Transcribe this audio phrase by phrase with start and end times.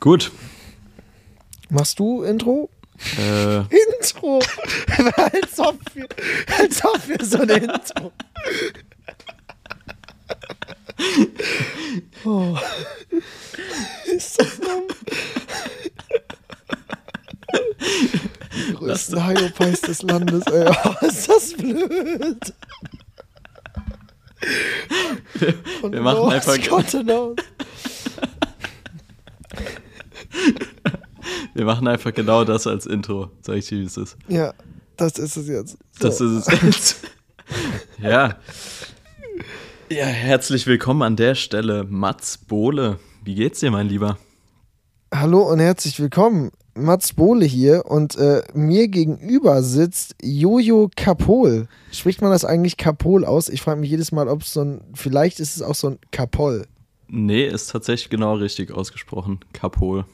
[0.00, 0.30] Gut.
[1.70, 2.70] Machst du Intro?
[3.18, 4.38] Äh, Intro!
[5.16, 6.06] als, ob wir,
[6.58, 8.12] als ob wir so ein Intro.
[12.24, 12.56] Oh.
[14.06, 14.82] Ist das dumm?
[18.68, 20.68] Die größten Hyopies des Landes, ey.
[20.84, 22.54] Oh, ist das blöd.
[25.82, 26.58] Und wir machen einfach-
[31.54, 33.30] wir machen einfach genau das als Intro.
[33.42, 34.16] Sag ich dir, wie es ist.
[34.28, 34.52] Ja,
[34.96, 35.78] das ist es jetzt.
[35.92, 36.08] So.
[36.08, 36.96] Das ist es jetzt.
[38.02, 38.36] ja.
[39.90, 42.98] Ja, herzlich willkommen an der Stelle, Mats Bohle.
[43.24, 44.18] Wie geht's dir, mein Lieber?
[45.14, 46.50] Hallo und herzlich willkommen.
[46.74, 51.66] Mats Bohle hier und äh, mir gegenüber sitzt Jojo Kapol.
[51.90, 53.48] Spricht man das eigentlich Kapol aus?
[53.48, 55.98] Ich frage mich jedes Mal, ob es so ein, vielleicht ist es auch so ein
[56.12, 56.66] Kapol.
[57.08, 59.40] Nee, ist tatsächlich genau richtig ausgesprochen.
[59.54, 60.04] Kapol.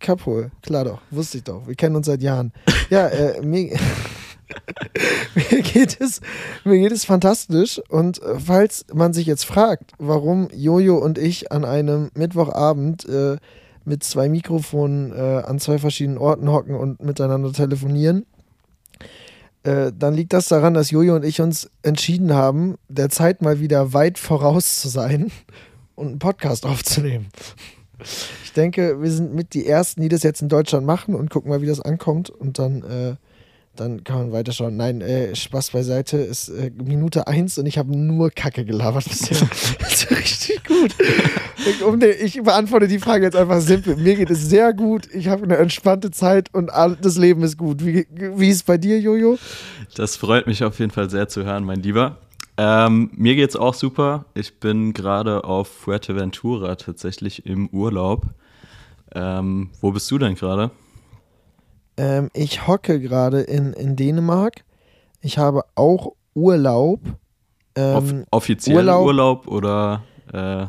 [0.00, 1.66] Kapol, klar doch, wusste ich doch.
[1.66, 2.52] Wir kennen uns seit Jahren.
[2.90, 3.76] Ja, äh, mir,
[5.34, 6.20] mir, geht es,
[6.64, 7.80] mir geht es fantastisch.
[7.88, 13.36] Und äh, falls man sich jetzt fragt, warum Jojo und ich an einem Mittwochabend äh,
[13.84, 18.26] mit zwei Mikrofonen äh, an zwei verschiedenen Orten hocken und miteinander telefonieren,
[19.62, 23.60] äh, dann liegt das daran, dass Jojo und ich uns entschieden haben, der Zeit mal
[23.60, 25.32] wieder weit voraus zu sein
[25.94, 27.28] und einen Podcast aufzunehmen.
[28.44, 31.50] Ich denke, wir sind mit die Ersten, die das jetzt in Deutschland machen und gucken
[31.50, 32.30] mal, wie das ankommt.
[32.30, 33.16] Und dann, äh,
[33.74, 34.76] dann kann man weiterschauen.
[34.76, 39.38] Nein, äh, Spaß beiseite, ist äh, Minute eins und ich habe nur Kacke gelabert bisher.
[39.78, 40.94] das ist richtig gut.
[41.66, 43.96] Ich, um den, ich beantworte die Frage jetzt einfach simpel.
[43.96, 45.08] Mir geht es sehr gut.
[45.12, 47.84] Ich habe eine entspannte Zeit und all, das Leben ist gut.
[47.84, 49.38] Wie, wie ist es bei dir, Jojo?
[49.94, 52.18] Das freut mich auf jeden Fall sehr zu hören, mein Lieber.
[52.58, 54.24] Ähm, mir geht's auch super.
[54.34, 58.26] Ich bin gerade auf Fuerteventura tatsächlich im Urlaub.
[59.14, 60.70] Ähm, wo bist du denn gerade?
[61.98, 64.64] Ähm, ich hocke gerade in, in Dänemark.
[65.20, 67.00] Ich habe auch Urlaub.
[67.78, 70.02] Off Ähm, offiziell Urlaub- Urlaub, oder
[70.32, 70.66] äh,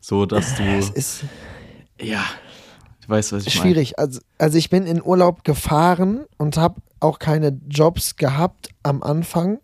[0.00, 0.62] so, dass du.
[0.62, 1.24] es ist
[2.00, 2.22] Ja,
[3.00, 3.70] ich weiß, was ich meine.
[3.72, 3.98] schwierig.
[3.98, 9.58] Also, also ich bin in Urlaub gefahren und habe auch keine Jobs gehabt am Anfang.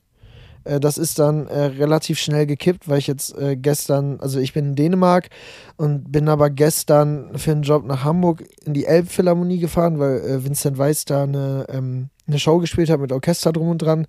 [0.65, 4.53] Äh, Das ist dann äh, relativ schnell gekippt, weil ich jetzt äh, gestern, also ich
[4.53, 5.31] bin in Dänemark
[5.77, 10.45] und bin aber gestern für einen Job nach Hamburg in die Elbphilharmonie gefahren, weil äh,
[10.45, 14.07] Vincent Weiss da eine, ähm, eine Show gespielt hat mit Orchester drum und dran.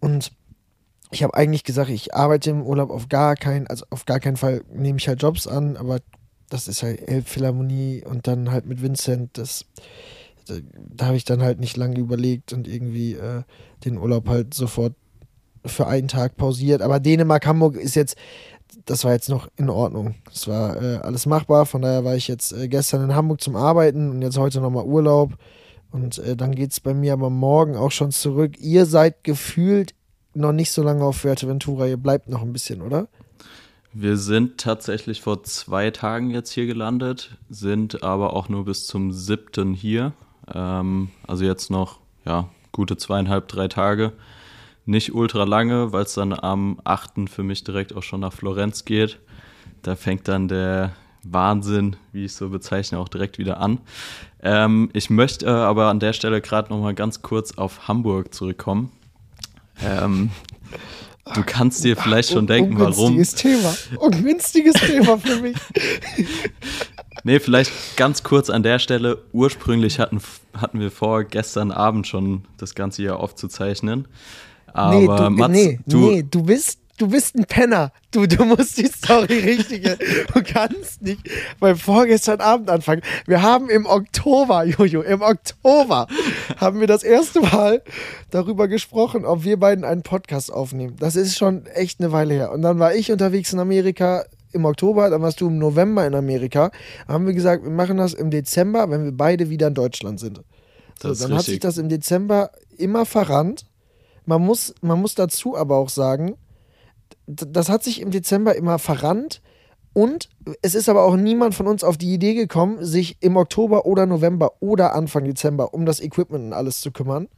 [0.00, 0.32] Und
[1.10, 4.36] ich habe eigentlich gesagt, ich arbeite im Urlaub auf gar keinen, also auf gar keinen
[4.36, 6.00] Fall nehme ich halt Jobs an, aber
[6.48, 9.64] das ist halt Elbphilharmonie und dann halt mit Vincent, das
[10.46, 13.42] da, habe ich dann halt nicht lange überlegt und irgendwie äh,
[13.84, 14.94] den Urlaub halt sofort
[15.66, 16.82] für einen Tag pausiert.
[16.82, 18.16] Aber Dänemark, Hamburg ist jetzt,
[18.84, 20.14] das war jetzt noch in Ordnung.
[20.24, 21.66] Das war äh, alles machbar.
[21.66, 24.84] Von daher war ich jetzt äh, gestern in Hamburg zum Arbeiten und jetzt heute nochmal
[24.84, 25.34] Urlaub.
[25.90, 28.58] Und äh, dann geht es bei mir aber morgen auch schon zurück.
[28.58, 29.94] Ihr seid gefühlt
[30.34, 31.86] noch nicht so lange auf Fuerteventura.
[31.86, 33.08] Ihr bleibt noch ein bisschen, oder?
[33.92, 39.10] Wir sind tatsächlich vor zwei Tagen jetzt hier gelandet, sind aber auch nur bis zum
[39.10, 39.72] 7.
[39.72, 40.12] hier.
[40.52, 44.12] Ähm, also jetzt noch, ja, gute zweieinhalb, drei Tage.
[44.86, 47.28] Nicht ultra lange, weil es dann am 8.
[47.28, 49.18] für mich direkt auch schon nach Florenz geht.
[49.82, 50.92] Da fängt dann der
[51.24, 53.80] Wahnsinn, wie ich es so bezeichne, auch direkt wieder an.
[54.42, 58.32] Ähm, ich möchte äh, aber an der Stelle gerade noch mal ganz kurz auf Hamburg
[58.32, 58.92] zurückkommen.
[59.84, 60.30] Ähm,
[61.34, 63.12] du kannst dir vielleicht schon denken, warum.
[63.12, 63.76] Ungünstiges Thema.
[63.98, 65.56] Ungünstiges Thema für mich.
[67.24, 69.18] Nee, vielleicht ganz kurz an der Stelle.
[69.32, 70.20] Ursprünglich hatten,
[70.56, 74.06] hatten wir vor, gestern Abend schon das Ganze hier aufzuzeichnen.
[74.76, 77.92] Aber nee, du, Mats, nee, du, nee, du bist, du bist ein Penner.
[78.10, 79.98] Du, du musst die Story richtige.
[80.32, 81.20] Du kannst nicht
[81.60, 83.02] beim vorgestern Abend anfangen.
[83.26, 86.06] Wir haben im Oktober, Jojo, im Oktober
[86.58, 87.82] haben wir das erste Mal
[88.30, 90.96] darüber gesprochen, ob wir beiden einen Podcast aufnehmen.
[90.98, 92.52] Das ist schon echt eine Weile her.
[92.52, 96.14] Und dann war ich unterwegs in Amerika im Oktober, dann warst du im November in
[96.14, 96.70] Amerika.
[97.06, 100.18] Da haben wir gesagt, wir machen das im Dezember, wenn wir beide wieder in Deutschland
[100.20, 100.38] sind.
[100.38, 101.60] So, Das ist dann hat sich richtig.
[101.60, 103.66] das im Dezember immer verrannt.
[104.26, 106.36] Man muss, man muss dazu aber auch sagen,
[107.26, 109.40] das hat sich im Dezember immer verrannt
[109.92, 110.28] und
[110.62, 114.04] es ist aber auch niemand von uns auf die Idee gekommen, sich im Oktober oder
[114.04, 117.28] November oder Anfang Dezember um das Equipment und alles zu kümmern.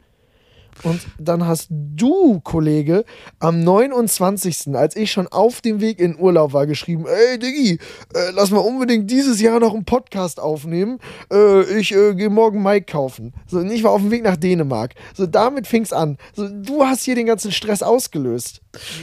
[0.82, 3.04] Und dann hast du, Kollege,
[3.38, 7.78] am 29., als ich schon auf dem Weg in Urlaub war, geschrieben, ey Diggi,
[8.14, 10.98] äh, lass mal unbedingt dieses Jahr noch einen Podcast aufnehmen.
[11.32, 13.32] Äh, ich äh, gehe morgen Mike kaufen.
[13.46, 14.94] So, und ich war auf dem Weg nach Dänemark.
[15.14, 16.18] So, damit fing's an.
[16.34, 18.60] So, du hast hier den ganzen Stress ausgelöst.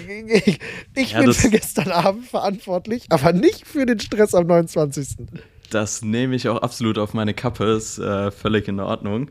[0.07, 0.60] Ich,
[0.95, 5.07] ich Ja, bin für gestern Abend verantwortlich, aber nicht für den Stress am 29.
[5.69, 9.30] Das nehme ich auch absolut auf meine Kappe, ist äh, völlig in Ordnung.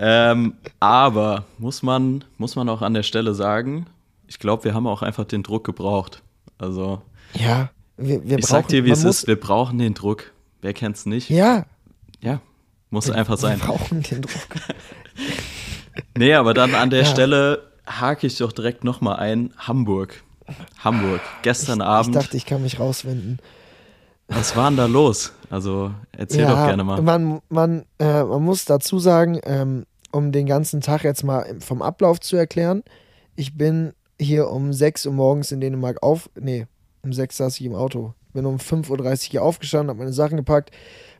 [0.00, 3.86] Ähm, aber muss man, muss man auch an der Stelle sagen,
[4.28, 6.22] ich glaube, wir haben auch einfach den Druck gebraucht.
[6.58, 7.02] Also.
[7.34, 10.32] Ja, wir, wir ich brauchen, sag dir, wie es ist, wir brauchen den Druck.
[10.62, 11.30] Wer kennt's nicht?
[11.30, 11.64] Ja,
[12.20, 12.40] Ja,
[12.90, 13.58] muss einfach sein.
[13.60, 14.40] wir brauchen den Druck.
[16.16, 17.06] Nee, aber dann an der Ja.
[17.06, 19.52] Stelle hake ich doch direkt nochmal ein.
[19.58, 20.22] Hamburg.
[20.78, 21.20] Hamburg.
[21.42, 22.16] Gestern ich, Abend.
[22.16, 23.38] Ich dachte, ich kann mich rauswinden.
[24.28, 25.32] was war denn da los?
[25.50, 27.00] Also erzähl doch gerne mal.
[27.02, 31.82] Man, man, äh, man muss dazu sagen, ähm, um den ganzen Tag jetzt mal vom
[31.82, 32.82] Ablauf zu erklären,
[33.36, 36.30] ich bin hier um 6 Uhr morgens in Dänemark auf.
[36.38, 36.66] Nee,
[37.02, 38.14] um 6 saß ich im Auto.
[38.32, 40.70] Bin um 5.30 Uhr hier aufgestanden, habe meine Sachen gepackt,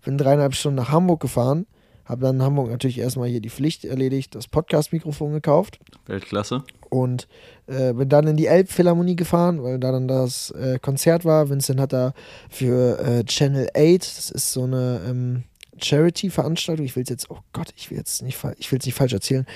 [0.04, 1.66] bin dreieinhalb Stunden nach Hamburg gefahren,
[2.04, 6.64] habe dann in Hamburg natürlich erstmal hier die Pflicht erledigt, das Podcast-Mikrofon gekauft Weltklasse.
[6.90, 7.28] und
[7.66, 11.48] äh, bin dann in die Elbphilharmonie gefahren, weil da dann das äh, Konzert war.
[11.48, 12.12] Vincent hat da
[12.50, 15.44] für äh, Channel 8, das ist so eine ähm,
[15.80, 16.84] Charity-Veranstaltung.
[16.84, 19.46] Ich will es jetzt, oh Gott, ich will jetzt nicht, es nicht falsch erzählen.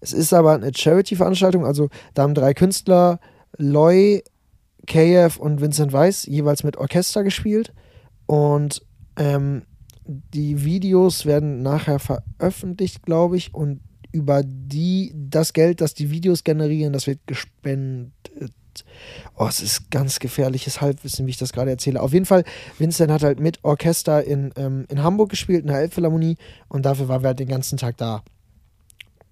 [0.00, 3.20] Es ist aber eine Charity-Veranstaltung, also da haben drei Künstler,
[3.56, 4.22] Loy,
[4.86, 7.72] KF und Vincent Weiss, jeweils mit Orchester gespielt.
[8.26, 8.84] Und
[9.16, 9.62] ähm,
[10.06, 13.80] die Videos werden nachher veröffentlicht, glaube ich, und
[14.12, 18.12] über die, das Geld, das die Videos generieren, das wird gespendet.
[19.36, 22.00] Oh, es ist ganz gefährliches Halbwissen, wie ich das gerade erzähle.
[22.00, 22.44] Auf jeden Fall,
[22.78, 26.36] Vincent hat halt mit Orchester in, ähm, in Hamburg gespielt, in der Elbphilharmonie,
[26.68, 28.22] und dafür waren wir halt den ganzen Tag da.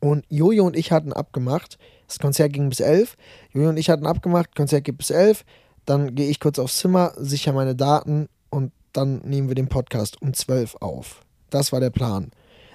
[0.01, 1.79] Und Jojo und ich hatten abgemacht,
[2.09, 3.17] das Konzert ging bis 11.
[3.53, 5.45] Jojo und ich hatten abgemacht, Konzert geht bis 11.
[5.87, 10.21] Dann gehe ich kurz aufs Zimmer, sichere meine Daten und dann nehmen wir den Podcast
[10.21, 11.25] um 12 auf.
[11.51, 12.31] Das war der Plan.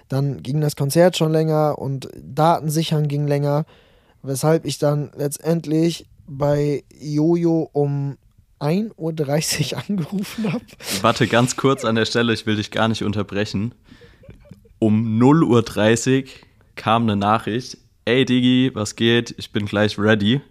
[0.07, 3.65] Dann ging das Konzert schon länger und Daten sichern ging länger,
[4.23, 8.17] weshalb ich dann letztendlich bei Jojo um
[8.59, 10.65] 1.30 Uhr angerufen habe.
[11.01, 13.73] Warte ganz kurz an der Stelle, ich will dich gar nicht unterbrechen.
[14.79, 16.29] Um 0.30 Uhr
[16.75, 17.77] kam eine Nachricht.
[18.05, 19.33] Ey Digi, was geht?
[19.37, 20.41] Ich bin gleich ready.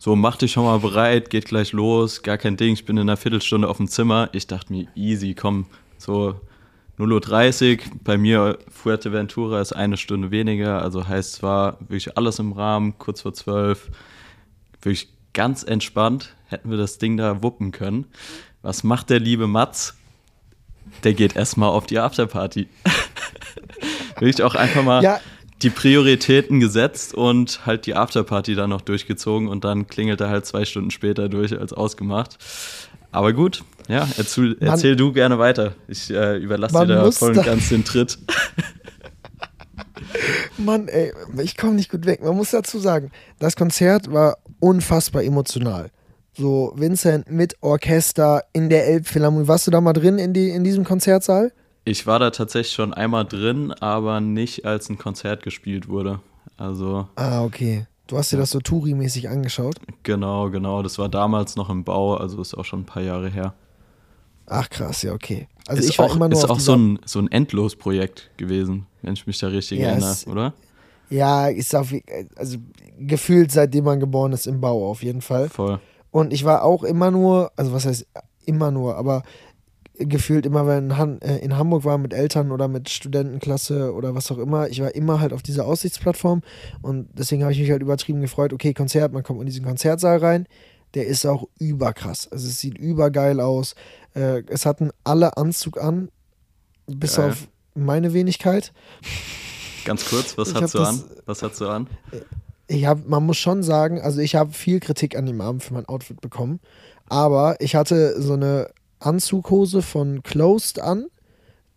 [0.00, 3.02] So, mach dich schon mal bereit, geht gleich los, gar kein Ding, ich bin in
[3.02, 4.28] einer Viertelstunde auf dem Zimmer.
[4.32, 5.66] Ich dachte mir, easy, komm,
[5.96, 6.40] so
[6.98, 12.52] 0.30 Uhr, bei mir Fuerteventura ist eine Stunde weniger, also heißt zwar wirklich alles im
[12.52, 13.90] Rahmen, kurz vor zwölf,
[14.82, 18.06] wirklich ganz entspannt, hätten wir das Ding da wuppen können.
[18.60, 19.94] Was macht der liebe Mats?
[21.04, 22.66] Der geht erstmal auf die Afterparty.
[24.18, 25.20] wirklich auch einfach mal Ja,
[25.62, 30.44] die Prioritäten gesetzt und halt die Afterparty dann noch durchgezogen und dann klingelt er halt
[30.44, 32.36] zwei Stunden später durch als ausgemacht.
[33.12, 35.74] Aber gut, ja, erzähl, erzähl du gerne weiter.
[35.86, 38.18] Ich äh, überlasse Man dir da voll und ganz den Tritt.
[40.58, 41.12] Mann, ey,
[41.42, 42.22] ich komme nicht gut weg.
[42.22, 45.90] Man muss dazu sagen, das Konzert war unfassbar emotional.
[46.36, 49.48] So, Vincent mit Orchester in der Elbphilharmonie.
[49.48, 51.52] Warst du da mal drin in, die, in diesem Konzertsaal?
[51.84, 56.20] Ich war da tatsächlich schon einmal drin, aber nicht als ein Konzert gespielt wurde.
[56.56, 57.86] Also Ah, okay.
[58.06, 59.76] Du hast dir das so Touri-mäßig angeschaut.
[60.02, 60.82] genau, genau.
[60.82, 63.54] Das war damals noch im Bau, also ist auch schon ein paar Jahre her.
[64.46, 65.46] Ach krass, ja, okay.
[65.66, 68.86] Also ist ich war auch, immer nur ist auch so ein, so ein Endlosprojekt gewesen,
[69.02, 70.54] wenn ich mich da richtig Ja, erinnere, oder?
[71.10, 71.92] Ja, ist auf,
[72.36, 72.58] also
[72.98, 75.48] gefühlt seitdem man geboren ist im Bau auf jeden Fall.
[75.48, 75.80] Voll.
[76.10, 78.06] Und ich war auch immer nur, also was heißt
[78.44, 79.22] immer nur, aber
[79.98, 84.30] gefühlt immer, wenn Han äh, in Hamburg war mit Eltern oder mit Studentenklasse oder was
[84.30, 86.42] auch immer, ich war immer halt auf dieser Aussichtsplattform
[86.82, 90.18] und deswegen habe ich mich halt übertrieben gefreut, okay, Konzert, man kommt in diesen Konzertsaal
[90.18, 90.46] rein,
[90.94, 92.30] der ist auch überkrass.
[92.30, 93.74] Also es sieht übergeil aus.
[94.14, 96.10] Äh, es hatten alle Anzug an,
[96.86, 97.30] bis Geil.
[97.30, 98.72] auf meine Wenigkeit.
[99.84, 101.04] Ganz kurz, was Ich hast hab du an?
[101.26, 101.86] Was hast du an?
[102.68, 105.74] ich habe, man muss schon sagen, also ich habe viel Kritik an dem Abend für
[105.74, 106.60] mein Outfit bekommen,
[107.08, 108.68] aber ich hatte so eine
[109.00, 111.06] Anzughose von Closed an,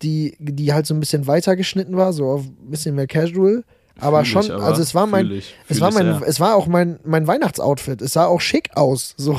[0.02, 3.64] die, die halt so ein bisschen weiter geschnitten war, so ein bisschen mehr casual,
[3.98, 6.28] aber Fühl ich schon, aber, also es war mein, ich, es war ich mein, sehr.
[6.28, 8.02] es war auch mein, mein Weihnachtsoutfit.
[8.02, 9.38] Es sah auch schick aus, so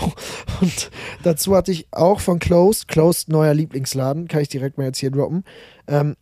[0.61, 0.89] und
[1.21, 5.11] dazu hatte ich auch von Closed, Closed neuer Lieblingsladen, kann ich direkt mal jetzt hier
[5.11, 5.43] droppen,
[5.87, 6.15] ähm,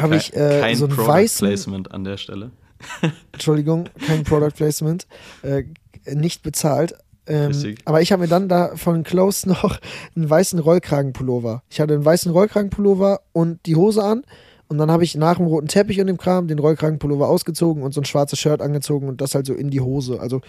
[0.00, 2.50] habe ich äh, Kein so einen Product weißen Placement an der Stelle.
[3.32, 5.06] Entschuldigung, kein Product Placement,
[5.42, 5.64] äh,
[6.12, 6.94] nicht bezahlt.
[7.28, 9.78] Ähm, aber ich habe mir dann da von Close noch
[10.14, 11.62] einen weißen Rollkragenpullover.
[11.70, 14.22] Ich hatte einen weißen Rollkragenpullover und die Hose an.
[14.68, 17.94] Und dann habe ich nach dem roten Teppich und dem Kram den Rollkragenpullover ausgezogen und
[17.94, 20.20] so ein schwarzes Shirt angezogen und das halt so in die Hose.
[20.20, 20.40] Also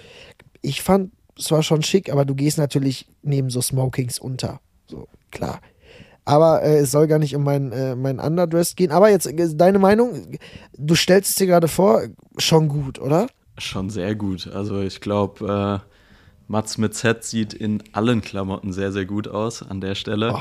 [0.62, 4.60] ich fand, es war schon schick, aber du gehst natürlich neben so Smokings unter.
[4.88, 5.62] So, klar.
[6.28, 8.92] Aber äh, es soll gar nicht um mein, äh, mein Underdress gehen.
[8.92, 10.38] Aber jetzt äh, deine Meinung,
[10.78, 12.02] du stellst es dir gerade vor,
[12.38, 13.28] schon gut, oder?
[13.58, 14.48] Schon sehr gut.
[14.54, 15.90] Also ich glaube, äh,
[16.50, 20.34] Mats mit Z sieht in allen Klamotten sehr, sehr gut aus an der Stelle.
[20.36, 20.40] Oh.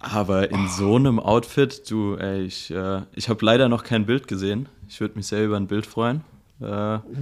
[0.00, 4.28] Aber in so einem Outfit, du, ey, ich, äh, ich habe leider noch kein Bild
[4.28, 4.68] gesehen.
[4.86, 6.24] Ich würde mich sehr über ein Bild freuen.
[6.60, 6.66] Äh,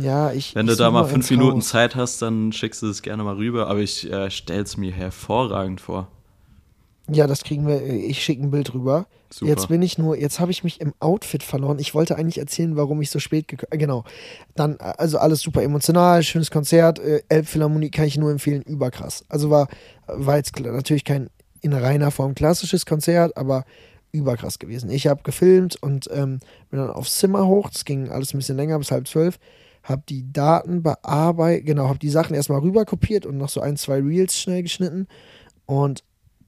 [0.00, 0.56] ja, ich.
[0.56, 1.62] Wenn du ich da such mal fünf Minuten.
[1.62, 3.68] Zeit hast, dann schickst du es gerne mal rüber.
[3.68, 6.08] Aber ich äh, stell's mir hervorragend vor.
[7.10, 7.82] Ja, das kriegen wir.
[7.82, 9.06] Ich schicke ein Bild rüber.
[9.30, 9.50] Super.
[9.50, 11.78] Jetzt bin ich nur, jetzt habe ich mich im Outfit verloren.
[11.78, 14.04] Ich wollte eigentlich erzählen, warum ich so spät gekommen äh, Genau.
[14.54, 16.98] Dann, äh, also alles super emotional, schönes Konzert.
[16.98, 19.24] Äh, Elbphilharmonie kann ich nur empfehlen, überkrass.
[19.28, 19.68] Also war,
[20.06, 21.28] war jetzt natürlich kein
[21.60, 23.64] in reiner Form klassisches Konzert, aber
[24.12, 24.90] überkrass gewesen.
[24.90, 26.38] Ich habe gefilmt und ähm,
[26.70, 27.70] bin dann aufs Zimmer hoch.
[27.70, 29.38] Das ging alles ein bisschen länger, bis halb zwölf.
[29.82, 33.76] Hab die Daten bearbeitet, genau, hab die Sachen erstmal rüber kopiert und noch so ein,
[33.76, 35.08] zwei Reels schnell geschnitten.
[35.66, 36.04] Und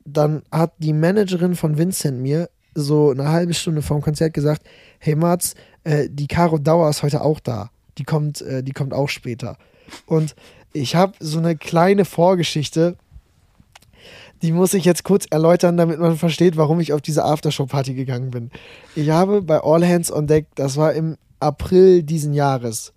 [0.07, 4.63] dann hat die Managerin von Vincent mir so eine halbe Stunde vorm Konzert gesagt,
[4.99, 7.71] hey Mats, äh, die Caro Dauer ist heute auch da.
[7.99, 9.57] Die kommt, äh, die kommt auch später.
[10.07, 10.35] Und
[10.73, 12.97] ich habe so eine kleine Vorgeschichte,
[14.43, 18.31] die muss ich jetzt kurz erläutern, damit man versteht, warum ich auf diese Aftershow-Party gegangen
[18.31, 18.51] bin.
[18.95, 22.93] Ich habe bei All Hands on Deck, das war im April diesen Jahres,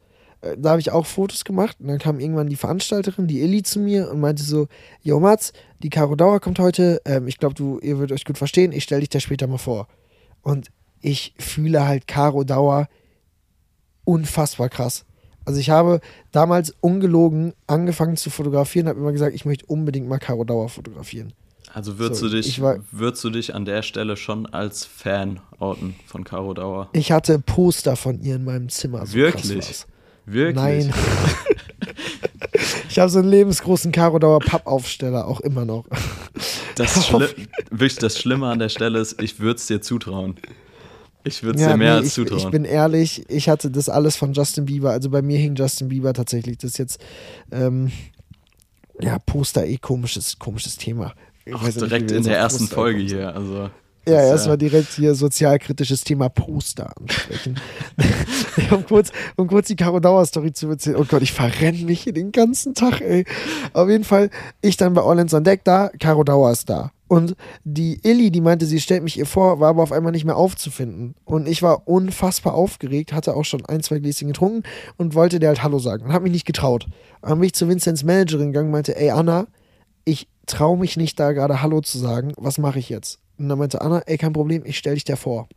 [0.58, 3.80] da habe ich auch Fotos gemacht und dann kam irgendwann die Veranstalterin, die Illy, zu
[3.80, 4.68] mir und meinte so,
[5.02, 5.52] Jo Mats,
[5.84, 8.84] die Caro Dauer kommt heute, ähm, ich glaube, du, ihr würdet euch gut verstehen, ich
[8.84, 9.88] stelle dich da später mal vor.
[10.42, 10.70] Und
[11.02, 12.88] ich fühle halt Caro Dauer
[14.06, 15.06] unfassbar krass.
[15.46, 16.00] Also ich habe
[16.32, 21.34] damals ungelogen angefangen zu fotografieren, habe immer gesagt, ich möchte unbedingt mal Caro Dauer fotografieren.
[21.74, 24.86] Also würdest, So, du dich, ich war- würdest du dich an der Stelle schon als
[24.86, 26.90] Fan outen von Caro Dauer?
[26.94, 29.06] Ich hatte Poster von ihr in meinem Zimmer.
[29.06, 29.86] So Wirklich?
[30.32, 30.56] Wirklich?
[30.56, 30.94] Nein.
[32.90, 35.86] ich habe so einen lebensgroßen Caro Dauer Pappaufsteller, auch immer noch.
[36.76, 37.28] Das, Schli
[37.72, 40.36] wirklich das Schlimme an der Stelle ist, ich würde es dir zutrauen.
[41.24, 42.40] Ich würde es Ja, dir mehr nee, als ich, zutrauen.
[42.40, 44.92] ich bin ehrlich, ich hatte das alles von Justin Bieber.
[44.92, 46.58] Also bei mir hing Justin Bieber tatsächlich.
[46.58, 47.02] Das ist jetzt,
[47.52, 47.92] ähm,
[49.02, 51.14] ja, Poster eh komisches, komisches Thema.
[51.46, 53.36] Ich auch nicht, direkt wir in der ersten Poster Folge hier.
[53.36, 53.70] Also,
[54.10, 57.60] Ja, das, erstmal direkt hier sozialkritisches Thema Poster ansprechen.
[58.72, 60.98] um, kurz, um kurz die Caro Dauer Story zu erzählen.
[60.98, 63.26] Oh Gott, ich verrenne mich hier den ganzen Tag, ey.
[63.74, 64.30] Auf jeden Fall,
[64.62, 66.92] ich dann bei Orleans on Deck da, Caro Dauer ist da.
[67.08, 70.26] Und die Illy, die meinte, sie stellt mich ihr vor, war aber auf einmal nicht
[70.26, 71.16] mehr aufzufinden.
[71.26, 74.62] Und ich war unfassbar aufgeregt, hatte auch schon ein, zwei Gläschen getrunken
[74.98, 76.86] und wollte der halt Hallo sagen und habe mich nicht getraut.
[77.24, 79.48] Dann bin ich zu Vincents Managerin gegangen und meinte, ey Anna,
[80.06, 83.20] ich traue mich nicht da gerade Hallo zu sagen, was mache ich jetzt?
[83.40, 85.48] Und dann meinte Anna, ey, kein Problem, ich stelle dich dir vor.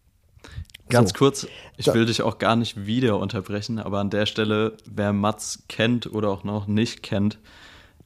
[0.88, 1.16] Ganz So.
[1.16, 1.46] kurz,
[1.76, 5.64] ich Da- will dich auch gar nicht wieder unterbrechen, aber an der Stelle, wer Mats
[5.68, 7.38] kennt oder auch noch nicht kennt,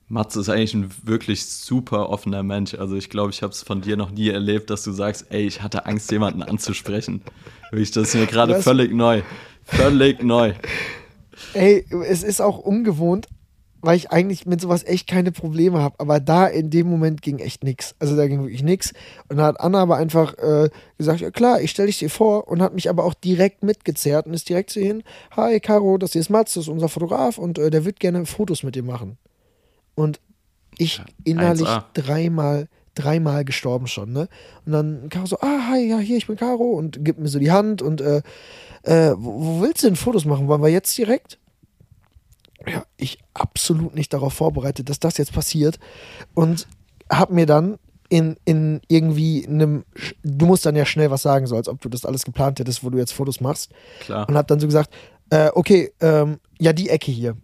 [0.09, 2.75] Mats ist eigentlich ein wirklich super offener Mensch.
[2.75, 5.47] Also ich glaube, ich habe es von dir noch nie erlebt, dass du sagst, ey,
[5.47, 7.23] ich hatte Angst, jemanden anzusprechen.
[7.71, 9.23] Wirklich, das ist mir gerade völlig neu.
[9.65, 10.53] Völlig neu.
[11.55, 13.27] Ey, es ist auch ungewohnt,
[13.87, 15.95] weil ich eigentlich mit sowas echt keine Probleme habe.
[15.99, 17.95] Aber da in dem Moment ging echt nix.
[18.01, 18.93] Also da ging wirklich nix.
[19.29, 22.49] Und da hat Anna aber einfach äh, gesagt, ja klar, ich stelle dich dir vor
[22.49, 25.03] und hat mich aber auch direkt mitgezerrt und ist direkt zu ihr hin,
[25.37, 28.27] hi Caro, das hier ist Mats, das ist unser Fotograf und äh, der wird gerne
[28.27, 29.19] Fotos mit dir machen.
[29.95, 30.21] Und
[30.79, 31.85] ich innerlich 1A.
[31.95, 32.67] dreimal,
[32.97, 34.29] dreimal gestorben schon, ne?
[34.67, 37.39] Und dann Caro so, ah, hi, ja, hier, ich bin Caro und gibt mir so
[37.39, 38.23] die Hand und äh,
[38.83, 40.49] äh, wo, wo willst du denn Fotos machen?
[40.49, 41.39] Wollen wir jetzt direkt?
[42.69, 45.79] Ja, ich absolut nicht darauf vorbereitet, dass das jetzt passiert.
[46.35, 46.67] Und
[47.11, 49.85] hab mir dann in, in irgendwie einem,
[50.23, 52.85] du musst dann ja schnell was sagen, so als ob du das alles geplant hättest,
[52.85, 53.71] wo du jetzt Fotos machst.
[54.01, 54.29] Klar.
[54.29, 54.95] Und hab dann so gesagt,
[55.31, 57.37] äh, okay, ähm, ja, die Ecke hier.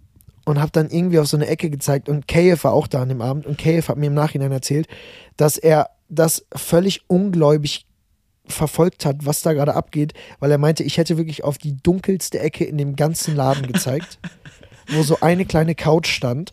[0.45, 3.09] Und hab dann irgendwie auf so eine Ecke gezeigt und Kayef war auch da an
[3.09, 4.88] dem Abend und Kayef hat mir im Nachhinein erzählt,
[5.37, 7.87] dass er das völlig ungläubig
[8.47, 12.41] verfolgt hat, was da gerade abgeht, weil er meinte, ich hätte wirklich auf die dunkelste
[12.41, 14.19] Ecke in dem ganzen Laden gezeigt,
[14.92, 16.52] wo so eine kleine Couch stand.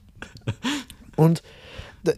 [1.16, 1.44] Und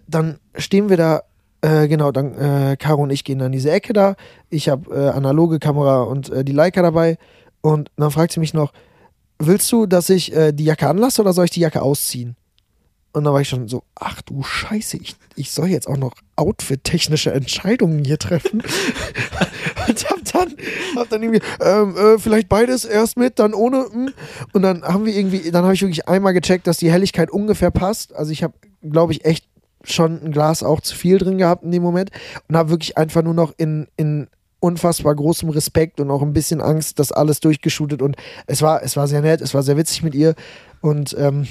[0.08, 1.24] dann stehen wir da,
[1.62, 4.16] äh, genau, dann äh, Caro und ich gehen an diese Ecke da.
[4.50, 7.18] Ich habe äh, analoge Kamera und äh, die Leica dabei.
[7.62, 8.74] Und dann fragt sie mich noch,
[9.40, 12.36] willst du, dass ich äh, die Jacke anlasse oder soll ich die Jacke ausziehen?
[13.14, 16.14] Und dann war ich schon so, ach du Scheiße, ich, ich soll jetzt auch noch
[16.38, 18.62] outfit-technische Entscheidungen hier treffen.
[19.88, 20.56] und hab dann,
[20.96, 23.86] hab dann irgendwie, ähm, äh, vielleicht beides, erst mit, dann ohne.
[23.92, 24.14] hm.
[24.54, 27.72] Und dann haben wir irgendwie, dann habe ich wirklich einmal gecheckt, dass die Helligkeit ungefähr
[27.72, 28.16] passt.
[28.16, 29.46] Also ich habe, glaube ich, echt
[29.84, 32.12] schon ein Glas auch zu viel drin gehabt in dem Moment
[32.48, 34.28] und habe wirklich einfach nur noch in, in
[34.60, 38.16] unfassbar großem Respekt und auch ein bisschen Angst, das alles durchgeschootet und
[38.46, 40.36] es war, es war sehr nett, es war sehr witzig mit ihr
[40.82, 41.48] und ähm,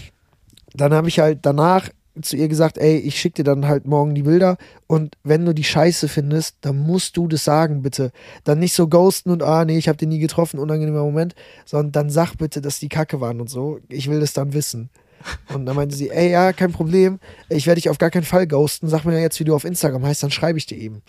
[0.75, 1.89] dann habe ich halt danach
[2.23, 5.55] zu ihr gesagt, ey, ich schicke dir dann halt morgen die Bilder und wenn du
[5.55, 8.11] die Scheiße findest, dann musst du das sagen, bitte.
[8.45, 11.35] Dann nicht so ghosten und, ah, nee, ich habe den nie getroffen, unangenehmer Moment,
[11.65, 13.79] sondern dann sag bitte, dass die Kacke waren und so.
[13.89, 14.91] Ich will das dann wissen.
[15.53, 18.47] Und dann meinte sie, ey, ja, kein Problem, ich werde dich auf gar keinen Fall
[18.47, 21.03] ghosten, sag mir ja jetzt, wie du auf Instagram heißt, dann schreibe ich dir eben.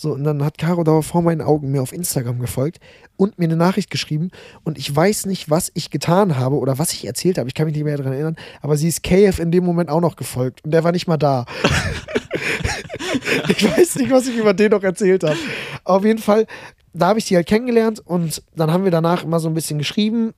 [0.00, 2.78] So, und dann hat Caro Dauer vor meinen Augen mir auf Instagram gefolgt
[3.16, 4.30] und mir eine Nachricht geschrieben.
[4.62, 7.48] Und ich weiß nicht, was ich getan habe oder was ich erzählt habe.
[7.48, 8.36] Ich kann mich nicht mehr daran erinnern.
[8.62, 10.64] Aber sie ist KF in dem Moment auch noch gefolgt.
[10.64, 11.46] Und der war nicht mal da.
[13.48, 15.36] ich weiß nicht, was ich über den noch erzählt habe.
[15.82, 16.46] Auf jeden Fall,
[16.92, 19.78] da habe ich sie halt kennengelernt und dann haben wir danach immer so ein bisschen
[19.78, 20.32] geschrieben.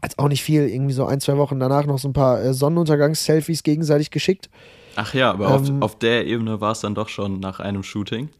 [0.00, 2.52] Als auch nicht viel, irgendwie so ein, zwei Wochen danach noch so ein paar äh,
[2.54, 4.50] Sonnenuntergangs-Selfies gegenseitig geschickt.
[4.96, 7.84] Ach ja, aber ähm, auf, auf der Ebene war es dann doch schon nach einem
[7.84, 8.30] Shooting.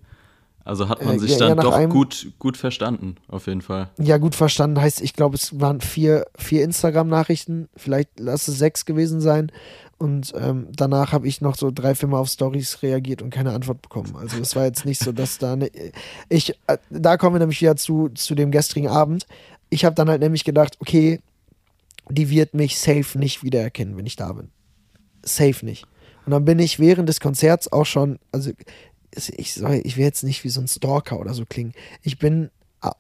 [0.65, 3.91] Also hat man äh, sich ja, dann doch gut, gut verstanden, auf jeden Fall.
[3.99, 8.85] Ja, gut verstanden heißt, ich glaube, es waren vier, vier Instagram-Nachrichten, vielleicht lass es sechs
[8.85, 9.51] gewesen sein.
[9.99, 13.53] Und ähm, danach habe ich noch so drei, vier Mal auf Stories reagiert und keine
[13.53, 14.17] Antwort bekommen.
[14.17, 15.71] Also es war jetzt nicht so, dass da ne,
[16.31, 19.27] ich äh, da kommen wir nämlich wieder zu, zu dem gestrigen Abend.
[19.69, 21.21] Ich habe dann halt nämlich gedacht, okay,
[22.09, 24.49] die wird mich safe nicht wiedererkennen, wenn ich da bin.
[25.23, 25.87] Safe nicht.
[26.25, 28.53] Und dann bin ich während des Konzerts auch schon, also
[29.15, 31.73] ich, soll, ich will jetzt nicht wie so ein Stalker oder so klingen.
[32.03, 32.51] Ich bin,
[32.81, 32.95] ah,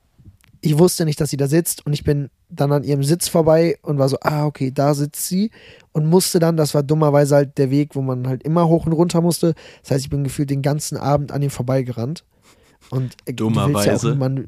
[0.60, 3.78] ich wusste nicht, dass sie da sitzt und ich bin dann an ihrem Sitz vorbei
[3.82, 5.50] und war so, ah, okay, da sitzt sie
[5.92, 8.92] und musste dann, das war dummerweise halt der Weg, wo man halt immer hoch und
[8.92, 9.54] runter musste.
[9.82, 12.24] Das heißt, ich bin gefühlt den ganzen Abend an ihm vorbeigerannt.
[12.90, 14.18] Und dummerweise.
[14.18, 14.40] Ja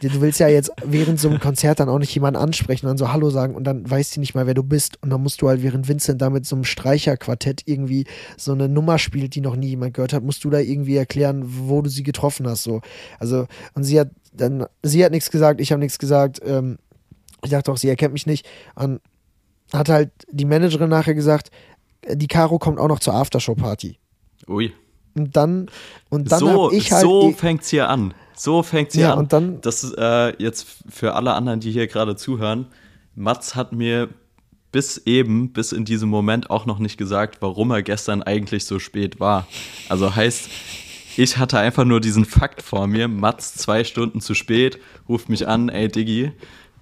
[0.00, 2.98] du willst ja jetzt während so einem Konzert dann auch nicht jemanden ansprechen und dann
[2.98, 5.02] so Hallo sagen und dann weiß sie nicht mal, wer du bist.
[5.02, 8.06] Und dann musst du halt, während Vincent da mit so einem Streicherquartett irgendwie
[8.36, 11.44] so eine Nummer spielt, die noch nie jemand gehört hat, musst du da irgendwie erklären,
[11.46, 12.62] wo du sie getroffen hast.
[12.64, 12.80] So.
[13.18, 16.40] Also, und sie hat dann, sie hat nichts gesagt, ich habe nichts gesagt.
[16.44, 16.78] Ähm,
[17.44, 18.48] ich dachte auch, sie erkennt mich nicht.
[18.74, 19.00] Und
[19.72, 21.50] hat halt die Managerin nachher gesagt,
[22.08, 23.98] die Caro kommt auch noch zur Aftershow-Party.
[24.48, 24.72] Ui.
[25.14, 25.68] Und dann,
[26.08, 27.02] und dann so, ich halt.
[27.02, 28.14] So fängt's hier an.
[28.34, 29.18] So fängt sie ja, an.
[29.18, 32.66] Und dann, das ist äh, jetzt für alle anderen, die hier gerade zuhören.
[33.14, 34.08] Mats hat mir
[34.72, 38.78] bis eben, bis in diesem Moment auch noch nicht gesagt, warum er gestern eigentlich so
[38.78, 39.46] spät war.
[39.88, 40.48] Also heißt,
[41.16, 43.06] ich hatte einfach nur diesen Fakt vor mir.
[43.06, 46.32] Mats zwei Stunden zu spät, ruft mich an, ey Diggi,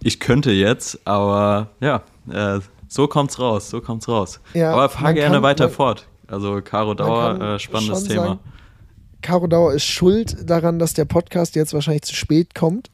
[0.03, 4.41] ich könnte jetzt, aber ja, äh, so kommt's raus, so kommt's raus.
[4.55, 6.07] Ja, aber fahr gerne kann, weiter man, fort.
[6.29, 8.27] Also Caro Dauer, äh, spannendes Thema.
[8.27, 8.39] Sagen,
[9.23, 12.91] Caro Dauer ist schuld daran, dass der Podcast jetzt wahrscheinlich zu spät kommt.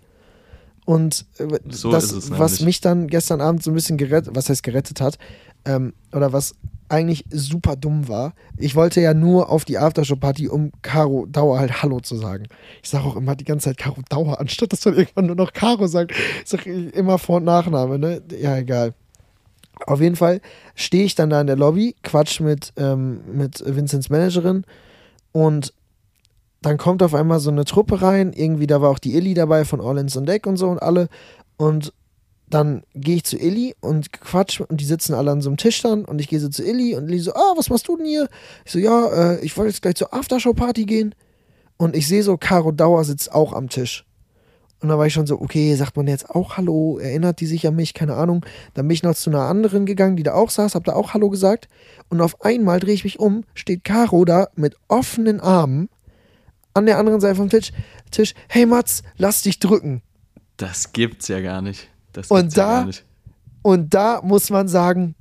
[0.84, 4.62] Und äh, so das, was mich dann gestern Abend so ein bisschen gerettet, was heißt
[4.62, 5.18] gerettet hat,
[5.64, 6.54] ähm, oder was
[6.88, 8.34] eigentlich super dumm war.
[8.56, 12.44] Ich wollte ja nur auf die Aftershow-Party, um Caro Dauer halt Hallo zu sagen.
[12.82, 15.52] Ich sage auch immer die ganze Zeit Caro Dauer, anstatt dass man irgendwann nur noch
[15.52, 16.12] Caro sagt.
[16.12, 18.22] Ich sage immer Vor- und Nachname, ne?
[18.40, 18.94] Ja, egal.
[19.84, 20.40] Auf jeden Fall
[20.74, 24.64] stehe ich dann da in der Lobby, quatsch mit, ähm, mit Vincents Managerin
[25.32, 25.74] und
[26.66, 29.64] dann kommt auf einmal so eine Truppe rein, irgendwie, da war auch die Illy dabei
[29.64, 31.06] von All Ins on Deck und so und alle.
[31.56, 31.92] Und
[32.50, 35.80] dann gehe ich zu Illy und quatsch und die sitzen alle an so einem Tisch
[35.82, 38.06] dann und ich gehe so zu Illy und Illy so, ah, was machst du denn
[38.06, 38.28] hier?
[38.64, 41.14] Ich so, ja, äh, ich wollte jetzt gleich zur Aftershow-Party gehen
[41.76, 44.04] und ich sehe so, Caro Dauer sitzt auch am Tisch.
[44.80, 47.64] Und da war ich schon so, okay, sagt man jetzt auch Hallo, erinnert die sich
[47.68, 48.44] an mich, keine Ahnung.
[48.74, 51.14] Dann bin ich noch zu einer anderen gegangen, die da auch saß, hab da auch
[51.14, 51.68] Hallo gesagt.
[52.08, 55.88] Und auf einmal drehe ich mich um, steht Caro da mit offenen Armen
[56.76, 57.72] an der anderen Seite vom Tisch,
[58.10, 60.02] Tisch hey Mats, lass dich drücken.
[60.56, 61.88] Das gibt's ja gar nicht.
[62.12, 63.04] Das und da, ja nicht.
[63.62, 65.14] Und da muss man sagen,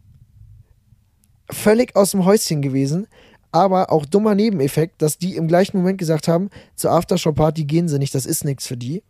[1.49, 3.07] völlig aus dem Häuschen gewesen,
[3.51, 7.99] aber auch dummer Nebeneffekt, dass die im gleichen Moment gesagt haben, zur Aftershow-Party gehen sie
[7.99, 9.01] nicht, das ist nichts für die.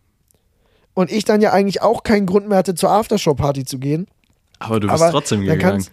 [0.94, 4.08] Und ich dann ja eigentlich auch keinen Grund mehr hatte, zur Aftershow-Party zu gehen.
[4.60, 5.86] Aber du bist aber trotzdem gegangen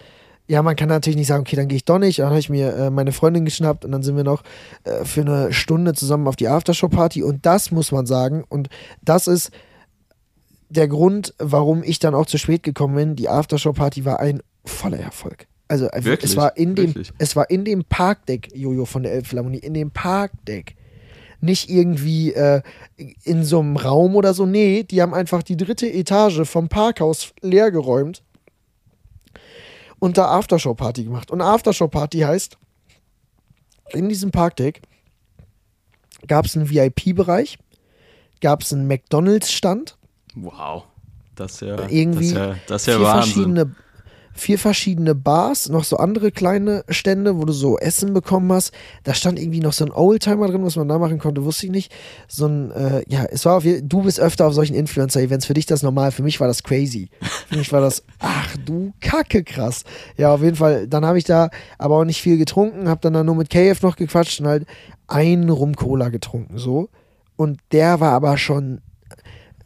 [0.48, 2.18] ja, man kann natürlich nicht sagen, okay, dann gehe ich doch nicht.
[2.18, 4.42] Dann habe ich mir äh, meine Freundin geschnappt und dann sind wir noch
[4.84, 7.22] äh, für eine Stunde zusammen auf die Aftershow-Party.
[7.22, 8.44] Und das muss man sagen.
[8.48, 8.68] Und
[9.02, 9.50] das ist
[10.68, 13.16] der Grund, warum ich dann auch zu spät gekommen bin.
[13.16, 15.46] Die Aftershow-Party war ein voller Erfolg.
[15.68, 16.32] Also Wirklich?
[16.32, 17.12] es war in dem, Wirklich?
[17.18, 20.74] es war in dem Parkdeck, Jojo von der Elbphilharmonie, in dem Parkdeck.
[21.40, 22.62] Nicht irgendwie äh,
[23.24, 24.44] in so einem Raum oder so.
[24.44, 28.22] Nee, die haben einfach die dritte Etage vom Parkhaus leergeräumt
[30.02, 31.30] und da Aftershow-Party gemacht.
[31.30, 32.58] Und Aftershow-Party heißt,
[33.92, 34.82] in diesem Parkdeck
[36.26, 37.56] gab es einen VIP-Bereich,
[38.40, 39.96] gab es einen McDonalds-Stand.
[40.34, 40.86] Wow.
[41.36, 43.32] Das ist ja, irgendwie das ist ja, das ist ja vier Wahnsinn.
[43.32, 43.74] verschiedene
[44.34, 48.72] vier verschiedene Bars, noch so andere kleine Stände, wo du so Essen bekommen hast.
[49.04, 51.72] Da stand irgendwie noch so ein Oldtimer drin, was man da machen konnte, wusste ich
[51.72, 51.92] nicht.
[52.28, 55.46] So ein, äh, ja, es war auf jeden du bist öfter auf solchen Influencer-Events.
[55.46, 57.10] Für dich das normal, für mich war das crazy.
[57.48, 59.84] Für mich war das, ach du Kacke, krass.
[60.16, 60.88] Ja, auf jeden Fall.
[60.88, 63.82] Dann habe ich da aber auch nicht viel getrunken, habe dann da nur mit KF
[63.82, 64.66] noch gequatscht und halt
[65.06, 66.88] einen Rum-Cola getrunken, so.
[67.36, 68.80] Und der war aber schon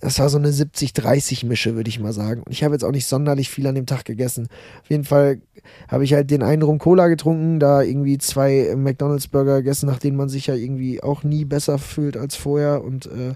[0.00, 2.42] Das war so eine 70-30-Mische, würde ich mal sagen.
[2.42, 4.48] Und ich habe jetzt auch nicht sonderlich viel an dem Tag gegessen.
[4.82, 5.40] Auf jeden Fall
[5.88, 10.16] habe ich halt den einen Rum Cola getrunken, da irgendwie zwei McDonalds-Burger gegessen, nach denen
[10.16, 12.84] man sich ja irgendwie auch nie besser fühlt als vorher.
[12.84, 13.34] Und äh,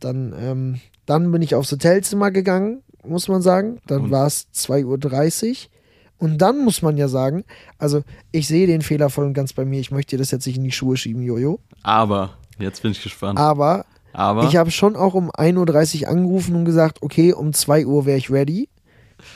[0.00, 3.80] dann, ähm, dann bin ich aufs Hotelzimmer gegangen, muss man sagen.
[3.86, 5.56] Dann war es 2.30 Uhr.
[6.18, 7.44] Und dann muss man ja sagen,
[7.78, 9.80] also ich sehe den Fehler voll und ganz bei mir.
[9.80, 11.58] Ich möchte dir das jetzt nicht in die Schuhe schieben, Jojo.
[11.82, 13.40] Aber, jetzt bin ich gespannt.
[13.40, 17.86] Aber, Aber ich habe schon auch um 1.30 Uhr angerufen und gesagt, okay, um 2
[17.86, 18.68] Uhr wäre ich ready.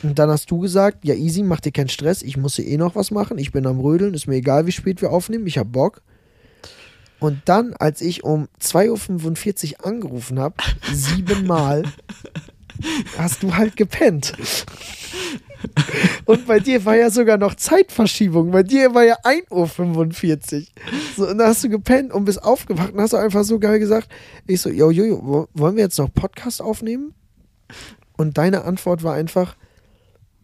[0.02, 2.96] Und dann hast du gesagt, ja easy, mach dir keinen Stress, ich muss eh noch
[2.96, 5.72] was machen, ich bin am Rödeln, ist mir egal, wie spät wir aufnehmen, ich hab
[5.72, 6.02] Bock.
[7.18, 10.56] Und dann, als ich um 2.45 Uhr angerufen habe,
[10.92, 11.84] siebenmal,
[13.16, 14.34] hast du halt gepennt.
[16.24, 18.50] Und bei dir war ja sogar noch Zeitverschiebung.
[18.50, 20.66] Bei dir war ja 1.45 Uhr.
[21.16, 24.08] So, und dann hast du gepennt und bist aufgewacht und hast einfach so geil gesagt,
[24.46, 27.14] ich so, jo, jo, jo, wollen wir jetzt noch Podcast aufnehmen?
[28.16, 29.56] Und deine Antwort war einfach,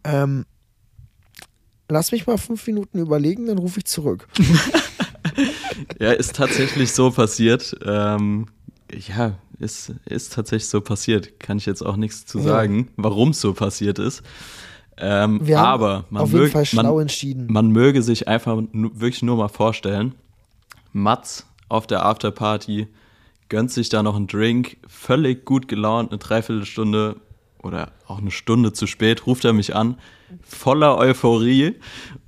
[0.04, 0.44] ähm,
[1.88, 4.28] lass mich mal fünf Minuten überlegen, dann rufe ich zurück.
[6.00, 7.76] ja, ist tatsächlich so passiert.
[7.84, 8.46] Ähm,
[9.08, 11.38] ja, ist, ist tatsächlich so passiert.
[11.40, 12.86] Kann ich jetzt auch nichts zu sagen, ja.
[12.96, 14.22] warum es so passiert ist.
[14.98, 17.46] Ähm, Wir haben aber man, auf jeden mög, Fall schlau man, entschieden.
[17.50, 20.14] man möge sich einfach wirklich nur mal vorstellen,
[20.92, 22.88] Mats auf der Afterparty
[23.48, 27.16] gönnt sich da noch einen Drink, völlig gut gelaunt, eine Dreiviertelstunde
[27.62, 29.96] oder auch eine Stunde zu spät, ruft er mich an,
[30.42, 31.76] voller Euphorie.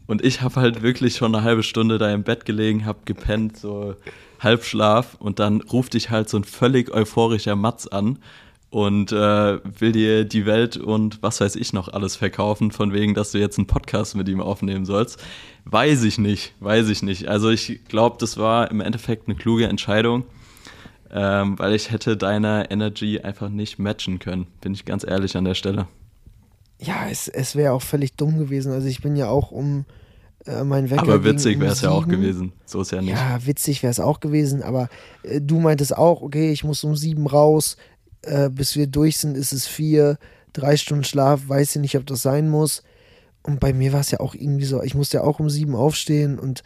[0.07, 3.57] Und ich habe halt wirklich schon eine halbe Stunde da im Bett gelegen, habe gepennt,
[3.57, 3.95] so
[4.39, 5.17] Halbschlaf.
[5.19, 8.19] Und dann ruft dich halt so ein völlig euphorischer Mats an
[8.75, 13.15] und äh, will dir die Welt und was weiß ich noch alles verkaufen, von wegen,
[13.15, 15.23] dass du jetzt einen Podcast mit ihm aufnehmen sollst.
[15.65, 17.29] Weiß ich nicht, weiß ich nicht.
[17.29, 20.25] Also ich glaube, das war im Endeffekt eine kluge Entscheidung,
[21.13, 25.45] ähm, weil ich hätte deine Energy einfach nicht matchen können, bin ich ganz ehrlich an
[25.45, 25.87] der Stelle.
[26.81, 28.73] Ja, es, es wäre auch völlig dumm gewesen.
[28.73, 29.85] Also ich bin ja auch um
[30.47, 32.53] äh, mein Wecker Aber witzig wäre es ja auch gewesen.
[32.67, 33.11] So ist ja nicht.
[33.11, 34.89] Ja, witzig wäre es auch gewesen, aber
[35.23, 37.77] äh, du meintest auch, okay, ich muss um sieben raus,
[38.27, 40.19] äh, bis wir durch sind, ist es vier,
[40.53, 42.83] drei Stunden Schlaf, weiß ich nicht, ob das sein muss.
[43.43, 45.75] Und bei mir war es ja auch irgendwie so, ich musste ja auch um sieben
[45.75, 46.63] aufstehen und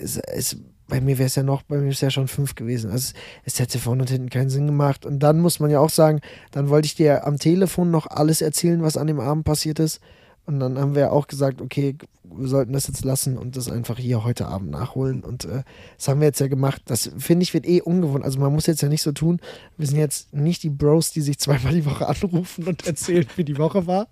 [0.00, 0.56] es, es,
[0.88, 2.90] bei mir wäre es ja noch, bei mir ist ja schon fünf gewesen.
[2.90, 3.12] Also
[3.44, 5.04] es, es hätte vorne und hinten keinen Sinn gemacht.
[5.04, 8.40] Und dann muss man ja auch sagen, dann wollte ich dir am Telefon noch alles
[8.40, 10.00] erzählen, was an dem Abend passiert ist.
[10.48, 13.98] Und dann haben wir auch gesagt, okay, wir sollten das jetzt lassen und das einfach
[13.98, 15.22] hier heute Abend nachholen.
[15.22, 15.62] Und äh,
[15.98, 16.80] das haben wir jetzt ja gemacht.
[16.86, 18.24] Das finde ich wird eh ungewohnt.
[18.24, 19.40] Also man muss jetzt ja nicht so tun,
[19.76, 23.44] wir sind jetzt nicht die Bros, die sich zweimal die Woche anrufen und erzählen, wie
[23.44, 24.08] die Woche war.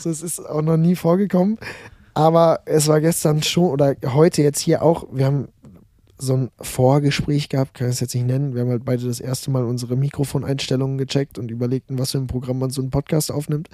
[0.00, 1.58] So, es ist auch noch nie vorgekommen.
[2.12, 5.46] Aber es war gestern schon oder heute jetzt hier auch, wir haben
[6.18, 8.54] so ein Vorgespräch gehabt, kann ich es jetzt nicht nennen.
[8.54, 12.18] Wir haben halt beide das erste Mal unsere Mikrofoneinstellungen gecheckt und überlegt, in was für
[12.18, 13.68] ein Programm man so einen Podcast aufnimmt.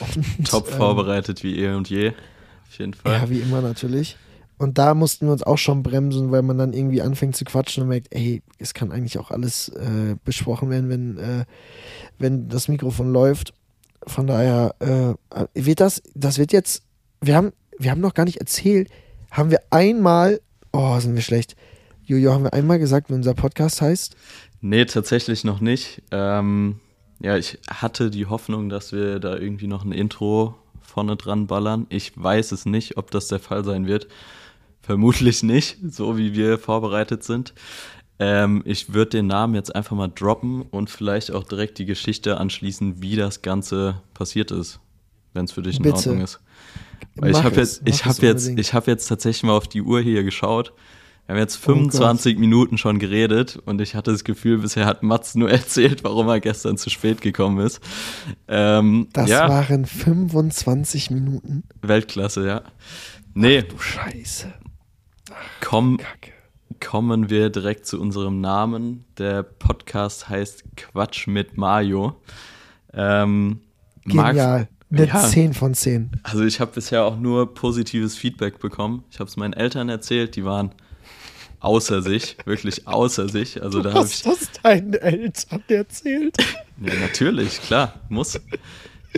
[0.00, 2.08] Und, Top ähm, vorbereitet wie eh und je.
[2.08, 3.12] Auf jeden Fall.
[3.12, 4.16] ja, wie immer natürlich.
[4.58, 7.82] Und da mussten wir uns auch schon bremsen, weil man dann irgendwie anfängt zu quatschen
[7.82, 11.44] und merkt, ey, es kann eigentlich auch alles äh, besprochen werden, wenn, äh,
[12.18, 13.54] wenn das Mikrofon läuft.
[14.06, 16.84] Von daher äh, wird das, das wird jetzt,
[17.20, 18.88] wir haben, wir haben noch gar nicht erzählt,
[19.32, 20.40] haben wir einmal,
[20.72, 21.56] oh, sind wir schlecht,
[22.04, 24.16] Jojo, haben wir einmal gesagt, wie unser Podcast heißt?
[24.60, 26.02] Nee, tatsächlich noch nicht.
[26.10, 26.80] Ähm,
[27.20, 31.86] ja, ich hatte die Hoffnung, dass wir da irgendwie noch ein Intro vorne dran ballern.
[31.88, 34.08] Ich weiß es nicht, ob das der Fall sein wird.
[34.80, 37.54] Vermutlich nicht, so wie wir vorbereitet sind.
[38.18, 42.38] Ähm, ich würde den Namen jetzt einfach mal droppen und vielleicht auch direkt die Geschichte
[42.38, 44.80] anschließen, wie das Ganze passiert ist,
[45.34, 45.96] wenn es für dich in Bitte.
[45.96, 46.40] Ordnung ist.
[47.14, 48.60] Weil ich Mach habe jetzt, ich habe jetzt, unbedingt.
[48.60, 50.72] ich habe jetzt tatsächlich mal auf die Uhr hier geschaut.
[51.32, 51.76] Wir haben jetzt Oh Gott.
[51.92, 56.28] 25 Minuten schon geredet und ich hatte das Gefühl, bisher hat Mats nur erzählt, warum
[56.28, 57.80] er gestern zu spät gekommen ist.
[58.48, 61.62] Ähm, Das ja, waren 25 Minuten.
[61.80, 62.62] Weltklasse, ja.
[63.32, 64.52] Nee, Du Scheiße.
[65.62, 66.32] komm, Kacke.
[66.80, 69.06] kommen wir direkt zu unserem Namen.
[69.16, 72.20] Der Podcast heißt Quatsch mit Mario.
[72.92, 73.60] Ähm,
[74.04, 74.68] Genial.
[74.90, 75.20] Eine Ja.
[75.26, 76.10] 10 von 10.
[76.24, 79.04] Also ich habe bisher auch nur positives Feedback bekommen.
[79.10, 80.72] Ich habe es meinen Eltern erzählt, die waren
[81.62, 83.62] außer sich, wirklich außer sich.
[83.62, 86.36] Also da habe ich das deinen Eltern erzählt?
[86.84, 88.38] ja natürlich, klar, muss.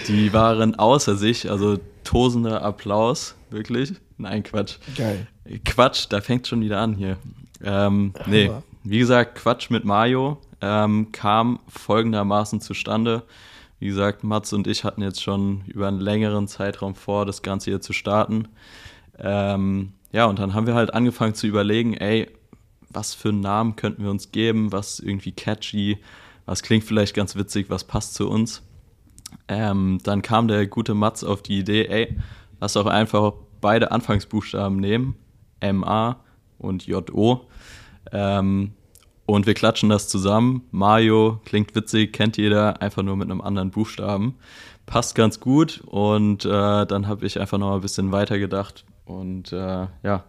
[0.09, 3.95] Die waren außer sich, also tosender Applaus, wirklich.
[4.19, 4.77] Nein, Quatsch.
[4.97, 5.27] Geil.
[5.65, 7.17] Quatsch, da fängt schon wieder an hier.
[7.63, 8.51] Ähm, nee,
[8.83, 13.23] wie gesagt, Quatsch mit Mario ähm, kam folgendermaßen zustande.
[13.79, 17.71] Wie gesagt, Mats und ich hatten jetzt schon über einen längeren Zeitraum vor, das Ganze
[17.71, 18.49] hier zu starten.
[19.19, 22.31] Ähm, ja, und dann haben wir halt angefangen zu überlegen, ey,
[22.89, 25.99] was für einen Namen könnten wir uns geben, was irgendwie catchy,
[26.47, 28.63] Was klingt vielleicht ganz witzig, was passt zu uns.
[29.49, 32.17] Ähm, dann kam der gute Mats auf die Idee, ey,
[32.61, 35.17] lass doch einfach beide Anfangsbuchstaben nehmen,
[35.61, 36.21] MA
[36.59, 37.49] und JO.
[38.13, 38.71] Ähm,
[39.27, 40.63] und wir klatschen das zusammen.
[40.71, 44.37] Mario klingt witzig, kennt jeder, einfach nur mit einem anderen Buchstaben.
[44.87, 48.85] Passt ganz gut und äh, dann habe ich einfach noch ein bisschen weitergedacht.
[49.05, 50.25] Und äh, ja,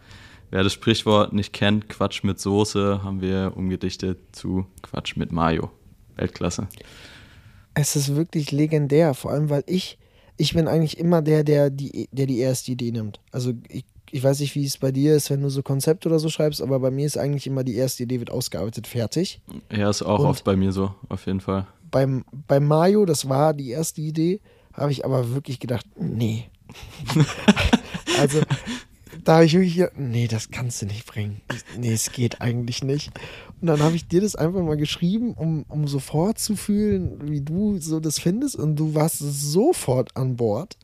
[0.52, 5.72] wer das Sprichwort nicht kennt, Quatsch mit Soße, haben wir umgedichtet zu Quatsch mit Mayo.
[6.16, 6.68] Weltklasse.
[7.74, 9.98] Es ist wirklich legendär, vor allem weil ich,
[10.38, 13.20] ich bin eigentlich immer der, der die, der die erste Idee nimmt.
[13.32, 16.20] Also ich ich weiß nicht, wie es bei dir ist, wenn du so Konzept oder
[16.20, 19.42] so schreibst, aber bei mir ist eigentlich immer die erste Idee wird ausgearbeitet, fertig.
[19.70, 21.68] Ja, ist auch Und oft bei mir so, auf jeden Fall.
[21.92, 24.40] Beim, beim Mario, das war die erste Idee,
[24.74, 26.46] habe ich aber wirklich gedacht, nee.
[28.19, 28.41] also,
[29.23, 31.41] da habe ich wirklich gedacht, nee, das kannst du nicht bringen.
[31.78, 33.12] Nee, es geht eigentlich nicht.
[33.62, 37.41] Und dann habe ich dir das einfach mal geschrieben, um, um sofort zu fühlen, wie
[37.41, 38.56] du so das findest.
[38.56, 40.78] Und du warst sofort an Bord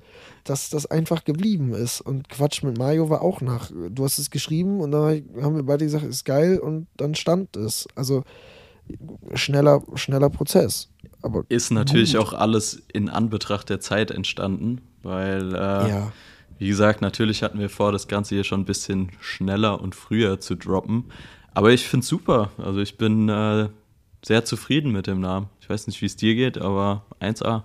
[0.43, 2.01] dass das einfach geblieben ist.
[2.01, 3.69] Und Quatsch mit Mario war auch nach.
[3.89, 7.55] Du hast es geschrieben und dann haben wir beide gesagt, ist geil und dann stand
[7.55, 7.87] es.
[7.95, 8.23] Also
[9.33, 10.89] schneller, schneller Prozess.
[11.21, 12.21] Aber ist natürlich gut.
[12.21, 16.11] auch alles in Anbetracht der Zeit entstanden, weil, äh, ja.
[16.61, 20.39] Wie gesagt, natürlich hatten wir vor, das Ganze hier schon ein bisschen schneller und früher
[20.39, 21.05] zu droppen.
[21.55, 22.51] Aber ich finde es super.
[22.59, 23.69] Also ich bin äh,
[24.23, 25.49] sehr zufrieden mit dem Namen.
[25.59, 27.63] Ich weiß nicht, wie es dir geht, aber 1A.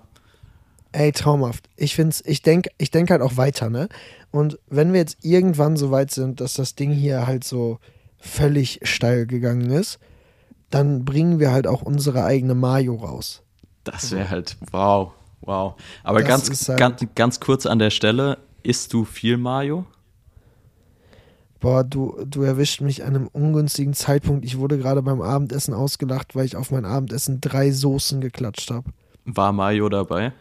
[0.93, 1.69] Ey, traumhaft.
[1.75, 3.87] Ich find's, ich denke ich denk halt auch weiter, ne?
[4.31, 7.77] Und wenn wir jetzt irgendwann so weit sind, dass das Ding hier halt so
[8.17, 9.99] völlig steil gegangen ist,
[10.71, 13.43] dann bringen wir halt auch unsere eigene Mayo raus.
[13.83, 15.75] Das wäre halt, wow, wow.
[16.03, 19.85] Aber ganz, halt ganz, ganz kurz an der Stelle, isst du viel Mayo?
[21.59, 24.45] Boah, du, du erwischt mich an einem ungünstigen Zeitpunkt.
[24.45, 28.91] Ich wurde gerade beim Abendessen ausgelacht, weil ich auf mein Abendessen drei Soßen geklatscht habe.
[29.25, 30.33] War Mayo dabei?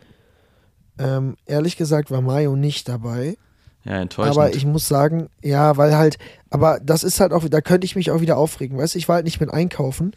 [0.99, 3.37] Ähm, ehrlich gesagt war Mayo nicht dabei.
[3.85, 4.37] Ja, enttäuschend.
[4.37, 6.19] Aber ich muss sagen, ja, weil halt,
[6.51, 8.77] aber das ist halt auch, da könnte ich mich auch wieder aufregen.
[8.77, 10.13] Weißt du, ich war halt nicht mit einkaufen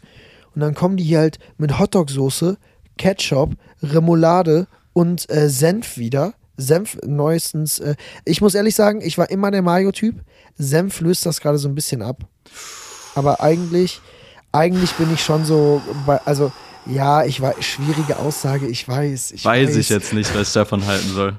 [0.54, 2.56] und dann kommen die hier halt mit Hotdog-Soße,
[2.98, 6.34] Ketchup, Remoulade und äh, Senf wieder.
[6.60, 7.78] Senf neuestens.
[7.78, 10.16] Äh, ich muss ehrlich sagen, ich war immer der Mayo-Typ.
[10.58, 12.24] Senf löst das gerade so ein bisschen ab.
[13.14, 14.00] Aber eigentlich,
[14.52, 16.52] eigentlich bin ich schon so, bei, also
[16.86, 19.32] ja, ich war schwierige Aussage, ich weiß.
[19.32, 21.38] Ich weiß, weiß ich jetzt nicht, was ich davon halten soll.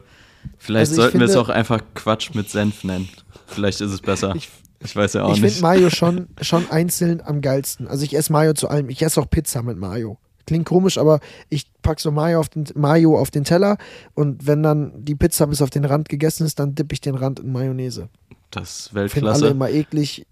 [0.58, 3.10] Vielleicht also sollten finde, wir es auch einfach Quatsch mit Senf nennen.
[3.48, 4.34] Vielleicht ist es besser.
[4.36, 5.52] Ich, ich weiß ja auch ich nicht.
[5.52, 7.88] Ich finde Mayo schon, schon einzeln am geilsten.
[7.88, 8.90] Also ich esse Mayo zu allem.
[8.90, 10.18] Ich esse auch Pizza mit Mayo.
[10.46, 13.78] Klingt komisch, aber ich packe so Mayo auf, den, Mayo auf den Teller
[14.14, 17.16] und wenn dann die Pizza bis auf den Rand gegessen ist, dann dippe ich den
[17.16, 18.10] Rand in Mayonnaise.
[18.52, 19.14] Das ist Weltklasse.
[19.14, 20.26] Finden alle immer eklig.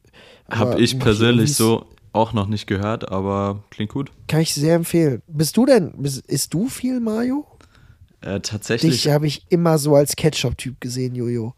[0.50, 4.12] Habe ich persönlich so auch noch nicht gehört, aber klingt gut.
[4.28, 5.22] Kann ich sehr empfehlen.
[5.28, 7.46] Bist du denn, bist, isst du viel Mayo?
[8.22, 9.04] Äh, tatsächlich.
[9.04, 11.54] Dich habe ich immer so als Ketchup-Typ gesehen, Jojo.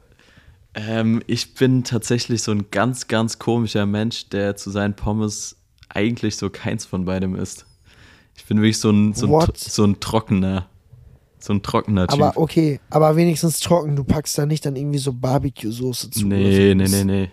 [0.74, 5.58] Ähm, ich bin tatsächlich so ein ganz, ganz komischer Mensch, der zu seinen Pommes
[5.90, 7.66] eigentlich so keins von beidem isst.
[8.42, 10.68] Ich bin wirklich so ein, so ein, so ein trockener,
[11.40, 12.22] so ein trockener Typ.
[12.22, 13.96] Aber okay, aber wenigstens trocken.
[13.96, 16.26] Du packst da nicht dann irgendwie so Barbecue-Soße zu.
[16.26, 17.32] Nee, nee, nee, nee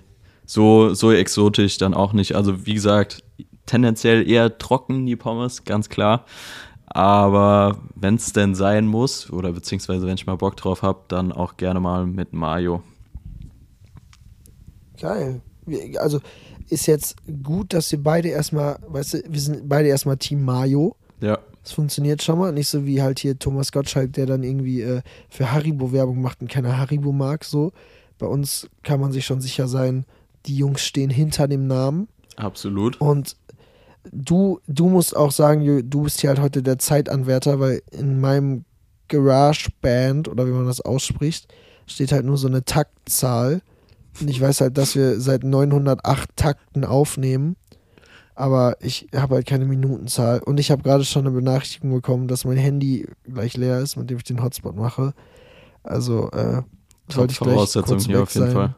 [0.48, 2.34] so, so exotisch dann auch nicht.
[2.34, 3.22] Also wie gesagt,
[3.66, 6.24] tendenziell eher trocken die Pommes, ganz klar.
[6.86, 11.32] Aber wenn es denn sein muss, oder beziehungsweise wenn ich mal Bock drauf habe, dann
[11.32, 12.82] auch gerne mal mit Mayo.
[14.98, 15.42] Geil.
[15.98, 16.20] Also
[16.70, 20.96] ist jetzt gut, dass wir beide erstmal, weißt du, wir sind beide erstmal Team Mayo.
[21.20, 21.38] Ja.
[21.62, 22.52] Das funktioniert schon mal.
[22.52, 26.40] Nicht so wie halt hier Thomas Gottschalk, der dann irgendwie äh, für Haribo Werbung macht
[26.40, 27.44] und keine Haribo mag.
[27.44, 27.72] So.
[28.18, 30.04] Bei uns kann man sich schon sicher sein,
[30.46, 32.08] die Jungs stehen hinter dem Namen.
[32.36, 33.00] Absolut.
[33.00, 33.36] Und
[34.12, 38.64] du, du musst auch sagen, du bist hier halt heute der Zeitanwärter, weil in meinem
[39.08, 41.52] Garage Band oder wie man das ausspricht,
[41.86, 43.62] steht halt nur so eine Taktzahl.
[44.20, 47.56] Und ich weiß halt, dass wir seit 908 Takten aufnehmen.
[48.38, 50.38] Aber ich habe halt keine Minutenzahl.
[50.38, 54.08] Und ich habe gerade schon eine Benachrichtigung bekommen, dass mein Handy gleich leer ist, mit
[54.10, 55.12] dem ich den Hotspot mache.
[55.82, 56.62] Also äh,
[57.08, 58.52] sollte ich gleich kurz hier auf jeden sein.
[58.54, 58.76] Fall.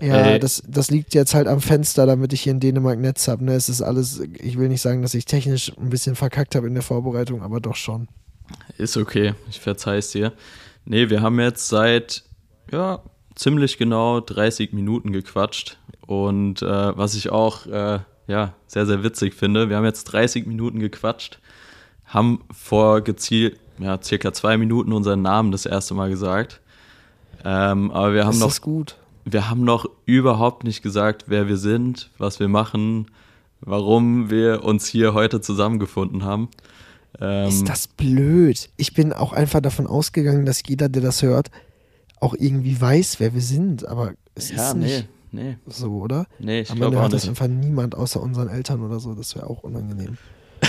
[0.00, 3.44] Ja, das, das liegt jetzt halt am Fenster, damit ich hier in Dänemark Netz habe.
[3.44, 3.52] Ne?
[3.52, 6.72] Es ist alles, ich will nicht sagen, dass ich technisch ein bisschen verkackt habe in
[6.72, 8.08] der Vorbereitung, aber doch schon.
[8.78, 10.32] Ist okay, ich verzeih es dir.
[10.86, 12.24] Nee, wir haben jetzt seit,
[12.70, 13.02] ja,
[13.34, 15.78] ziemlich genau 30 Minuten gequatscht.
[16.06, 20.46] Und äh, was ich auch, äh, ja, sehr, sehr witzig finde, wir haben jetzt 30
[20.46, 21.38] Minuten gequatscht,
[22.06, 26.60] haben vor gezielt, ja, circa zwei Minuten unseren Namen das erste Mal gesagt.
[27.44, 28.60] Ähm, aber wir haben das noch.
[28.60, 33.06] gut wir haben noch überhaupt nicht gesagt, wer wir sind, was wir machen,
[33.60, 36.48] warum wir uns hier heute zusammengefunden haben.
[37.20, 38.70] Ähm, ist das blöd?
[38.76, 41.50] Ich bin auch einfach davon ausgegangen, dass jeder, der das hört,
[42.20, 43.86] auch irgendwie weiß, wer wir sind.
[43.86, 45.58] Aber es ja, ist nicht nee, nee.
[45.66, 46.26] so, oder?
[46.38, 47.14] Nee, ich glaube auch nicht.
[47.14, 49.14] das einfach niemand außer unseren Eltern oder so.
[49.14, 50.18] Das wäre auch unangenehm.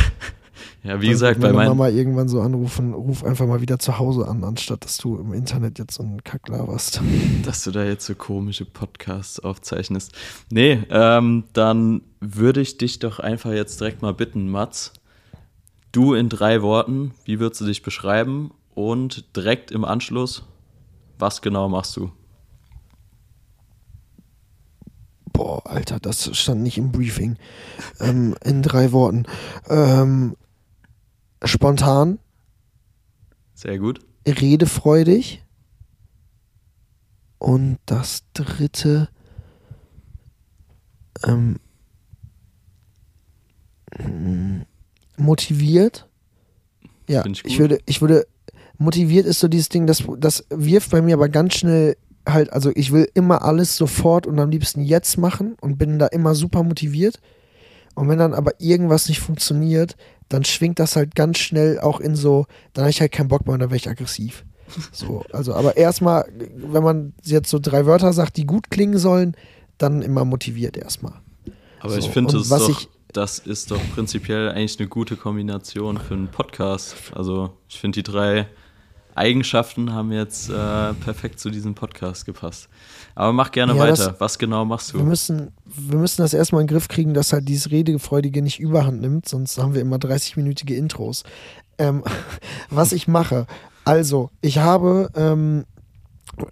[0.83, 4.27] Ja, wie gesagt, bei meiner Mama irgendwann so anrufen, ruf einfach mal wieder zu Hause
[4.27, 7.01] an, anstatt dass du im Internet jetzt so einen Kack laberst.
[7.45, 10.11] Dass du da jetzt so komische Podcasts aufzeichnest.
[10.51, 14.91] Nee, ähm, dann würde ich dich doch einfach jetzt direkt mal bitten, Mats.
[15.93, 18.51] Du in drei Worten, wie würdest du dich beschreiben?
[18.73, 20.43] Und direkt im Anschluss,
[21.17, 22.11] was genau machst du?
[25.33, 27.37] Boah, Alter, das stand nicht im Briefing.
[27.99, 29.25] Ähm, in drei Worten.
[29.67, 30.37] Ähm,
[31.43, 32.19] spontan.
[33.55, 33.99] Sehr gut.
[34.27, 35.43] Redefreudig.
[37.39, 39.09] Und das dritte.
[41.25, 41.59] Ähm,
[45.17, 46.07] motiviert.
[47.07, 48.27] Ja, ich, ich, würde, ich würde,
[48.77, 52.71] motiviert ist so dieses Ding, das, das wirft bei mir aber ganz schnell halt, also
[52.75, 56.63] ich will immer alles sofort und am liebsten jetzt machen und bin da immer super
[56.63, 57.19] motiviert.
[57.95, 59.95] Und wenn dann aber irgendwas nicht funktioniert,
[60.29, 63.45] dann schwingt das halt ganz schnell auch in so, dann habe ich halt keinen Bock
[63.45, 64.45] mehr und dann wäre ich aggressiv.
[64.91, 69.35] So, also, aber erstmal, wenn man jetzt so drei Wörter sagt, die gut klingen sollen,
[69.77, 71.13] dann immer motiviert erstmal.
[71.79, 75.99] Aber so, ich finde es doch, ich, das ist doch prinzipiell eigentlich eine gute Kombination
[75.99, 76.95] für einen Podcast.
[77.13, 78.47] Also ich finde die drei
[79.15, 82.69] Eigenschaften haben jetzt äh, perfekt zu diesem Podcast gepasst.
[83.15, 84.11] Aber mach gerne ja, weiter.
[84.11, 84.97] Das, Was genau machst du?
[84.97, 88.59] Wir müssen, wir müssen das erstmal in den Griff kriegen, dass halt dieses Redefreudige nicht
[88.59, 91.23] überhand nimmt, sonst haben wir immer 30-minütige Intros.
[91.77, 92.03] Ähm,
[92.69, 93.45] was ich mache,
[93.85, 95.65] also, ich habe ähm,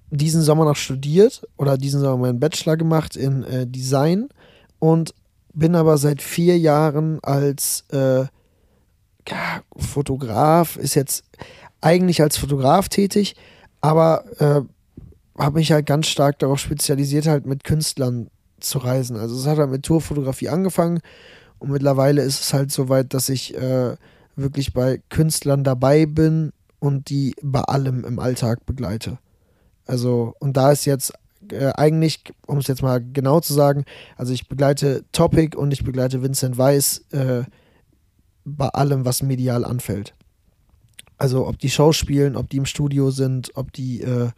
[0.09, 4.29] diesen Sommer noch studiert oder diesen Sommer meinen Bachelor gemacht in äh, Design
[4.79, 5.13] und
[5.53, 8.25] bin aber seit vier Jahren als äh,
[9.77, 11.23] Fotograf, ist jetzt
[11.81, 13.35] eigentlich als Fotograf tätig,
[13.81, 14.61] aber äh,
[15.41, 19.17] habe mich halt ganz stark darauf spezialisiert, halt mit Künstlern zu reisen.
[19.17, 21.01] Also es hat halt mit Tourfotografie angefangen
[21.59, 23.95] und mittlerweile ist es halt so weit, dass ich äh,
[24.35, 29.17] wirklich bei Künstlern dabei bin und die bei allem im Alltag begleite.
[29.85, 31.13] Also, und da ist jetzt
[31.51, 35.83] äh, eigentlich, um es jetzt mal genau zu sagen, also ich begleite Topic und ich
[35.83, 37.43] begleite Vincent Weiss äh,
[38.45, 40.13] bei allem, was medial anfällt.
[41.21, 44.31] Also ob die Show spielen, ob die im Studio sind, ob die äh,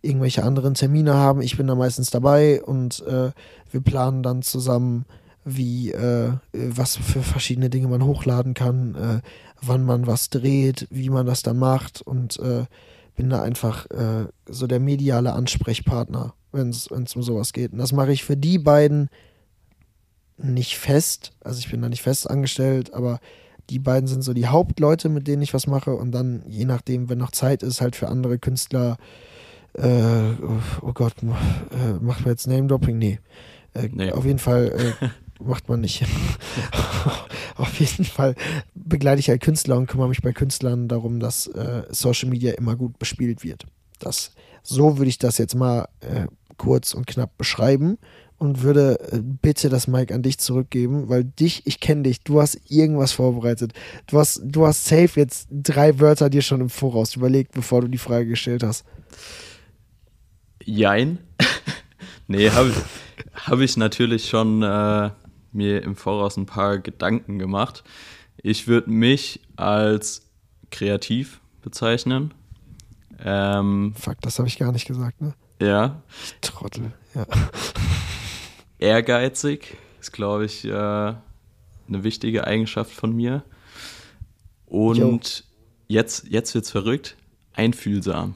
[0.00, 1.42] irgendwelche anderen Termine haben.
[1.42, 3.32] Ich bin da meistens dabei und äh,
[3.72, 5.06] wir planen dann zusammen,
[5.44, 9.20] wie äh, was für verschiedene Dinge man hochladen kann, äh,
[9.60, 12.66] wann man was dreht, wie man das dann macht und äh,
[13.16, 17.72] bin da einfach äh, so der mediale Ansprechpartner, wenn es um sowas geht.
[17.72, 19.08] Und das mache ich für die beiden
[20.36, 21.32] nicht fest.
[21.40, 23.18] Also ich bin da nicht fest angestellt, aber
[23.70, 25.94] die beiden sind so die Hauptleute, mit denen ich was mache.
[25.94, 28.98] Und dann, je nachdem, wenn noch Zeit ist, halt für andere Künstler,
[29.74, 30.32] äh,
[30.82, 32.98] oh Gott, äh, macht man jetzt Name-Dropping?
[32.98, 33.20] Nee.
[33.74, 34.10] Äh, nee.
[34.10, 35.06] Auf jeden Fall äh,
[35.42, 36.04] macht man nicht.
[37.56, 38.34] auf jeden Fall
[38.74, 42.74] begleite ich halt Künstler und kümmere mich bei Künstlern darum, dass äh, Social Media immer
[42.74, 43.66] gut bespielt wird.
[44.00, 44.32] Das,
[44.64, 45.88] so würde ich das jetzt mal
[46.56, 47.98] kurz und knapp beschreiben
[48.40, 52.40] und würde äh, bitte das Mic an dich zurückgeben, weil dich, ich kenne dich, du
[52.40, 53.74] hast irgendwas vorbereitet.
[54.06, 57.88] Du hast, du hast safe jetzt drei Wörter dir schon im Voraus überlegt, bevor du
[57.88, 58.84] die Frage gestellt hast.
[60.64, 61.18] Jein.
[62.28, 62.72] nee, habe
[63.34, 65.10] hab ich natürlich schon äh,
[65.52, 67.84] mir im Voraus ein paar Gedanken gemacht.
[68.42, 70.22] Ich würde mich als
[70.70, 72.32] kreativ bezeichnen.
[73.22, 75.34] Ähm, Fuck, das habe ich gar nicht gesagt, ne?
[75.60, 76.02] Ja.
[76.40, 77.26] Trottel, ja
[78.80, 81.18] ehrgeizig ist, glaube ich, äh, eine
[81.88, 83.44] wichtige Eigenschaft von mir.
[84.66, 85.20] Und jo.
[85.88, 87.16] jetzt, jetzt es verrückt,
[87.54, 88.34] einfühlsam.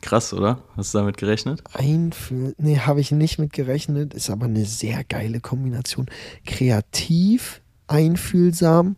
[0.00, 0.62] Krass, oder?
[0.76, 1.62] Hast du damit gerechnet?
[1.72, 2.54] Einfühl.
[2.58, 4.12] Nee, habe ich nicht mit gerechnet.
[4.12, 6.10] Ist aber eine sehr geile Kombination.
[6.44, 8.96] Kreativ, einfühlsam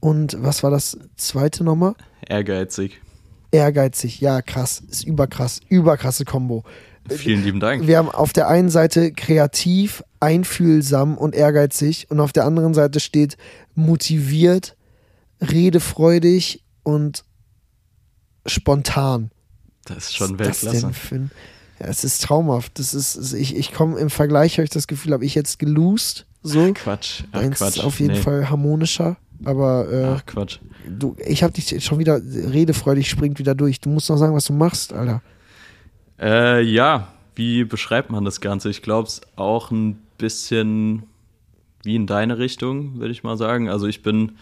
[0.00, 1.94] und was war das zweite nochmal?
[2.26, 3.00] Ehrgeizig.
[3.50, 4.82] Ehrgeizig, ja, krass.
[4.88, 5.60] Ist überkrass.
[5.68, 6.64] Überkrasse Kombo.
[7.08, 7.86] Vielen lieben Dank.
[7.86, 13.00] Wir haben auf der einen Seite kreativ, einfühlsam und ehrgeizig und auf der anderen Seite
[13.00, 13.36] steht
[13.74, 14.76] motiviert,
[15.40, 17.24] redefreudig und
[18.46, 19.30] spontan.
[19.84, 20.88] Das ist schon Was Weltklasse.
[20.88, 21.30] Ist ein,
[21.78, 22.78] ja, es ist traumhaft.
[22.78, 26.26] Das ist, ich, ich komme im Vergleich, habe ich das Gefühl, habe ich jetzt gelost.
[26.42, 26.70] So.
[26.70, 27.24] Ach, Quatsch.
[27.32, 27.76] Ach, Eins Quatsch.
[27.76, 28.20] Ist auf jeden nee.
[28.20, 29.16] Fall harmonischer.
[29.44, 30.58] Aber äh, Ach, Quatsch.
[30.88, 33.80] Du, ich habe dich schon wieder redefreudig, springt wieder durch.
[33.80, 35.22] Du musst noch sagen, was du machst, Alter.
[36.20, 38.70] Äh, ja, wie beschreibt man das Ganze?
[38.70, 41.04] Ich glaube, es auch ein bisschen
[41.82, 43.68] wie in deine Richtung, würde ich mal sagen.
[43.68, 44.32] Also ich bin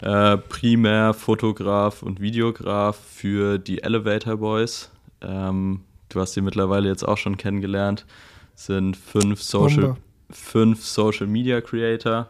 [0.00, 4.90] äh, primär Fotograf und Videograf für die Elevator Boys.
[5.20, 8.06] Ähm, du hast sie mittlerweile jetzt auch schon kennengelernt.
[8.54, 9.96] Sind fünf Social,
[10.30, 12.28] fünf Social Media Creator.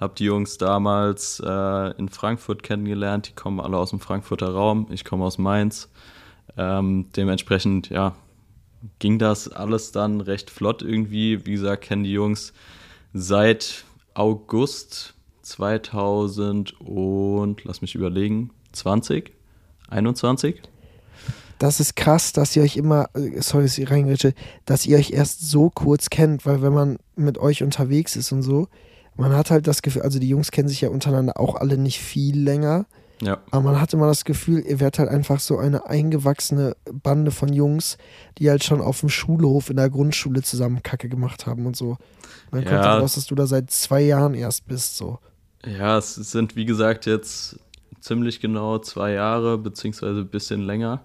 [0.00, 3.28] Hab die Jungs damals äh, in Frankfurt kennengelernt.
[3.28, 4.88] Die kommen alle aus dem Frankfurter Raum.
[4.90, 5.88] Ich komme aus Mainz.
[6.56, 8.14] Ähm, dementsprechend, ja,
[8.98, 11.44] ging das alles dann recht flott irgendwie.
[11.46, 12.52] Wie gesagt, kennen die Jungs
[13.12, 19.32] seit August 2000 und, lass mich überlegen, 20,
[19.88, 20.62] 21.
[21.58, 23.08] Das ist krass, dass ihr euch immer,
[23.38, 27.38] sorry, dass ich reingrätsche, dass ihr euch erst so kurz kennt, weil wenn man mit
[27.38, 28.68] euch unterwegs ist und so,
[29.16, 32.00] man hat halt das Gefühl, also die Jungs kennen sich ja untereinander auch alle nicht
[32.00, 32.86] viel länger.
[33.24, 33.40] Ja.
[33.50, 37.52] Aber man hat immer das Gefühl, ihr werdet halt einfach so eine eingewachsene Bande von
[37.52, 37.96] Jungs,
[38.38, 41.96] die halt schon auf dem Schulhof in der Grundschule zusammen Kacke gemacht haben und so.
[42.50, 42.70] Man ja.
[42.70, 45.18] kommt raus, dass du da seit zwei Jahren erst bist, so.
[45.64, 47.58] Ja, es sind wie gesagt jetzt
[48.00, 51.00] ziemlich genau zwei Jahre, beziehungsweise ein bisschen länger.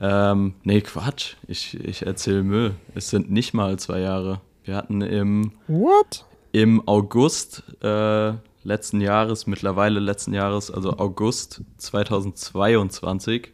[0.00, 1.34] Ähm, nee, Quatsch.
[1.46, 2.74] Ich, ich erzähle Müll.
[2.94, 4.40] Es sind nicht mal zwei Jahre.
[4.62, 6.26] Wir hatten im, What?
[6.52, 8.32] im August äh,
[8.68, 13.48] letzten Jahres, mittlerweile letzten Jahres, also August 2022,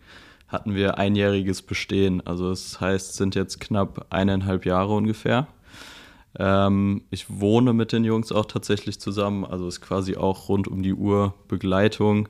[0.49, 2.21] hatten wir einjähriges Bestehen.
[2.27, 5.47] Also das heißt, es sind jetzt knapp eineinhalb Jahre ungefähr.
[6.37, 10.83] Ähm, ich wohne mit den Jungs auch tatsächlich zusammen, also ist quasi auch rund um
[10.83, 12.29] die Uhr Begleitung.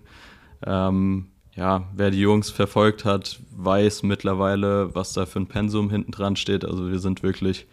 [0.64, 6.12] Ähm, ja, wer die Jungs verfolgt hat, weiß mittlerweile, was da für ein Pensum hinten
[6.12, 6.64] dran steht.
[6.64, 7.66] Also wir sind wirklich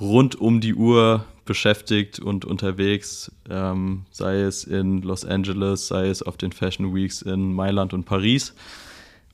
[0.00, 6.22] rund um die Uhr beschäftigt und unterwegs, ähm, sei es in Los Angeles, sei es
[6.22, 8.54] auf den Fashion Weeks in Mailand und Paris.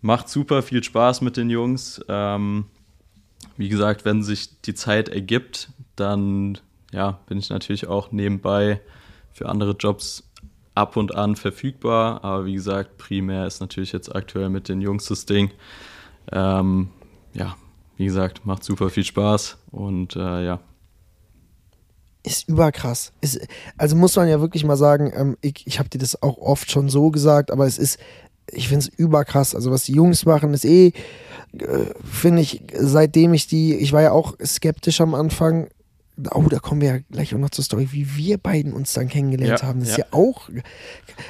[0.01, 2.01] Macht super viel Spaß mit den Jungs.
[2.09, 2.67] Ähm,
[3.57, 6.59] wie gesagt, wenn sich die Zeit ergibt, dann
[6.93, 8.81] ja, bin ich natürlich auch nebenbei
[9.33, 10.31] für andere Jobs
[10.77, 12.23] ab und an verfügbar.
[12.23, 15.51] Aber wie gesagt, primär ist natürlich jetzt aktuell mit den Jungs das Ding.
[16.31, 16.91] Ähm,
[17.33, 17.57] ja,
[17.97, 20.61] wie gesagt, macht super viel Spaß und äh, ja.
[22.27, 23.13] Ist überkrass.
[23.21, 23.39] Ist,
[23.77, 26.71] also muss man ja wirklich mal sagen, ähm, ich, ich habe dir das auch oft
[26.71, 27.99] schon so gesagt, aber es ist,
[28.51, 29.55] ich finde es überkrass.
[29.55, 30.93] Also was die Jungs machen, ist eh,
[31.59, 35.69] äh, finde ich, seitdem ich die, ich war ja auch skeptisch am Anfang,
[36.31, 39.09] Oh, da kommen wir ja gleich auch noch zur Story, wie wir beiden uns dann
[39.09, 39.81] kennengelernt ja, haben.
[39.81, 39.95] Das ja.
[39.95, 40.49] ist ja auch.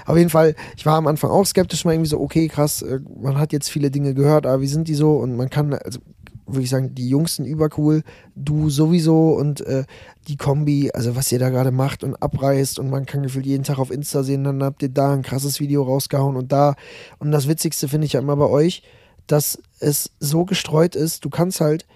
[0.05, 3.01] Auf jeden Fall, ich war am Anfang auch skeptisch, mal irgendwie so, okay, krass, äh,
[3.19, 5.17] man hat jetzt viele Dinge gehört, aber wie sind die so?
[5.17, 6.01] Und man kann, also
[6.47, 8.03] würde ich sagen, die Jungs sind übercool,
[8.35, 9.85] du sowieso und äh,
[10.29, 13.65] die Kombi, also was ihr da gerade macht und abreißt und man kann gefühlt jeden
[13.65, 16.75] Tag auf Insta sehen, dann habt ihr da ein krasses Video rausgehauen und da.
[17.19, 18.83] Und das Witzigste finde ich ja immer bei euch,
[19.27, 21.87] dass es so gestreut ist, du kannst halt,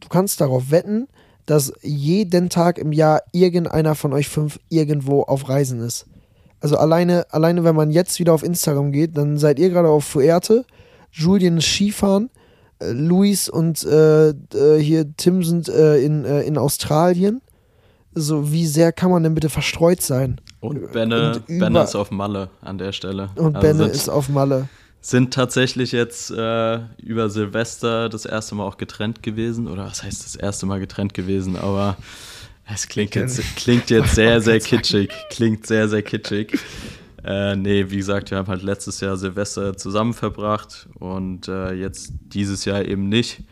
[0.00, 1.08] du kannst darauf wetten,
[1.46, 6.06] dass jeden Tag im Jahr irgendeiner von euch fünf irgendwo auf Reisen ist.
[6.60, 10.04] Also alleine, alleine wenn man jetzt wieder auf Instagram geht, dann seid ihr gerade auf
[10.04, 10.64] Fuerte,
[11.10, 12.30] Julien ist Skifahren,
[12.92, 17.40] Luis und äh, äh, hier Tim sind äh, in, äh, in Australien.
[18.14, 20.40] So, wie sehr kann man denn bitte verstreut sein?
[20.60, 23.30] Und Benne, und Benne ist auf Malle an der Stelle.
[23.36, 24.68] Und also Benne ist auf Malle
[25.02, 29.66] sind tatsächlich jetzt äh, über Silvester das erste Mal auch getrennt gewesen.
[29.66, 31.56] Oder was heißt das erste Mal getrennt gewesen?
[31.56, 31.96] Aber
[32.72, 35.10] es klingt jetzt, klingt jetzt sehr, sehr kitschig.
[35.28, 36.56] Klingt sehr, sehr kitschig.
[37.24, 42.12] Äh, nee, wie gesagt, wir haben halt letztes Jahr Silvester zusammen verbracht und äh, jetzt
[42.20, 43.42] dieses Jahr eben nicht.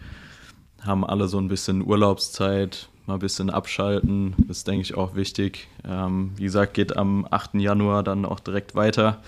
[0.80, 4.34] Haben alle so ein bisschen Urlaubszeit, mal ein bisschen abschalten.
[4.48, 5.68] ist, denke ich, auch wichtig.
[5.84, 7.54] Ähm, wie gesagt, geht am 8.
[7.54, 9.22] Januar dann auch direkt weiter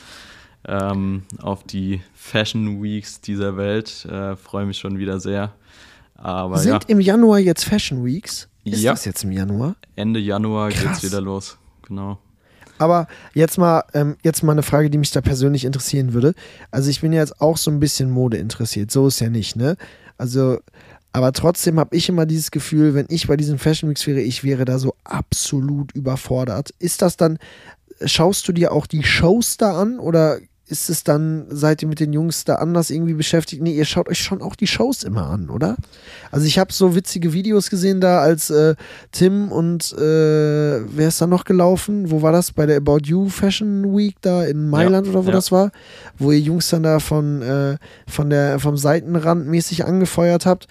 [0.66, 4.04] ähm, auf die Fashion Weeks dieser Welt.
[4.06, 5.52] Äh, Freue mich schon wieder sehr.
[6.14, 6.88] Aber, Sind ja.
[6.88, 8.48] im Januar jetzt Fashion Weeks?
[8.64, 8.92] Ist ja.
[8.92, 9.74] das jetzt im Januar?
[9.96, 10.82] Ende Januar Krass.
[11.00, 11.58] geht's wieder los.
[11.86, 12.18] Genau.
[12.82, 16.34] Aber jetzt mal, ähm, jetzt mal eine Frage, die mich da persönlich interessieren würde.
[16.72, 18.90] Also ich bin ja jetzt auch so ein bisschen Mode interessiert.
[18.90, 19.76] So ist ja nicht, ne?
[20.18, 20.58] Also,
[21.12, 24.42] aber trotzdem habe ich immer dieses Gefühl, wenn ich bei diesen Fashion Weeks wäre, ich
[24.42, 26.74] wäre da so absolut überfordert.
[26.80, 27.38] Ist das dann,
[28.04, 30.40] schaust du dir auch die Shows da an oder
[30.72, 33.62] ist es dann, seid ihr mit den Jungs da anders irgendwie beschäftigt?
[33.62, 35.76] Nee, ihr schaut euch schon auch die Shows immer an, oder?
[36.30, 38.74] Also ich habe so witzige Videos gesehen da, als äh,
[39.12, 42.10] Tim und äh, wer ist da noch gelaufen?
[42.10, 42.52] Wo war das?
[42.52, 45.34] Bei der About You Fashion Week da in Mailand ja, oder wo ja.
[45.34, 45.70] das war?
[46.18, 47.76] Wo ihr Jungs dann da von, äh,
[48.08, 50.66] von der, vom Seitenrand mäßig angefeuert habt.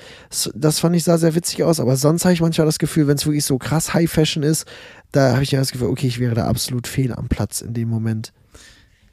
[0.55, 3.17] Das fand ich sah sehr witzig aus, aber sonst habe ich manchmal das Gefühl, wenn
[3.17, 4.65] es wirklich so krass High Fashion ist,
[5.11, 7.73] da habe ich ja das Gefühl, okay, ich wäre da absolut fehl am Platz in
[7.73, 8.33] dem Moment.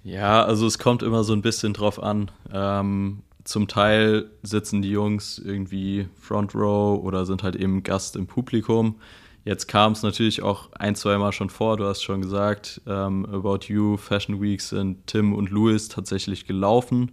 [0.03, 2.30] Ja, also es kommt immer so ein bisschen drauf an.
[2.53, 8.26] Ähm, zum Teil sitzen die Jungs irgendwie Front Row oder sind halt eben Gast im
[8.26, 8.96] Publikum.
[9.44, 13.24] Jetzt kam es natürlich auch ein, zwei Mal schon vor, du hast schon gesagt, ähm,
[13.24, 17.12] About You, Fashion Week sind Tim und Louis tatsächlich gelaufen.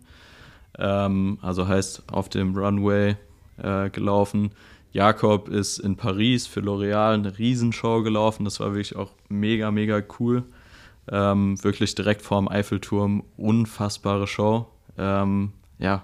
[0.77, 3.15] Ähm, also heißt auf dem Runway
[3.57, 4.51] äh, gelaufen.
[4.91, 8.43] Jakob ist in Paris für L'Oreal eine Riesenshow gelaufen.
[8.43, 10.43] Das war wirklich auch mega, mega cool.
[11.11, 13.23] Ähm, wirklich direkt vorm Eiffelturm.
[13.37, 14.67] Unfassbare Show.
[14.97, 16.03] Ähm, ja.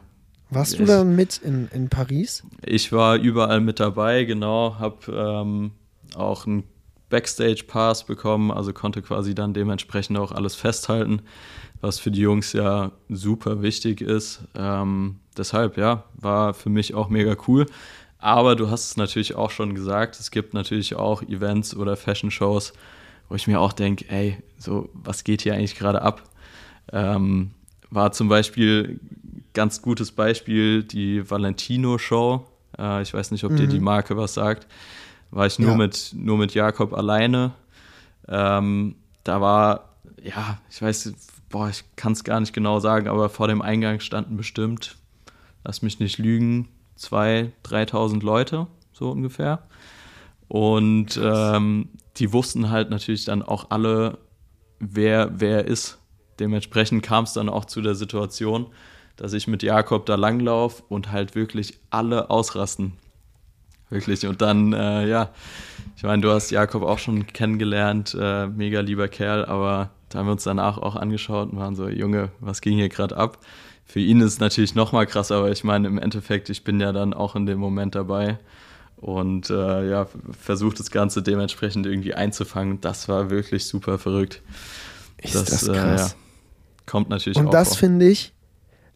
[0.49, 2.43] Warst du dann mit in, in Paris?
[2.65, 4.75] Ich war überall mit dabei, genau.
[4.79, 5.71] Hab ähm,
[6.15, 6.63] auch einen
[7.09, 11.21] Backstage-Pass bekommen, also konnte quasi dann dementsprechend auch alles festhalten,
[11.79, 14.41] was für die Jungs ja super wichtig ist.
[14.55, 17.65] Ähm, deshalb, ja, war für mich auch mega cool.
[18.17, 22.73] Aber du hast es natürlich auch schon gesagt, es gibt natürlich auch Events oder Fashion-Shows,
[23.31, 26.21] wo ich mir auch denke, ey, so, was geht hier eigentlich gerade ab?
[26.91, 27.51] Ähm,
[27.89, 28.99] war zum Beispiel
[29.53, 32.45] ganz gutes Beispiel die Valentino-Show.
[32.77, 33.57] Äh, ich weiß nicht, ob mhm.
[33.57, 34.67] dir die Marke was sagt
[35.31, 35.77] war ich nur, ja.
[35.77, 37.53] mit, nur mit Jakob alleine.
[38.27, 41.13] Ähm, da war, ja, ich weiß,
[41.49, 44.97] boah, ich kann es gar nicht genau sagen, aber vor dem Eingang standen bestimmt,
[45.63, 46.67] lass mich nicht lügen,
[46.99, 49.63] 2.000, 3.000 Leute, so ungefähr.
[50.51, 51.87] Und ähm,
[52.17, 54.17] die wussten halt natürlich dann auch alle,
[54.81, 55.97] wer wer ist.
[56.41, 58.65] Dementsprechend kam es dann auch zu der Situation,
[59.15, 62.97] dass ich mit Jakob da langlaufe und halt wirklich alle ausrasten.
[63.89, 64.27] Wirklich.
[64.27, 65.29] Und dann, äh, ja,
[65.95, 70.25] ich meine, du hast Jakob auch schon kennengelernt, äh, mega lieber Kerl, aber da haben
[70.25, 73.37] wir uns danach auch angeschaut und waren so, Junge, was ging hier gerade ab?
[73.85, 76.91] Für ihn ist es natürlich nochmal krass, aber ich meine, im Endeffekt, ich bin ja
[76.91, 78.37] dann auch in dem Moment dabei
[79.01, 80.07] und äh, ja,
[80.39, 82.79] versucht das Ganze dementsprechend irgendwie einzufangen.
[82.81, 84.41] Das war wirklich super verrückt.
[85.21, 85.75] Ist das, das krass.
[85.75, 86.11] Äh, ja,
[86.85, 88.33] kommt natürlich Und das finde ich,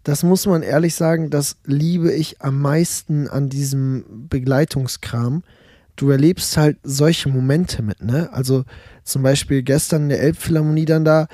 [0.03, 5.43] das muss man ehrlich sagen, das liebe ich am meisten an diesem Begleitungskram.
[5.95, 8.29] Du erlebst halt solche Momente mit, ne?
[8.31, 8.63] Also
[9.03, 11.27] zum Beispiel gestern in der Elbphilharmonie dann da,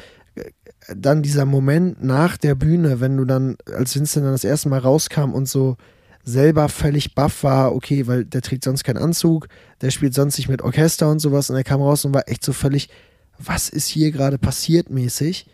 [0.95, 4.79] dann dieser Moment nach der Bühne, wenn du dann, als Vincent dann das erste Mal
[4.79, 5.75] rauskam und so
[6.23, 9.47] selber völlig baff war, okay, weil der trägt sonst keinen Anzug,
[9.81, 12.43] der spielt sonst nicht mit Orchester und sowas und er kam raus und war echt
[12.43, 12.89] so völlig,
[13.37, 15.47] was ist hier gerade passiert mäßig.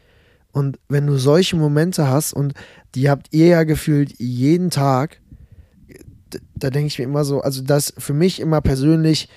[0.51, 2.53] Und wenn du solche Momente hast und
[2.95, 5.22] die habt ihr ja gefühlt jeden Tag,
[6.55, 9.30] da denke ich mir immer so, also das für mich immer persönlich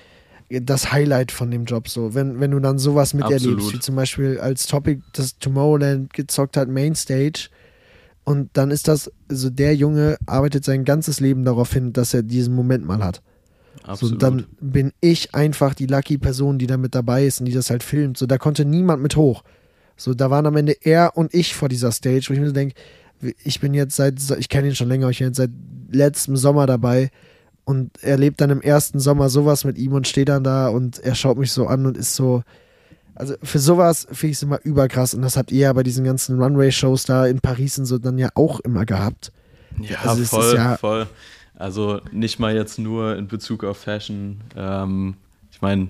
[0.49, 3.73] das Highlight von dem Job so, wenn, wenn du dann sowas miterlebst, Absolut.
[3.73, 7.49] wie zum Beispiel als Topic das Tomorrowland gezockt hat, Mainstage
[8.23, 12.23] und dann ist das, also der Junge arbeitet sein ganzes Leben darauf hin, dass er
[12.23, 13.21] diesen Moment mal hat.
[13.83, 14.13] Absolut.
[14.13, 17.53] So, dann bin ich einfach die lucky Person, die da mit dabei ist und die
[17.53, 18.17] das halt filmt.
[18.17, 19.43] So, da konnte niemand mit hoch.
[19.97, 22.75] So, da waren am Ende er und ich vor dieser Stage, wo ich mir denke,
[23.43, 25.51] ich bin jetzt seit, ich kenne ihn schon länger, ich bin jetzt seit
[25.91, 27.11] letztem Sommer dabei
[27.65, 30.99] und er lebt dann im ersten Sommer sowas mit ihm und steht dann da und
[30.99, 32.43] er schaut mich so an und ist so,
[33.21, 36.03] also für sowas finde ich es immer überkrass und das habt ihr ja bei diesen
[36.03, 39.31] ganzen Runway-Shows da in Paris und so dann ja auch immer gehabt.
[39.79, 41.05] Ja, also voll, ja voll.
[41.53, 44.41] Also nicht mal jetzt nur in Bezug auf Fashion.
[44.55, 45.17] Ähm,
[45.51, 45.89] ich meine,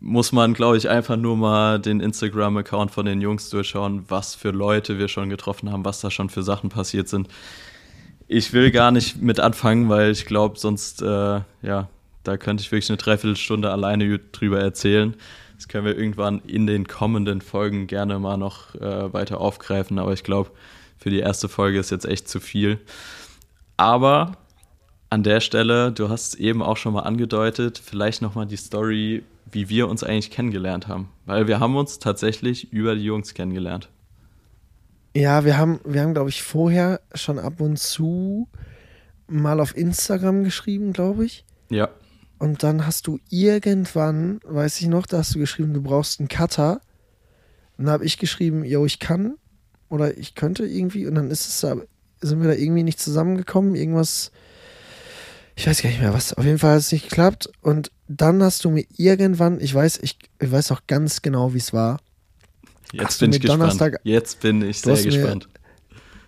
[0.00, 4.50] muss man, glaube ich, einfach nur mal den Instagram-Account von den Jungs durchschauen, was für
[4.50, 7.28] Leute wir schon getroffen haben, was da schon für Sachen passiert sind.
[8.26, 11.88] Ich will gar nicht mit anfangen, weil ich glaube, sonst, äh, ja,
[12.24, 15.14] da könnte ich wirklich eine Dreiviertelstunde alleine drüber erzählen.
[15.54, 20.12] Das können wir irgendwann in den kommenden Folgen gerne mal noch äh, weiter aufgreifen, aber
[20.12, 20.50] ich glaube,
[20.98, 22.80] für die erste Folge ist jetzt echt zu viel.
[23.76, 24.32] Aber
[25.10, 29.22] an der Stelle, du hast es eben auch schon mal angedeutet, vielleicht nochmal die Story
[29.54, 31.08] wie wir uns eigentlich kennengelernt haben.
[31.26, 33.88] Weil wir haben uns tatsächlich über die Jungs kennengelernt.
[35.14, 38.48] Ja, wir haben, wir haben, glaube ich, vorher schon ab und zu
[39.28, 41.44] mal auf Instagram geschrieben, glaube ich.
[41.70, 41.88] Ja.
[42.44, 46.28] Und dann hast du irgendwann, weiß ich noch, da hast du geschrieben, du brauchst einen
[46.28, 46.82] Cutter.
[47.78, 49.36] Und dann habe ich geschrieben, yo, ich kann
[49.88, 51.06] oder ich könnte irgendwie.
[51.06, 53.74] Und dann ist es, sind wir da irgendwie nicht zusammengekommen.
[53.74, 54.30] Irgendwas
[55.56, 56.34] ich weiß gar nicht mehr was.
[56.34, 57.48] Auf jeden Fall hat es nicht geklappt.
[57.62, 61.58] Und dann hast du mir irgendwann, ich weiß, ich, ich weiß auch ganz genau, wie
[61.58, 62.00] es war.
[62.92, 63.80] Jetzt bin ich gespannt.
[64.02, 65.48] Jetzt bin ich sehr gespannt.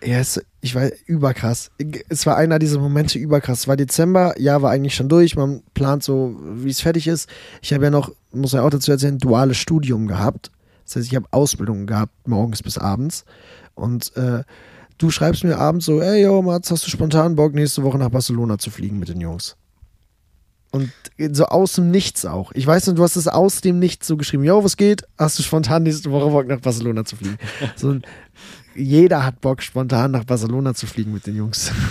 [0.03, 1.71] Ja, es, ich weiß, überkrass.
[2.09, 3.61] Es war einer dieser Momente überkrass.
[3.61, 5.35] Es war Dezember, ja, war eigentlich schon durch.
[5.35, 7.29] Man plant so, wie es fertig ist.
[7.61, 10.51] Ich habe ja noch, muss ja auch dazu erzählen, duales Studium gehabt.
[10.85, 13.25] Das heißt, ich habe Ausbildung gehabt, morgens bis abends.
[13.75, 14.43] Und äh,
[14.97, 18.09] du schreibst mir abends so, ey, yo, Mats, hast du spontan Bock, nächste Woche nach
[18.09, 19.57] Barcelona zu fliegen mit den Jungs?
[20.71, 20.91] Und
[21.31, 22.51] so aus dem Nichts auch.
[22.53, 24.43] Ich weiß nicht, du hast es aus dem Nichts so geschrieben.
[24.43, 25.03] Yo, was geht?
[25.17, 27.37] Hast du spontan nächste Woche Bock, nach Barcelona zu fliegen?
[27.75, 27.97] So,
[28.77, 31.71] jeder hat Bock, spontan nach Barcelona zu fliegen mit den Jungs.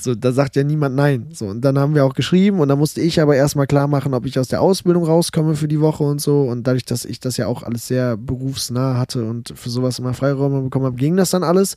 [0.00, 1.26] So, da sagt ja niemand nein.
[1.32, 4.14] So, und dann haben wir auch geschrieben und dann musste ich aber erstmal klar machen,
[4.14, 6.42] ob ich aus der Ausbildung rauskomme für die Woche und so.
[6.42, 10.14] Und dadurch, dass ich das ja auch alles sehr berufsnah hatte und für sowas immer
[10.14, 11.74] Freiräume bekommen habe, ging das dann alles.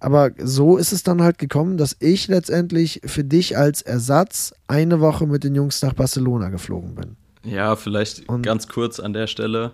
[0.00, 4.98] Aber so ist es dann halt gekommen, dass ich letztendlich für dich als Ersatz eine
[4.98, 7.16] Woche mit den Jungs nach Barcelona geflogen bin.
[7.44, 9.70] Ja, vielleicht und ganz kurz an der Stelle.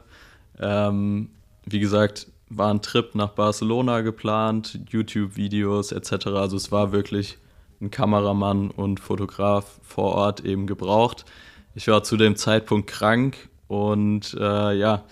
[0.61, 1.31] Ähm,
[1.65, 6.29] wie gesagt, war ein Trip nach Barcelona geplant, YouTube-Videos etc.
[6.29, 7.39] Also es war wirklich
[7.81, 11.25] ein Kameramann und Fotograf vor Ort eben gebraucht.
[11.75, 15.05] Ich war zu dem Zeitpunkt krank und äh, ja,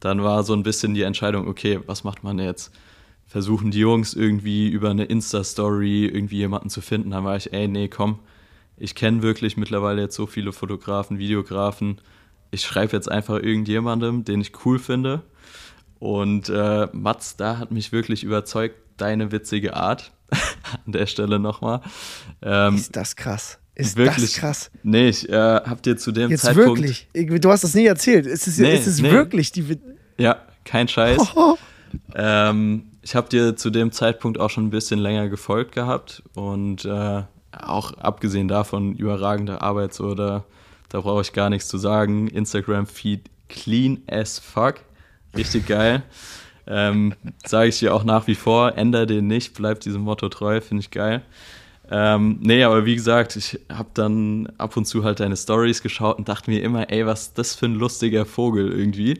[0.00, 2.72] dann war so ein bisschen die Entscheidung, okay, was macht man jetzt?
[3.32, 7.12] versuchen die Jungs irgendwie über eine Insta-Story irgendwie jemanden zu finden.
[7.12, 8.18] Dann war ich, ey, nee, komm,
[8.76, 11.98] ich kenne wirklich mittlerweile jetzt so viele Fotografen, Videografen.
[12.50, 15.22] Ich schreibe jetzt einfach irgendjemandem, den ich cool finde.
[16.02, 20.10] Und äh, Mats, da hat mich wirklich überzeugt, deine witzige Art.
[20.84, 21.80] An der Stelle nochmal.
[22.42, 23.60] Ähm, ist das krass.
[23.76, 24.70] Ist wirklich, das krass.
[24.82, 26.82] Nee, ich äh, hab dir zu dem Jetzt Zeitpunkt.
[26.82, 27.40] Wirklich?
[27.40, 28.26] Du hast das nie erzählt.
[28.26, 29.12] Ist es, nee, ist es nee.
[29.12, 29.78] wirklich die.
[30.18, 31.22] Ja, kein Scheiß.
[32.16, 36.84] ähm, ich habe dir zu dem Zeitpunkt auch schon ein bisschen länger gefolgt gehabt und
[36.84, 37.22] äh,
[37.52, 40.42] auch abgesehen davon überragende Arbeit, so da,
[40.88, 42.26] da brauche ich gar nichts zu sagen.
[42.26, 44.80] Instagram-Feed clean as fuck.
[45.36, 46.02] Richtig geil.
[46.66, 47.14] Ähm,
[47.44, 50.82] Sage ich dir auch nach wie vor, ändere den nicht, bleib diesem Motto treu, finde
[50.82, 51.22] ich geil.
[51.90, 56.16] Ähm, nee, aber wie gesagt, ich habe dann ab und zu halt deine Stories geschaut
[56.18, 59.18] und dachte mir immer, ey, was ist das für ein lustiger Vogel irgendwie.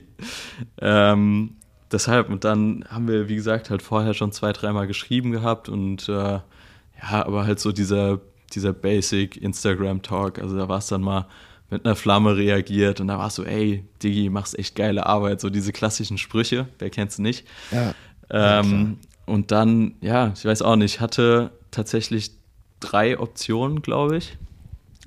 [0.80, 1.56] Ähm,
[1.90, 6.08] deshalb, und dann haben wir, wie gesagt, halt vorher schon zwei, dreimal geschrieben gehabt und
[6.08, 6.42] äh, ja,
[7.10, 8.20] aber halt so dieser,
[8.54, 11.26] dieser Basic Instagram-Talk, also da war es dann mal
[11.72, 15.40] mit einer Flamme reagiert und da war es so, ey, Digi, machst echt geile Arbeit,
[15.40, 17.46] so diese klassischen Sprüche, wer kennt's nicht.
[17.70, 17.94] Ja.
[18.30, 22.32] Ähm, ja, und dann, ja, ich weiß auch nicht, ich hatte tatsächlich
[22.80, 24.36] drei Optionen, glaube ich.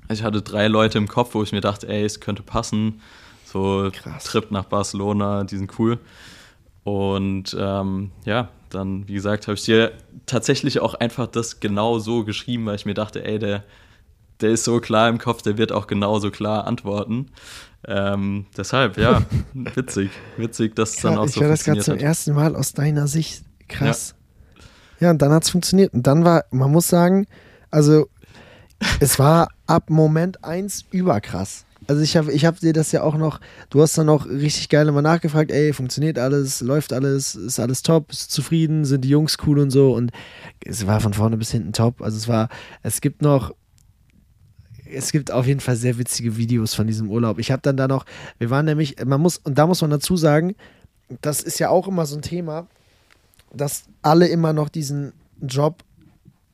[0.08, 3.00] Also ich hatte drei Leute im Kopf, wo ich mir dachte, ey, es könnte passen.
[3.44, 4.24] So Krass.
[4.24, 5.98] Trip nach Barcelona, die sind cool.
[6.84, 9.92] Und ähm, ja, dann, wie gesagt, habe ich dir
[10.26, 13.64] tatsächlich auch einfach das genau so geschrieben, weil ich mir dachte, ey, der,
[14.40, 17.28] der ist so klar im Kopf, der wird auch genauso klar antworten.
[17.86, 19.22] Ähm, deshalb, ja,
[19.54, 20.10] witzig.
[20.36, 22.72] Witzig, dass es dann auch so funktioniert Ich höre das gerade zum ersten Mal aus
[22.72, 23.44] deiner Sicht.
[23.68, 24.14] Krass.
[25.00, 25.94] Ja, ja und dann hat es funktioniert.
[25.94, 27.26] Und dann war, man muss sagen,
[27.70, 28.08] also
[29.00, 31.64] es war ab Moment 1 überkrass.
[31.88, 34.68] Also ich habe ich hab dir das ja auch noch, du hast dann auch richtig
[34.68, 39.08] geil immer nachgefragt, ey, funktioniert alles, läuft alles, ist alles top, bist zufrieden, sind die
[39.08, 40.10] Jungs cool und so und
[40.64, 42.02] es war von vorne bis hinten top.
[42.02, 42.48] Also es war,
[42.82, 43.54] es gibt noch,
[44.92, 47.38] es gibt auf jeden Fall sehr witzige Videos von diesem Urlaub.
[47.38, 48.04] Ich habe dann da noch,
[48.38, 50.54] wir waren nämlich, man muss, und da muss man dazu sagen,
[51.20, 52.66] das ist ja auch immer so ein Thema,
[53.52, 55.82] dass alle immer noch diesen Job,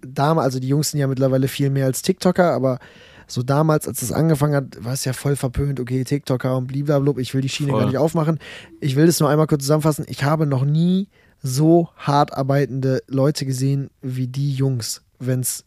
[0.01, 2.79] damals, also die Jungs sind ja mittlerweile viel mehr als TikToker, aber
[3.27, 7.19] so damals, als es angefangen hat, war es ja voll verpönt, okay, TikToker und blablabla,
[7.19, 7.81] ich will die Schiene voll.
[7.81, 8.39] gar nicht aufmachen.
[8.81, 10.05] Ich will das nur einmal kurz zusammenfassen.
[10.09, 11.09] Ich habe noch nie
[11.43, 15.65] so hart arbeitende Leute gesehen wie die Jungs, wenn es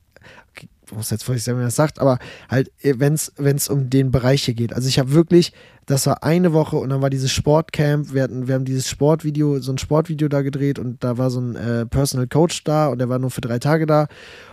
[0.95, 2.19] muss jetzt vorsichtig sagen, wie man das sagt, aber
[2.49, 4.73] halt, wenn es um den Bereich hier geht.
[4.73, 5.53] Also ich habe wirklich,
[5.85, 9.59] das war eine Woche und dann war dieses Sportcamp, wir, hatten, wir haben dieses Sportvideo,
[9.59, 12.97] so ein Sportvideo da gedreht und da war so ein äh, Personal Coach da und
[12.97, 14.07] der war nur für drei Tage da.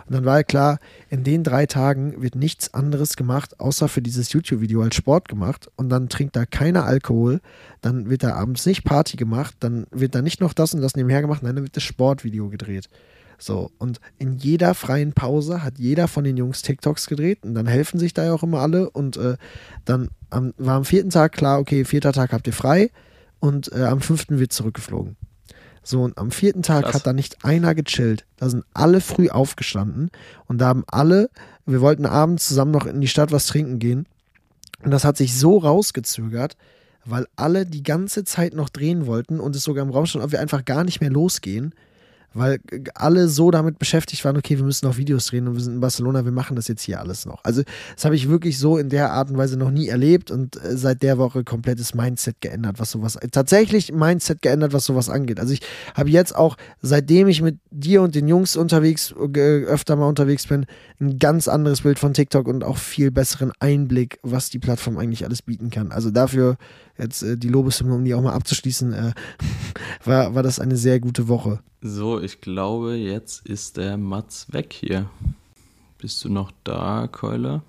[0.06, 0.78] Und dann war halt klar,
[1.08, 5.70] in den drei Tagen wird nichts anderes gemacht, außer für dieses YouTube-Video als Sport gemacht.
[5.76, 7.40] Und dann trinkt da keiner Alkohol,
[7.80, 10.96] dann wird da abends nicht Party gemacht, dann wird da nicht noch das und das
[10.96, 12.90] nebenher gemacht, nein, dann wird das Sportvideo gedreht.
[13.42, 17.66] So, und in jeder freien Pause hat jeder von den Jungs TikToks gedreht und dann
[17.66, 19.36] helfen sich da ja auch immer alle und äh,
[19.84, 22.92] dann am, war am vierten Tag klar, okay, vierter Tag habt ihr frei
[23.40, 25.16] und äh, am fünften wird zurückgeflogen.
[25.82, 26.94] So, und am vierten Tag Krass.
[26.94, 28.26] hat da nicht einer gechillt.
[28.36, 30.12] Da sind alle früh aufgestanden
[30.46, 31.28] und da haben alle,
[31.66, 34.06] wir wollten abends zusammen noch in die Stadt was trinken gehen.
[34.84, 36.56] Und das hat sich so rausgezögert,
[37.04, 40.30] weil alle die ganze Zeit noch drehen wollten und es sogar im Raum stand, ob
[40.30, 41.74] wir einfach gar nicht mehr losgehen
[42.34, 42.60] weil
[42.94, 45.80] alle so damit beschäftigt waren, okay, wir müssen noch Videos drehen und wir sind in
[45.80, 47.44] Barcelona, wir machen das jetzt hier alles noch.
[47.44, 47.62] Also
[47.94, 50.76] das habe ich wirklich so in der Art und Weise noch nie erlebt und äh,
[50.76, 55.40] seit der Woche komplettes Mindset geändert, was sowas, tatsächlich Mindset geändert, was sowas angeht.
[55.40, 55.60] Also ich
[55.94, 60.46] habe jetzt auch, seitdem ich mit dir und den Jungs unterwegs, äh, öfter mal unterwegs
[60.46, 60.66] bin,
[61.02, 65.24] ein ganz anderes Bild von TikTok und auch viel besseren Einblick, was die Plattform eigentlich
[65.24, 65.90] alles bieten kann.
[65.90, 66.56] Also dafür
[66.96, 69.12] jetzt äh, die Lobeshymne, um die auch mal abzuschließen, äh,
[70.04, 71.58] war, war das eine sehr gute Woche.
[71.80, 75.10] So, ich glaube, jetzt ist der Mats weg hier.
[75.98, 77.62] Bist du noch da, Keule?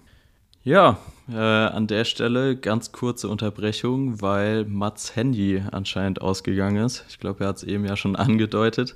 [0.63, 7.03] Ja, äh, an der Stelle ganz kurze Unterbrechung, weil Mats Handy anscheinend ausgegangen ist.
[7.09, 8.95] Ich glaube, er hat es eben ja schon angedeutet.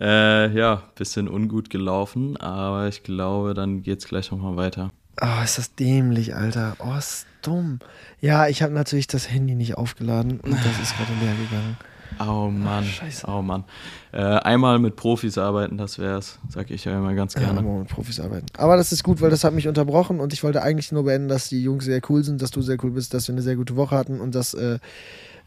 [0.00, 4.90] Äh, ja, bisschen ungut gelaufen, aber ich glaube, dann geht's gleich nochmal weiter.
[5.20, 6.76] Oh, ist das dämlich, Alter.
[6.80, 7.78] Oh, ist dumm.
[8.20, 11.76] Ja, ich habe natürlich das Handy nicht aufgeladen und das ist gerade leer gegangen.
[12.20, 13.26] Oh Mann, Scheiße.
[13.26, 13.64] oh Mann.
[14.12, 17.52] Äh, einmal mit Profis arbeiten, das wär's, sag ich ja immer ganz gerne.
[17.52, 18.46] Ja, einmal mit Profis arbeiten.
[18.56, 21.28] Aber das ist gut, weil das hat mich unterbrochen und ich wollte eigentlich nur beenden,
[21.28, 23.56] dass die Jungs sehr cool sind, dass du sehr cool bist, dass wir eine sehr
[23.56, 24.78] gute Woche hatten und dass äh,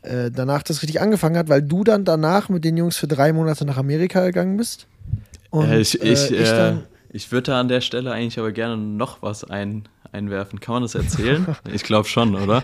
[0.02, 3.34] äh, danach das richtig angefangen hat, weil du dann danach mit den Jungs für drei
[3.34, 4.88] Monate nach Amerika gegangen bist.
[5.50, 6.76] Und, äh, ich, ich, ich, äh,
[7.10, 10.60] ich würde da an der Stelle eigentlich aber gerne noch was ein, einwerfen.
[10.60, 11.46] Kann man das erzählen?
[11.72, 12.64] ich glaube schon, oder?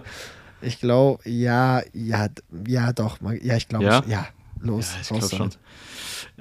[0.62, 2.28] Ich glaube, ja, ja,
[2.68, 3.20] ja, doch.
[3.42, 4.04] Ja, ich glaube, ja?
[4.08, 4.28] ja,
[4.62, 4.94] los.
[4.94, 5.50] Ja, ich glaube schon.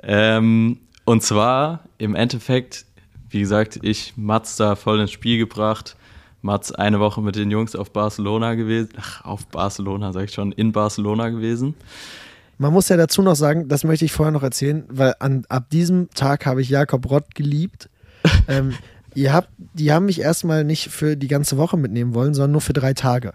[0.03, 2.85] Ähm, und zwar im Endeffekt,
[3.31, 5.97] wie gesagt, ich Mats da voll ins Spiel gebracht.
[6.43, 8.91] Mats eine Woche mit den Jungs auf Barcelona gewesen.
[8.99, 11.75] Ach, auf Barcelona, sag ich schon, in Barcelona gewesen.
[12.59, 15.71] Man muss ja dazu noch sagen, das möchte ich vorher noch erzählen, weil an, ab
[15.71, 17.89] diesem Tag habe ich Jakob Rott geliebt.
[18.49, 18.75] ähm,
[19.15, 22.61] ihr habt, die haben mich erstmal nicht für die ganze Woche mitnehmen wollen, sondern nur
[22.61, 23.35] für drei Tage.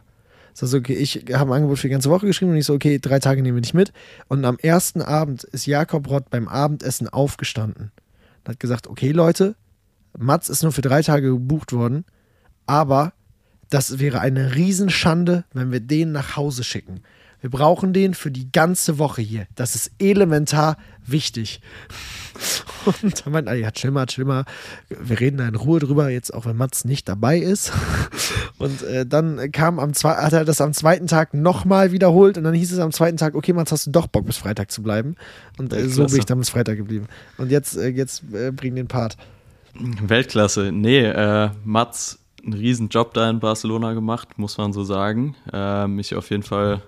[0.60, 2.97] Das okay, ich habe ein Angebot für die ganze Woche geschrieben und ich so, okay,
[2.99, 3.93] drei Tage nehmen wir nicht mit.
[4.28, 7.91] Und am ersten Abend ist Jakob Rott beim Abendessen aufgestanden
[8.39, 9.55] und hat gesagt, okay Leute,
[10.18, 12.05] Mats ist nur für drei Tage gebucht worden,
[12.68, 13.13] aber
[13.70, 17.01] das wäre eine Riesenschande, wenn wir den nach Hause schicken.
[17.39, 19.45] Wir brauchen den für die ganze Woche hier.
[19.53, 21.61] Das ist elementar wichtig.
[23.03, 24.45] Und da meint er, ja, chill mal, chill mal.
[24.89, 27.72] Wir reden da in Ruhe drüber, jetzt auch wenn Mats nicht dabei ist.
[28.57, 32.43] Und äh, dann kam am zwei, hat er das am zweiten Tag nochmal wiederholt und
[32.43, 34.82] dann hieß es am zweiten Tag, okay, Mats, hast du doch Bock bis Freitag zu
[34.82, 35.15] bleiben.
[35.59, 37.07] Und äh, so bin ich dann bis Freitag geblieben.
[37.38, 39.15] Und jetzt, äh, jetzt äh, bring den Part.
[39.76, 40.72] Weltklasse.
[40.72, 45.36] Nee, äh, Mats einen riesen Job da in Barcelona gemacht, muss man so sagen.
[45.52, 46.82] Äh, mich auf jeden Fall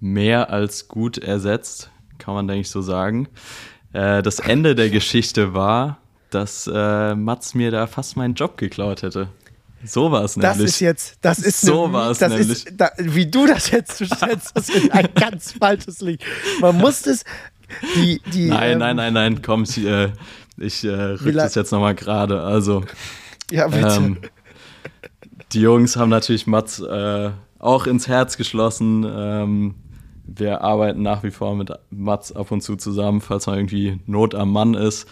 [0.00, 3.28] mehr als gut ersetzt, kann man, denke ich, so sagen.
[3.92, 5.98] Äh, das Ende der Geschichte war,
[6.30, 9.28] dass äh, Mats mir da fast meinen Job geklaut hätte.
[9.84, 10.58] So war es nämlich.
[10.58, 12.48] Das ist jetzt, das ist so ne, war es nämlich.
[12.48, 16.22] Ist, da, wie du das jetzt stellst, das ist ein ganz falsches Licht.
[16.60, 17.24] Man muss es,
[17.96, 18.46] die, die.
[18.46, 20.12] Nein, ähm, nein, nein, nein, komm, ich, äh,
[20.56, 22.42] ich äh, rück das jetzt nochmal gerade.
[22.42, 22.84] Also.
[23.50, 23.88] Ja, bitte.
[23.88, 24.18] Ähm,
[25.52, 29.06] die Jungs haben natürlich Mats äh, auch ins Herz geschlossen.
[29.08, 29.74] Ähm,
[30.24, 34.34] wir arbeiten nach wie vor mit Mats ab und zu zusammen, falls mal irgendwie Not
[34.34, 35.06] am Mann ist.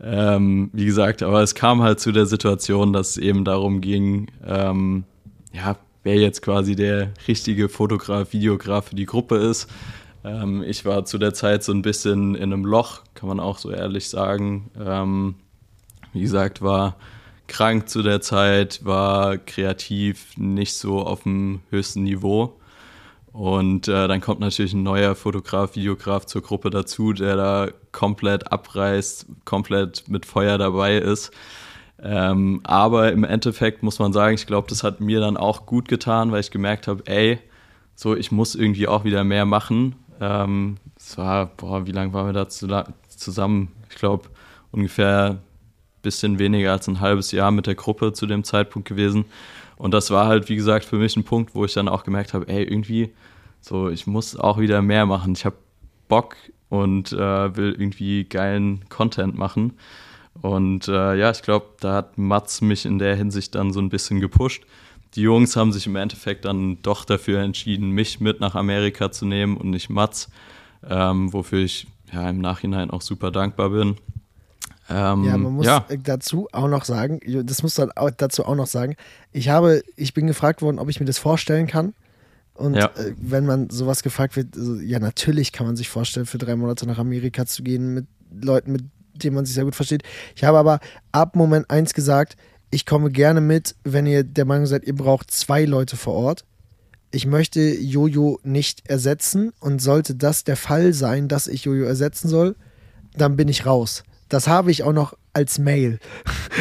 [0.00, 4.30] Ähm, wie gesagt, aber es kam halt zu der Situation, dass es eben darum ging,
[4.44, 5.04] ähm,
[5.52, 9.70] ja, wer jetzt quasi der richtige Fotograf, Videograf für die Gruppe ist.
[10.24, 13.58] Ähm, ich war zu der Zeit so ein bisschen in einem Loch, kann man auch
[13.58, 14.70] so ehrlich sagen.
[14.78, 15.36] Ähm,
[16.12, 16.96] wie gesagt, war
[17.46, 22.58] krank zu der Zeit, war kreativ nicht so auf dem höchsten Niveau.
[23.32, 28.52] Und äh, dann kommt natürlich ein neuer Fotograf, Videograf zur Gruppe dazu, der da komplett
[28.52, 31.32] abreißt, komplett mit Feuer dabei ist.
[32.00, 35.88] Ähm, aber im Endeffekt muss man sagen, ich glaube, das hat mir dann auch gut
[35.88, 37.40] getan, weil ich gemerkt habe, ey,
[37.96, 39.96] so, ich muss irgendwie auch wieder mehr machen.
[40.20, 43.68] Ähm, es war, boah, wie lange waren wir da zusammen?
[43.90, 44.28] Ich glaube,
[44.70, 45.38] ungefähr
[46.04, 49.24] bisschen weniger als ein halbes Jahr mit der Gruppe zu dem Zeitpunkt gewesen.
[49.76, 52.32] Und das war halt, wie gesagt, für mich ein Punkt, wo ich dann auch gemerkt
[52.32, 53.12] habe, ey, irgendwie,
[53.60, 55.32] so, ich muss auch wieder mehr machen.
[55.32, 55.56] Ich habe
[56.06, 56.36] Bock
[56.68, 59.72] und äh, will irgendwie geilen Content machen.
[60.40, 63.88] Und äh, ja, ich glaube, da hat Mats mich in der Hinsicht dann so ein
[63.88, 64.64] bisschen gepusht.
[65.14, 69.26] Die Jungs haben sich im Endeffekt dann doch dafür entschieden, mich mit nach Amerika zu
[69.26, 70.28] nehmen und nicht Mats,
[70.88, 73.96] ähm, wofür ich ja im Nachhinein auch super dankbar bin.
[74.90, 75.86] Ähm, ja, man muss ja.
[76.02, 78.96] dazu auch noch sagen, das muss dann auch dazu auch noch sagen,
[79.32, 81.94] ich habe, ich bin gefragt worden, ob ich mir das vorstellen kann.
[82.54, 82.86] Und ja.
[82.86, 86.54] äh, wenn man sowas gefragt wird, also, ja, natürlich kann man sich vorstellen, für drei
[86.54, 90.02] Monate nach Amerika zu gehen mit Leuten, mit denen man sich sehr gut versteht.
[90.36, 90.80] Ich habe aber
[91.12, 92.36] ab Moment eins gesagt,
[92.70, 96.44] ich komme gerne mit, wenn ihr der Meinung seid, ihr braucht zwei Leute vor Ort.
[97.10, 102.28] Ich möchte Jojo nicht ersetzen und sollte das der Fall sein, dass ich Jojo ersetzen
[102.28, 102.56] soll,
[103.16, 104.02] dann bin ich raus.
[104.34, 105.98] Das habe ich auch noch als Mail.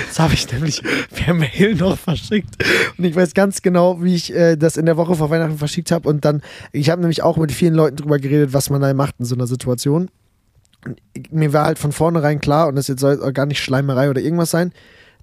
[0.08, 2.64] Das habe ich nämlich per Mail noch verschickt.
[2.98, 5.92] Und ich weiß ganz genau, wie ich äh, das in der Woche vor Weihnachten verschickt
[5.92, 6.10] habe.
[6.10, 9.16] Und dann, ich habe nämlich auch mit vielen Leuten drüber geredet, was man da macht
[9.20, 10.10] in so einer Situation.
[10.86, 11.02] Und
[11.32, 14.52] mir war halt von vornherein klar, und das jetzt soll gar nicht Schleimerei oder irgendwas
[14.52, 14.72] sein,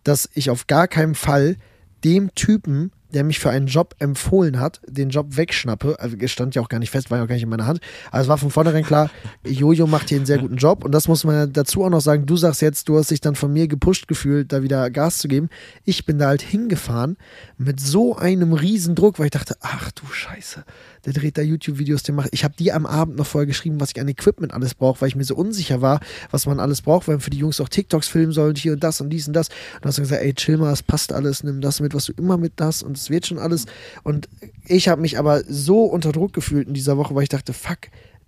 [0.04, 1.56] dass ich auf gar keinen Fall
[2.04, 5.96] dem Typen der mich für einen Job empfohlen hat, den Job wegschnappe.
[5.98, 7.66] Also es stand ja auch gar nicht fest, war ja auch gar nicht in meiner
[7.66, 7.80] Hand.
[8.10, 9.10] Aber es war von vornherein klar,
[9.46, 10.84] Jojo macht hier einen sehr guten Job.
[10.84, 12.26] Und das muss man ja dazu auch noch sagen.
[12.26, 15.28] Du sagst jetzt, du hast dich dann von mir gepusht gefühlt, da wieder Gas zu
[15.28, 15.48] geben.
[15.84, 17.16] Ich bin da halt hingefahren
[17.58, 20.64] mit so einem riesen Druck, weil ich dachte, ach du Scheiße,
[21.04, 22.28] der dreht da YouTube-Videos, der macht.
[22.32, 25.08] Ich habe die am Abend noch vorher geschrieben, was ich an Equipment alles brauche, weil
[25.08, 28.08] ich mir so unsicher war, was man alles braucht, weil für die Jungs auch TikToks
[28.08, 29.48] filmen sollen, hier und das und dies und das.
[29.48, 32.06] Und dann hast du gesagt, ey, chill mal, es passt alles, nimm das mit, was
[32.06, 33.66] du immer mit das und es wird schon alles.
[34.02, 34.28] Und
[34.66, 37.78] ich habe mich aber so unter Druck gefühlt in dieser Woche, weil ich dachte, fuck,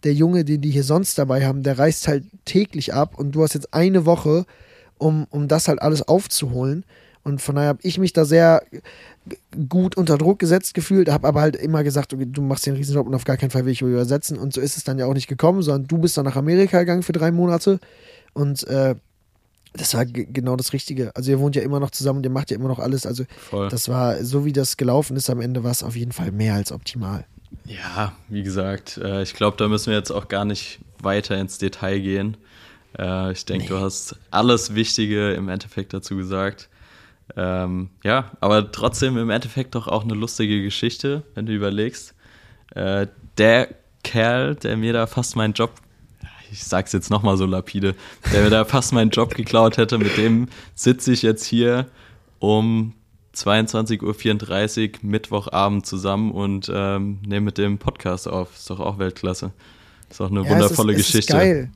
[0.04, 3.42] der Junge, den die hier sonst dabei haben, der reist halt täglich ab und du
[3.42, 4.46] hast jetzt eine Woche,
[4.98, 6.84] um, um das halt alles aufzuholen.
[7.24, 8.62] Und von daher habe ich mich da sehr
[9.68, 13.06] gut unter Druck gesetzt gefühlt, habe aber halt immer gesagt, okay, du machst den Riesenjob
[13.06, 14.38] und auf gar keinen Fall will ich übersetzen.
[14.38, 16.80] Und so ist es dann ja auch nicht gekommen, sondern du bist dann nach Amerika
[16.80, 17.78] gegangen für drei Monate.
[18.32, 18.96] Und äh,
[19.74, 21.14] das war genau das Richtige.
[21.14, 23.06] Also ihr wohnt ja immer noch zusammen und ihr macht ja immer noch alles.
[23.06, 23.68] Also Voll.
[23.68, 26.54] das war, so wie das gelaufen ist am Ende, war es auf jeden Fall mehr
[26.54, 27.24] als optimal.
[27.64, 31.58] Ja, wie gesagt, äh, ich glaube, da müssen wir jetzt auch gar nicht weiter ins
[31.58, 32.36] Detail gehen.
[32.98, 33.68] Äh, ich denke, nee.
[33.70, 36.68] du hast alles Wichtige im Endeffekt dazu gesagt.
[37.36, 42.14] Ähm, ja, aber trotzdem im Endeffekt doch auch eine lustige Geschichte, wenn du überlegst.
[42.74, 43.06] Äh,
[43.38, 43.68] der
[44.04, 45.72] Kerl, der mir da fast meinen Job,
[46.50, 47.94] ich sag's jetzt nochmal so lapide,
[48.32, 51.86] der mir da fast meinen Job geklaut hätte, mit dem sitze ich jetzt hier
[52.38, 52.94] um
[53.34, 58.54] 22.34 Uhr Mittwochabend zusammen und ähm, nehme mit dem Podcast auf.
[58.54, 59.52] Ist doch auch Weltklasse.
[60.10, 61.32] Ist auch eine ja, wundervolle es ist, Geschichte.
[61.32, 61.70] Es ist geil.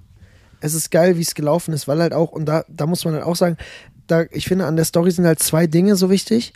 [0.61, 3.15] Es ist geil, wie es gelaufen ist, weil halt auch, und da, da muss man
[3.15, 3.57] halt auch sagen,
[4.07, 6.53] da, ich finde, an der Story sind halt zwei Dinge so wichtig.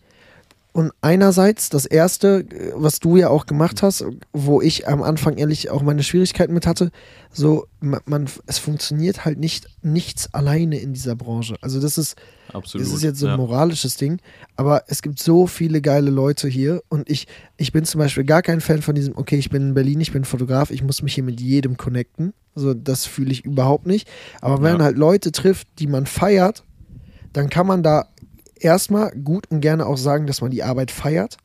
[0.73, 5.69] Und einerseits das erste, was du ja auch gemacht hast, wo ich am Anfang ehrlich
[5.69, 6.93] auch meine Schwierigkeiten mit hatte,
[7.33, 11.57] so man, man es funktioniert halt nicht nichts alleine in dieser Branche.
[11.61, 12.15] Also das ist
[12.53, 13.37] Absolut, das ist jetzt so ein ja.
[13.37, 14.21] moralisches Ding,
[14.55, 17.27] aber es gibt so viele geile Leute hier und ich
[17.57, 20.13] ich bin zum Beispiel gar kein Fan von diesem okay, ich bin in Berlin, ich
[20.13, 22.33] bin Fotograf, ich muss mich hier mit jedem connecten.
[22.55, 24.09] Also das fühle ich überhaupt nicht,
[24.41, 24.73] aber wenn ja.
[24.75, 26.63] man halt Leute trifft, die man feiert
[27.33, 28.09] dann kann man da
[28.57, 31.37] erstmal gut und gerne auch sagen, dass man die Arbeit feiert.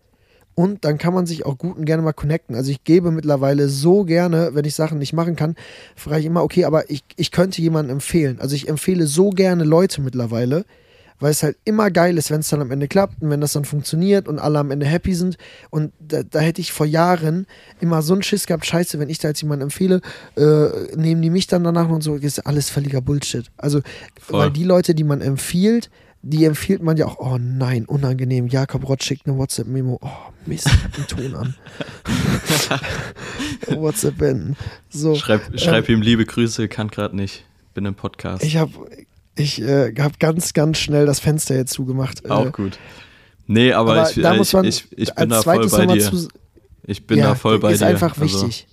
[0.57, 2.55] Und dann kann man sich auch gut und gerne mal connecten.
[2.55, 5.55] Also ich gebe mittlerweile so gerne, wenn ich Sachen nicht machen kann,
[5.97, 8.39] frage ich immer, okay, aber ich, ich könnte jemanden empfehlen.
[8.39, 10.65] Also ich empfehle so gerne Leute mittlerweile,
[11.20, 13.53] weil es halt immer geil ist, wenn es dann am Ende klappt und wenn das
[13.53, 15.38] dann funktioniert und alle am Ende happy sind.
[15.70, 17.47] Und da, da hätte ich vor Jahren
[17.80, 20.01] immer so einen Schiss gehabt, scheiße, wenn ich da jetzt jemanden empfehle,
[20.36, 23.49] äh, nehmen die mich dann danach und so, das ist alles völliger Bullshit.
[23.57, 23.82] Also,
[24.20, 24.39] Voll.
[24.39, 25.89] weil die Leute, die man empfiehlt,
[26.28, 28.47] die empfiehlt man ja auch, oh nein, unangenehm.
[28.47, 29.99] Jakob Rott schickt eine WhatsApp-Memo.
[30.01, 30.09] Oh,
[30.47, 31.55] Mist, den Ton an.
[33.68, 34.55] WhatsApp beenden.
[34.89, 37.45] So, schreib, schreib ähm, ihm liebe Grüße, kann gerade nicht.
[37.76, 38.43] Bin im Podcast.
[38.43, 38.72] Ich habe
[39.36, 42.29] ich äh, habe ganz, ganz schnell das Fenster jetzt zugemacht.
[42.29, 42.79] Auch äh, gut.
[43.47, 46.01] Nee, aber, aber ich, da muss man ich, ich, bin da voll bei dir.
[46.01, 46.27] Zu,
[46.83, 47.88] ich bin ja, da voll bei ist dir.
[47.88, 48.67] Ist einfach also, wichtig.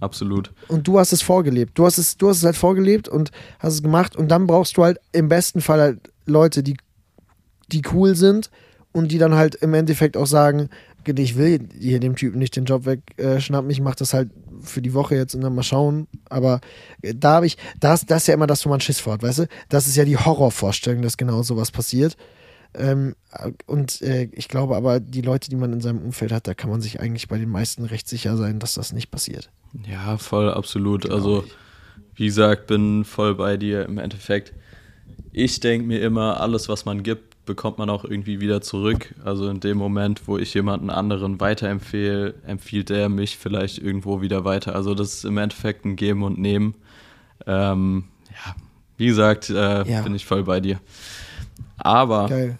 [0.00, 0.50] Absolut.
[0.68, 1.78] Und du hast es vorgelebt.
[1.78, 4.16] Du hast es, du hast es halt vorgelebt und hast es gemacht.
[4.16, 6.76] Und dann brauchst du halt im besten Fall halt Leute, die,
[7.68, 8.50] die cool sind
[8.92, 10.70] und die dann halt im Endeffekt auch sagen,
[11.06, 14.30] ich will hier dem Typen nicht den Job wegschnappen, ich mache das halt
[14.62, 16.06] für die Woche jetzt und dann mal schauen.
[16.28, 16.60] Aber
[17.02, 19.22] äh, da habe ich, das, das ist ja immer das, wo man Schiss vor hat,
[19.22, 19.46] weißt du?
[19.68, 22.16] Das ist ja die Horrorvorstellung, dass genau sowas passiert.
[22.74, 23.16] Ähm,
[23.66, 26.70] und äh, ich glaube aber, die Leute, die man in seinem Umfeld hat, da kann
[26.70, 29.50] man sich eigentlich bei den meisten recht sicher sein, dass das nicht passiert.
[29.88, 31.02] Ja, voll, absolut.
[31.02, 31.44] Genau also,
[32.14, 34.52] wie gesagt, bin voll bei dir im Endeffekt.
[35.32, 39.12] Ich denke mir immer, alles, was man gibt, bekommt man auch irgendwie wieder zurück.
[39.24, 44.44] Also in dem Moment, wo ich jemanden anderen weiterempfehle, empfiehlt er mich vielleicht irgendwo wieder
[44.44, 44.76] weiter.
[44.76, 46.76] Also das ist im Endeffekt ein Geben und Nehmen.
[47.48, 48.54] Ähm, ja,
[48.98, 50.02] wie gesagt, äh, ja.
[50.02, 50.78] bin ich voll bei dir.
[51.76, 52.58] Aber Geil.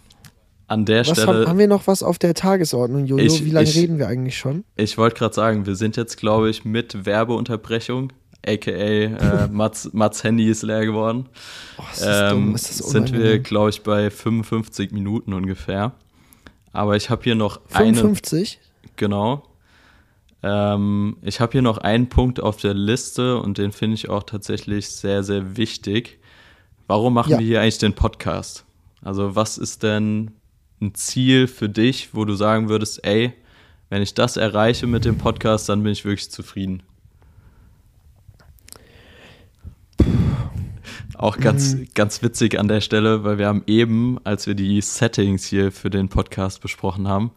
[0.66, 1.42] an der was Stelle.
[1.42, 3.24] Haben, haben wir noch was auf der Tagesordnung, Jojo?
[3.24, 4.64] Ich, wie lange ich, reden wir eigentlich schon?
[4.74, 8.12] Ich wollte gerade sagen, wir sind jetzt, glaube ich, mit Werbeunterbrechung
[8.46, 11.28] aka äh, Mats, Mats Handy ist leer geworden.
[11.78, 15.92] Oh, ist das ähm, dumm, ist das sind wir, glaube ich, bei 55 Minuten ungefähr.
[16.72, 18.58] Aber ich habe hier noch 55?
[18.58, 19.42] Eine, genau.
[20.42, 24.22] Ähm, ich habe hier noch einen Punkt auf der Liste und den finde ich auch
[24.22, 26.18] tatsächlich sehr, sehr wichtig.
[26.86, 27.38] Warum machen ja.
[27.38, 28.64] wir hier eigentlich den Podcast?
[29.02, 30.32] Also was ist denn
[30.80, 33.32] ein Ziel für dich, wo du sagen würdest, ey,
[33.90, 36.82] wenn ich das erreiche mit dem Podcast, dann bin ich wirklich zufrieden?
[41.20, 41.88] Auch ganz, mhm.
[41.94, 45.90] ganz witzig an der Stelle, weil wir haben eben, als wir die Settings hier für
[45.90, 47.30] den Podcast besprochen haben,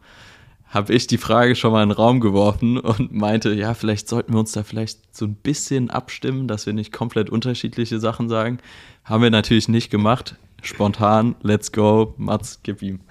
[0.73, 4.33] habe ich die Frage schon mal in den Raum geworfen und meinte, ja, vielleicht sollten
[4.33, 8.57] wir uns da vielleicht so ein bisschen abstimmen, dass wir nicht komplett unterschiedliche Sachen sagen.
[9.03, 10.37] Haben wir natürlich nicht gemacht.
[10.61, 13.01] Spontan, let's go, Mats, gib ihm.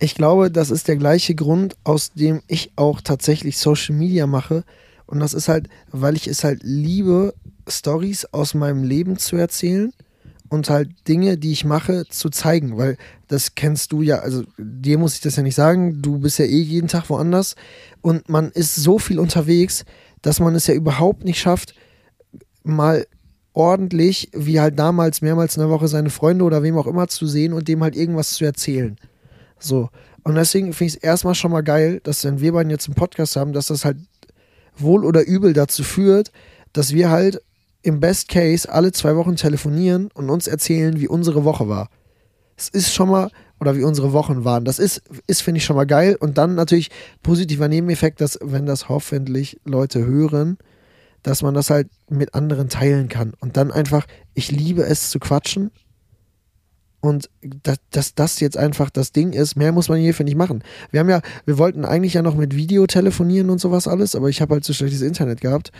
[0.00, 4.64] ich glaube, das ist der gleiche Grund, aus dem ich auch tatsächlich Social Media mache.
[5.06, 7.32] Und das ist halt, weil ich es halt liebe,
[7.68, 9.92] Stories aus meinem Leben zu erzählen
[10.48, 12.98] und halt Dinge, die ich mache, zu zeigen, weil
[13.28, 16.44] das kennst du ja, also dir muss ich das ja nicht sagen, du bist ja
[16.44, 17.56] eh jeden Tag woanders
[18.02, 19.84] und man ist so viel unterwegs,
[20.20, 21.74] dass man es ja überhaupt nicht schafft,
[22.64, 23.06] mal
[23.54, 27.26] ordentlich, wie halt damals mehrmals in der Woche seine Freunde oder wem auch immer zu
[27.26, 28.96] sehen und dem halt irgendwas zu erzählen.
[29.58, 29.90] So.
[30.24, 32.94] Und deswegen finde ich es erstmal schon mal geil, dass wenn wir beiden jetzt einen
[32.94, 33.96] Podcast haben, dass das halt
[34.76, 36.30] wohl oder übel dazu führt,
[36.72, 37.42] dass wir halt
[37.82, 41.88] im Best Case alle zwei Wochen telefonieren und uns erzählen, wie unsere Woche war.
[42.56, 43.30] Es ist schon mal,
[43.62, 44.64] oder wie unsere Wochen waren.
[44.64, 46.16] Das ist, ist finde ich, schon mal geil.
[46.18, 46.90] Und dann natürlich
[47.22, 50.58] positiver Nebeneffekt, dass, wenn das hoffentlich Leute hören,
[51.22, 53.34] dass man das halt mit anderen teilen kann.
[53.38, 55.70] Und dann einfach, ich liebe es zu quatschen.
[57.00, 60.64] Und dass, dass das jetzt einfach das Ding ist, mehr muss man hierfür nicht machen.
[60.90, 64.28] Wir haben ja, wir wollten eigentlich ja noch mit Video telefonieren und sowas alles, aber
[64.28, 65.72] ich habe halt so schlechtes Internet gehabt.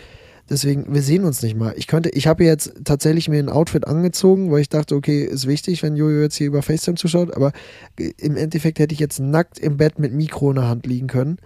[0.49, 1.73] Deswegen, wir sehen uns nicht mal.
[1.77, 5.47] Ich könnte, ich habe jetzt tatsächlich mir ein Outfit angezogen, weil ich dachte, okay, ist
[5.47, 7.53] wichtig, wenn Jojo jetzt hier über FaceTime zuschaut, aber
[8.17, 11.37] im Endeffekt hätte ich jetzt nackt im Bett mit Mikro in der Hand liegen können.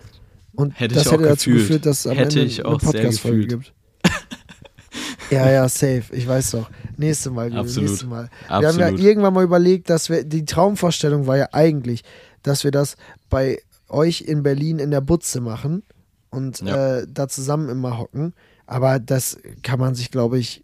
[0.54, 1.58] Und hätte das hätte dazu gefühlt.
[1.60, 3.74] geführt, dass es am hätte Ende ich eine Podcast-Folge gibt.
[5.30, 6.04] ja, ja, safe.
[6.14, 6.70] Ich weiß doch.
[6.98, 7.90] Nächste Mal, Absolut.
[7.90, 8.30] nächste Mal.
[8.48, 9.00] Wir haben ja Absolut.
[9.00, 12.04] irgendwann mal überlegt, dass wir, die Traumvorstellung war ja eigentlich,
[12.42, 12.96] dass wir das
[13.30, 15.84] bei euch in Berlin in der Butze machen
[16.32, 16.98] und Ja.
[17.00, 18.34] äh, da zusammen immer hocken.
[18.68, 20.64] Aber das kann man sich, glaube ich,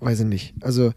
[0.00, 0.54] weiß ich nicht.
[0.62, 0.92] Also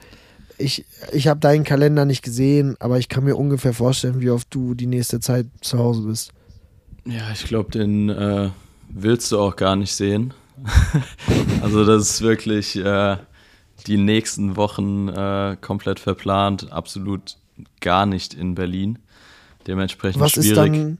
[0.58, 4.48] ich, ich habe deinen Kalender nicht gesehen, aber ich kann mir ungefähr vorstellen, wie oft
[4.54, 6.32] du die nächste Zeit zu Hause bist.
[7.06, 8.50] Ja, ich glaube, den äh,
[8.90, 10.34] willst du auch gar nicht sehen.
[11.62, 13.18] also das ist wirklich äh,
[13.88, 17.38] die nächsten Wochen äh, komplett verplant, absolut
[17.80, 19.00] gar nicht in Berlin.
[19.68, 20.72] Dementsprechend Was ist schwierig.
[20.74, 20.98] dann,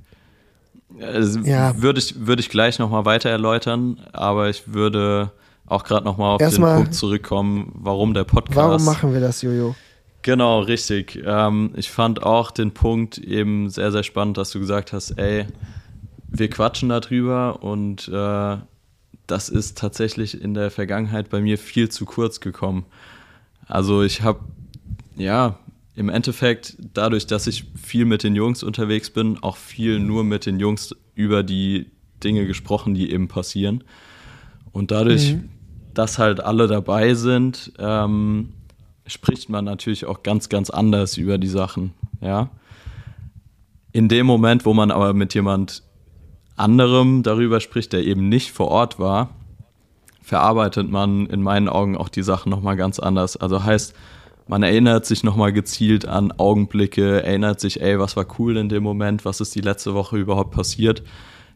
[1.02, 1.80] Also, Ja.
[1.82, 5.32] Würde ich, würde ich gleich nochmal weiter erläutern, aber ich würde
[5.68, 8.56] auch gerade nochmal auf Erstmal- den Punkt zurückkommen, warum der Podcast.
[8.58, 9.76] warum machen wir das, Jojo?
[10.22, 11.22] Genau, richtig.
[11.26, 15.46] Ähm, ich fand auch den Punkt eben sehr, sehr spannend, dass du gesagt hast, ey,
[16.28, 18.58] wir quatschen darüber und äh,
[19.28, 22.86] das ist tatsächlich in der Vergangenheit bei mir viel zu kurz gekommen.
[23.68, 24.40] Also ich habe,
[25.16, 25.58] ja,
[26.00, 30.46] im Endeffekt dadurch, dass ich viel mit den Jungs unterwegs bin, auch viel nur mit
[30.46, 31.88] den Jungs über die
[32.24, 33.84] Dinge gesprochen, die eben passieren.
[34.72, 35.50] Und dadurch, Mhm.
[35.94, 38.54] dass halt alle dabei sind, ähm,
[39.08, 41.92] spricht man natürlich auch ganz, ganz anders über die Sachen,
[42.22, 42.50] ja.
[43.92, 45.84] In dem Moment, wo man aber mit jemand
[46.56, 49.32] anderem darüber spricht, der eben nicht vor Ort war,
[50.22, 53.36] verarbeitet man in meinen Augen auch die Sachen nochmal ganz anders.
[53.36, 53.94] Also heißt,
[54.50, 58.82] man erinnert sich nochmal gezielt an Augenblicke, erinnert sich, ey, was war cool in dem
[58.82, 61.04] Moment, was ist die letzte Woche überhaupt passiert.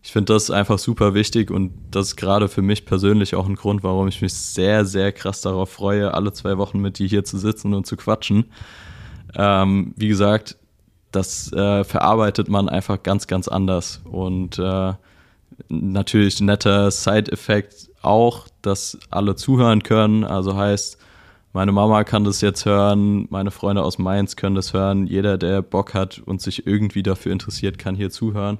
[0.04, 3.56] Ich finde das einfach super wichtig und das ist gerade für mich persönlich auch ein
[3.56, 7.24] Grund, warum ich mich sehr, sehr krass darauf freue, alle zwei Wochen mit dir hier
[7.24, 8.46] zu sitzen und zu quatschen.
[9.34, 10.58] Ähm, wie gesagt,
[11.12, 14.02] das äh, verarbeitet man einfach ganz, ganz anders.
[14.06, 14.94] Und äh,
[15.68, 20.24] natürlich netter Side-Effekt auch, dass alle zuhören können.
[20.24, 21.00] Also heißt,
[21.54, 25.06] meine Mama kann das jetzt hören, meine Freunde aus Mainz können das hören.
[25.06, 28.58] Jeder, der Bock hat und sich irgendwie dafür interessiert, kann hier zuhören.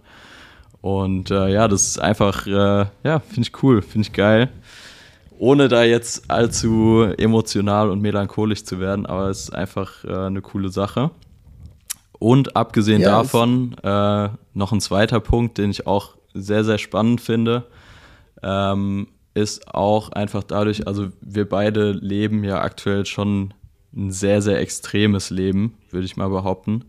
[0.82, 4.50] Und äh, ja, das ist einfach, äh, ja, finde ich cool, finde ich geil.
[5.40, 10.42] Ohne da jetzt allzu emotional und melancholisch zu werden, aber es ist einfach äh, eine
[10.42, 11.10] coole Sache.
[12.20, 17.22] Und abgesehen Ja, davon, äh, noch ein zweiter Punkt, den ich auch sehr, sehr spannend
[17.22, 17.66] finde,
[18.44, 23.54] ähm, ist auch einfach dadurch, also wir beide leben ja aktuell schon
[23.96, 26.86] ein sehr, sehr extremes Leben, würde ich mal behaupten.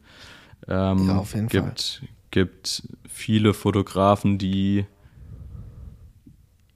[0.69, 1.63] Ähm, Ja, auf jeden Fall.
[1.63, 4.87] gibt, gibt viele Fotografen, die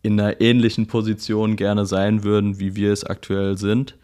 [0.03, 3.97] in einer ähnlichen Position gerne sein würden, wie wir es aktuell sind.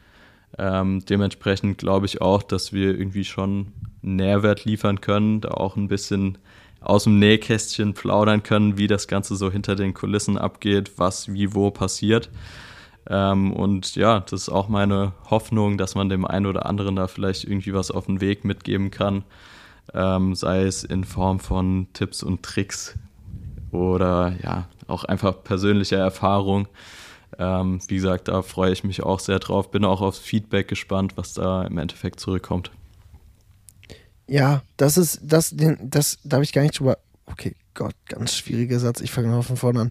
[0.58, 5.76] Ähm, dementsprechend glaube ich auch, dass wir irgendwie schon einen Nährwert liefern können, da auch
[5.76, 6.38] ein bisschen
[6.84, 11.54] aus dem Nähkästchen plaudern können, wie das Ganze so hinter den Kulissen abgeht, was wie
[11.54, 12.30] wo passiert.
[13.08, 17.06] Ähm, und ja, das ist auch meine Hoffnung, dass man dem einen oder anderen da
[17.06, 19.24] vielleicht irgendwie was auf den Weg mitgeben kann,
[19.94, 22.98] ähm, sei es in Form von Tipps und Tricks
[23.72, 26.68] oder ja, auch einfach persönliche Erfahrung.
[27.38, 31.16] Ähm, wie gesagt, da freue ich mich auch sehr drauf, bin auch aufs Feedback gespannt,
[31.16, 32.70] was da im Endeffekt zurückkommt.
[34.26, 36.98] Ja, das ist, das, den, das, da habe ich gar nicht drüber.
[37.26, 39.00] Okay, Gott, ganz schwieriger Satz.
[39.00, 39.90] Ich fange nochmal von vorne an.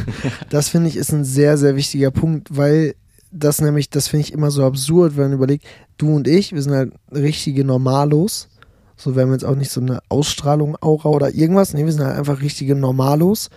[0.50, 2.94] das finde ich ist ein sehr, sehr wichtiger Punkt, weil
[3.30, 5.64] das nämlich, das finde ich immer so absurd, wenn man überlegt,
[5.96, 8.48] du und ich, wir sind halt richtige Normalos.
[8.96, 11.72] So, wir haben jetzt auch nicht so eine Ausstrahlung, Aura oder irgendwas.
[11.72, 13.50] Nee, wir sind halt einfach richtige Normalos.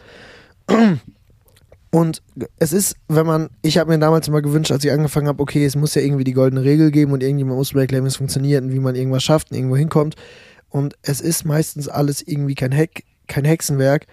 [1.96, 2.22] Und
[2.60, 5.64] es ist, wenn man, ich habe mir damals immer gewünscht, als ich angefangen habe, okay,
[5.64, 8.62] es muss ja irgendwie die goldene Regel geben und irgendjemand muss erklären, wie es funktioniert
[8.66, 10.16] und wie man irgendwas schafft und irgendwo hinkommt.
[10.68, 14.08] Und es ist meistens alles irgendwie kein, Heck, kein Hexenwerk.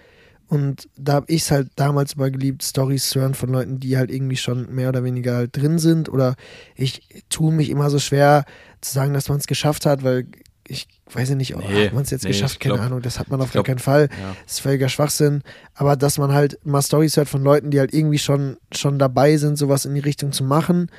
[0.47, 3.97] Und da habe ich es halt damals mal geliebt, Stories zu hören von Leuten, die
[3.97, 6.07] halt irgendwie schon mehr oder weniger halt drin sind.
[6.07, 6.35] Oder
[6.77, 8.45] ich tue mich immer so schwer
[8.79, 10.27] zu sagen, dass man es geschafft hat, weil
[10.65, 13.19] ich weiß ja nicht, nee, hat man es jetzt nee, geschafft, keine glaub, Ahnung, das
[13.19, 14.09] hat man auf gar keinen Fall.
[14.09, 14.35] Ja.
[14.45, 15.41] Das ist völliger Schwachsinn.
[15.73, 19.37] Aber dass man halt mal Stories hört von Leuten, die halt irgendwie schon, schon dabei
[19.37, 20.89] sind, sowas in die Richtung zu machen,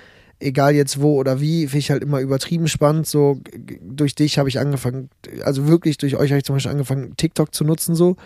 [0.41, 3.07] egal jetzt wo oder wie, finde ich halt immer übertrieben spannend.
[3.07, 3.41] So,
[3.81, 5.09] durch dich habe ich angefangen,
[5.43, 8.17] also wirklich durch euch habe ich zum Beispiel angefangen, TikTok zu nutzen, so.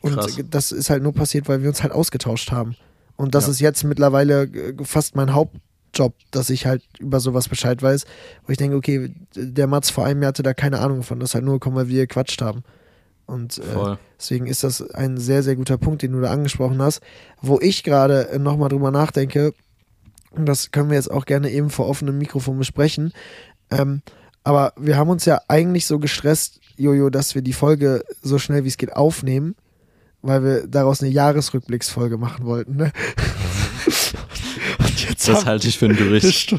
[0.00, 0.36] Und Krass.
[0.50, 2.74] das ist halt nur passiert, weil wir uns halt ausgetauscht haben.
[3.16, 3.52] Und das ja.
[3.52, 5.34] ist jetzt mittlerweile äh, fast mein
[5.92, 8.04] Hauptjob, dass ich halt über sowas Bescheid weiß,
[8.46, 11.30] wo ich denke, okay, der Mats vor einem Jahr hatte da keine Ahnung von, das
[11.30, 12.62] ist halt nur gekommen, weil wir gequatscht haben.
[13.26, 17.00] Und äh, deswegen ist das ein sehr, sehr guter Punkt, den du da angesprochen hast.
[17.40, 19.54] Wo ich gerade äh, nochmal drüber nachdenke,
[20.32, 23.12] und das können wir jetzt auch gerne eben vor offenem Mikrofon besprechen,
[23.70, 24.02] ähm,
[24.44, 28.64] aber wir haben uns ja eigentlich so gestresst, Jojo, dass wir die Folge so schnell
[28.64, 29.54] wie es geht aufnehmen
[30.22, 32.76] weil wir daraus eine Jahresrückblicksfolge machen wollten.
[32.76, 32.92] Ne?
[35.26, 36.56] das halte ich für ein Gerücht.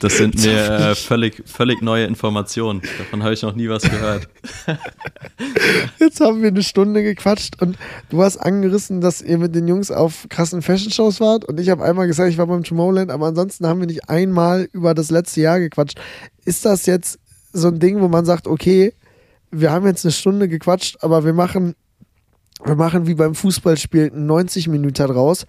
[0.00, 2.82] Das sind mir äh, völlig, völlig neue Informationen.
[2.98, 4.28] Davon habe ich noch nie was gehört.
[5.98, 7.78] Jetzt haben wir eine Stunde gequatscht und
[8.10, 11.84] du hast angerissen, dass ihr mit den Jungs auf krassen Fashion-Shows wart und ich habe
[11.84, 15.40] einmal gesagt, ich war beim Tomorrowland, aber ansonsten haben wir nicht einmal über das letzte
[15.40, 15.98] Jahr gequatscht.
[16.44, 17.18] Ist das jetzt
[17.52, 18.92] so ein Ding, wo man sagt, okay,
[19.50, 21.74] wir haben jetzt eine Stunde gequatscht, aber wir machen
[22.64, 25.46] wir machen wie beim Fußballspiel 90 Minuten draus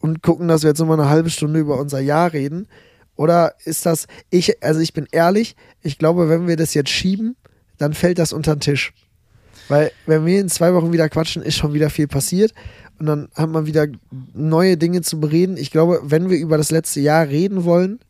[0.00, 2.66] und gucken, dass wir jetzt nochmal eine halbe Stunde über unser Jahr reden?
[3.16, 7.36] Oder ist das, ich, also ich bin ehrlich, ich glaube, wenn wir das jetzt schieben,
[7.78, 8.92] dann fällt das unter den Tisch.
[9.68, 12.52] Weil, wenn wir in zwei Wochen wieder quatschen, ist schon wieder viel passiert
[12.98, 13.86] und dann hat man wieder
[14.34, 15.56] neue Dinge zu bereden.
[15.56, 18.00] Ich glaube, wenn wir über das letzte Jahr reden wollen,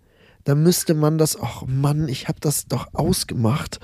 [0.45, 3.79] dann müsste man das, ach Mann, ich habe das doch ausgemacht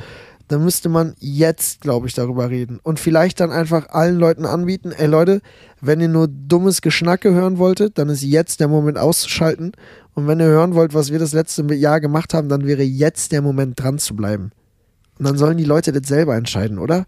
[0.48, 2.78] dann müsste man jetzt, glaube ich, darüber reden.
[2.82, 5.40] Und vielleicht dann einfach allen Leuten anbieten, ey Leute,
[5.80, 9.72] wenn ihr nur dummes Geschnacke hören wolltet, dann ist jetzt der Moment auszuschalten.
[10.14, 13.32] Und wenn ihr hören wollt, was wir das letzte Jahr gemacht haben, dann wäre jetzt
[13.32, 14.50] der Moment dran zu bleiben.
[15.18, 17.06] Und dann sollen die Leute das selber entscheiden, oder?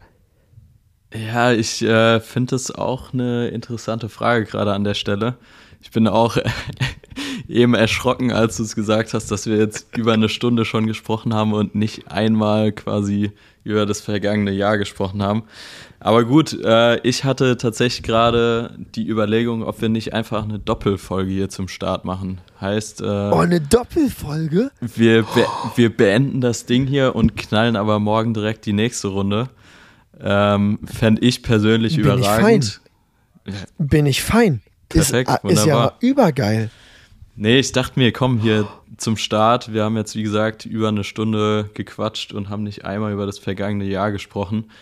[1.15, 5.37] Ja, ich äh, finde das auch eine interessante Frage gerade an der Stelle.
[5.81, 6.37] Ich bin auch
[7.49, 11.35] eben erschrocken, als du es gesagt hast, dass wir jetzt über eine Stunde schon gesprochen
[11.35, 13.33] haben und nicht einmal quasi
[13.65, 15.43] über das vergangene Jahr gesprochen haben.
[16.01, 21.31] Aber gut, äh, ich hatte tatsächlich gerade die Überlegung, ob wir nicht einfach eine Doppelfolge
[21.31, 22.41] hier zum Start machen.
[22.61, 23.01] Heißt.
[23.01, 24.71] Äh, oh, eine Doppelfolge?
[24.81, 25.47] Wir, be
[25.77, 29.49] wir beenden das Ding hier und knallen aber morgen direkt die nächste Runde.
[30.21, 32.81] Ähm, Fände ich persönlich Bin überragend.
[33.45, 33.67] Ich fein.
[33.79, 34.63] Bin ich fein.
[34.89, 35.97] Perfekt, ist, wunderbar.
[35.99, 36.71] Ist ja übergeil.
[37.41, 38.67] Nee, ich dachte mir, komm hier
[38.97, 39.73] zum Start.
[39.73, 43.39] Wir haben jetzt, wie gesagt, über eine Stunde gequatscht und haben nicht einmal über das
[43.39, 44.73] vergangene Jahr gesprochen.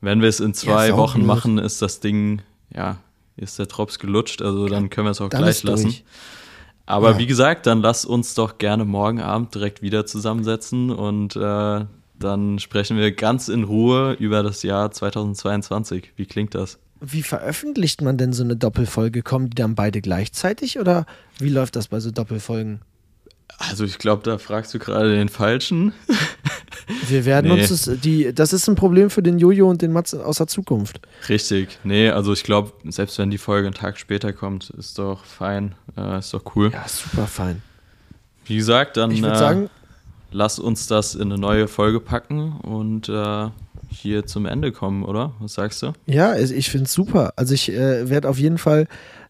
[0.00, 2.42] Wenn wir es in zwei ja, Wochen machen, ist das Ding,
[2.72, 2.98] ja,
[3.36, 4.42] ist der Drops gelutscht.
[4.42, 5.92] Also dann können wir es auch dann gleich lassen.
[6.86, 7.18] Aber ja.
[7.18, 11.84] wie gesagt, dann lass uns doch gerne morgen Abend direkt wieder zusammensetzen und äh,
[12.16, 16.12] dann sprechen wir ganz in Ruhe über das Jahr 2022.
[16.14, 16.78] Wie klingt das?
[17.12, 19.22] Wie veröffentlicht man denn so eine Doppelfolge?
[19.22, 21.06] Kommen die dann beide gleichzeitig oder
[21.38, 22.80] wie läuft das bei so Doppelfolgen?
[23.58, 25.92] Also ich glaube, da fragst du gerade den Falschen.
[27.08, 27.60] Wir werden nee.
[27.60, 30.48] uns das, die, das ist ein Problem für den Jojo und den Mats aus der
[30.48, 31.00] Zukunft.
[31.28, 35.24] Richtig, nee, also ich glaube, selbst wenn die Folge einen Tag später kommt, ist doch
[35.24, 36.72] fein, äh, ist doch cool.
[36.72, 37.62] Ja, super fein.
[38.44, 39.70] Wie gesagt, dann äh, sagen,
[40.30, 43.48] lass uns das in eine neue Folge packen und äh,
[43.98, 45.32] hier zum Ende kommen, oder?
[45.40, 45.92] Was sagst du?
[46.06, 47.32] Ja, ich finde es super.
[47.36, 48.86] Also ich äh, werde auf jeden Fall.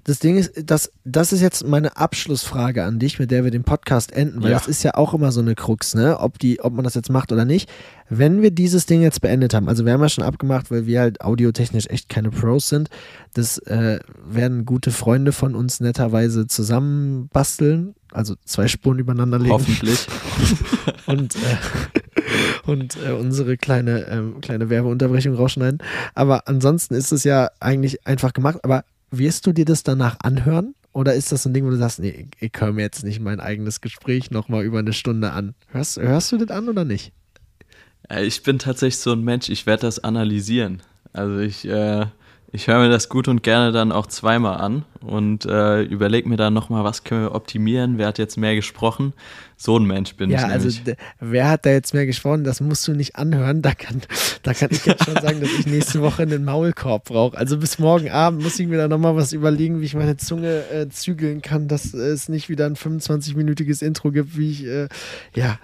[0.06, 3.64] Das Ding ist, das, das ist jetzt meine Abschlussfrage an dich, mit der wir den
[3.64, 4.58] Podcast enden, weil ja.
[4.58, 6.20] das ist ja auch immer so eine Krux, ne?
[6.20, 7.70] Ob, die, ob man das jetzt macht oder nicht.
[8.10, 11.00] Wenn wir dieses Ding jetzt beendet haben, also wir haben ja schon abgemacht, weil wir
[11.00, 12.90] halt audiotechnisch echt keine Pros sind,
[13.32, 19.54] das äh, werden gute Freunde von uns netterweise zusammenbasteln, also zwei Spuren übereinander legen.
[19.54, 20.06] Hoffentlich.
[21.06, 22.13] und äh,
[22.66, 25.78] und äh, unsere kleine, ähm, kleine Werbeunterbrechung rausschneiden.
[26.14, 28.58] Aber ansonsten ist es ja eigentlich einfach gemacht.
[28.62, 30.74] Aber wirst du dir das danach anhören?
[30.92, 33.40] Oder ist das ein Ding, wo du sagst, nee, ich höre mir jetzt nicht mein
[33.40, 35.54] eigenes Gespräch nochmal über eine Stunde an?
[35.72, 37.12] Hörst, hörst du das an oder nicht?
[38.16, 40.82] Ich bin tatsächlich so ein Mensch, ich werde das analysieren.
[41.12, 42.06] Also ich, äh,
[42.54, 46.36] Ich höre mir das gut und gerne dann auch zweimal an und äh, überlege mir
[46.36, 49.12] dann nochmal, was können wir optimieren, wer hat jetzt mehr gesprochen.
[49.56, 50.96] So ein Mensch bin ja, ich also nämlich.
[51.18, 53.60] wer hat da jetzt mehr gesprochen, das musst du nicht anhören.
[53.60, 54.02] Da kann,
[54.44, 57.36] da kann ich jetzt schon sagen, dass ich nächste Woche einen Maulkorb brauche.
[57.36, 60.62] Also bis morgen Abend muss ich mir da nochmal was überlegen, wie ich meine Zunge
[60.70, 64.86] äh, zügeln kann, dass es nicht wieder ein 25-minütiges Intro gibt, wie ich, äh,
[65.34, 65.58] ja.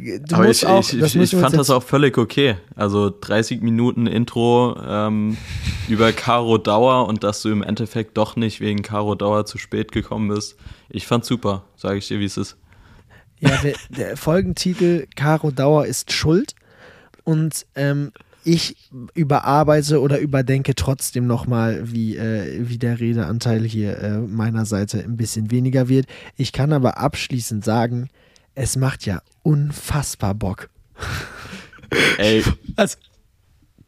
[0.00, 2.56] Du Aber ich, auch, ich, ich, fand das auch völlig okay.
[2.74, 5.36] Also 30 Minuten Intro ähm,
[5.88, 9.92] über Caro Dauer und dass du im Endeffekt doch nicht wegen Caro Dauer zu spät
[9.92, 10.56] gekommen bist.
[10.88, 12.56] Ich fand's super, sage ich dir, wie es ist.
[13.40, 16.54] Ja, der, der Folgentitel Caro Dauer ist schuld
[17.24, 18.12] und ähm,
[18.44, 18.76] ich
[19.14, 25.16] überarbeite oder überdenke trotzdem nochmal, wie, äh, wie der Redeanteil hier äh, meiner Seite ein
[25.16, 26.06] bisschen weniger wird.
[26.36, 28.08] Ich kann aber abschließend sagen,
[28.54, 30.68] es macht ja unfassbar Bock.
[32.18, 32.44] Ey,
[32.76, 32.96] Also,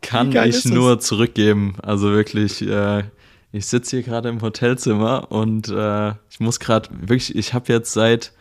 [0.01, 0.65] kann ich das?
[0.65, 1.77] nur zurückgeben.
[1.83, 3.05] Also wirklich, äh,
[3.53, 7.93] ich sitze hier gerade im Hotelzimmer und äh, ich muss gerade wirklich, ich habe jetzt
[7.93, 8.33] seit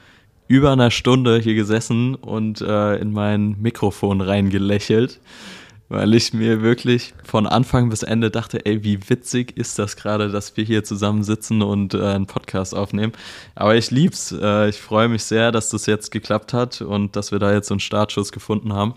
[0.48, 5.20] über einer Stunde hier gesessen und äh, in mein Mikrofon reingelächelt,
[5.92, 10.30] weil ich mir wirklich von Anfang bis Ende dachte, ey, wie witzig ist das gerade,
[10.30, 13.12] dass wir hier zusammen sitzen und äh, einen Podcast aufnehmen.
[13.56, 14.32] Aber ich lieb's.
[14.32, 17.68] Äh, ich freue mich sehr, dass das jetzt geklappt hat und dass wir da jetzt
[17.68, 18.96] so einen Startschuss gefunden haben.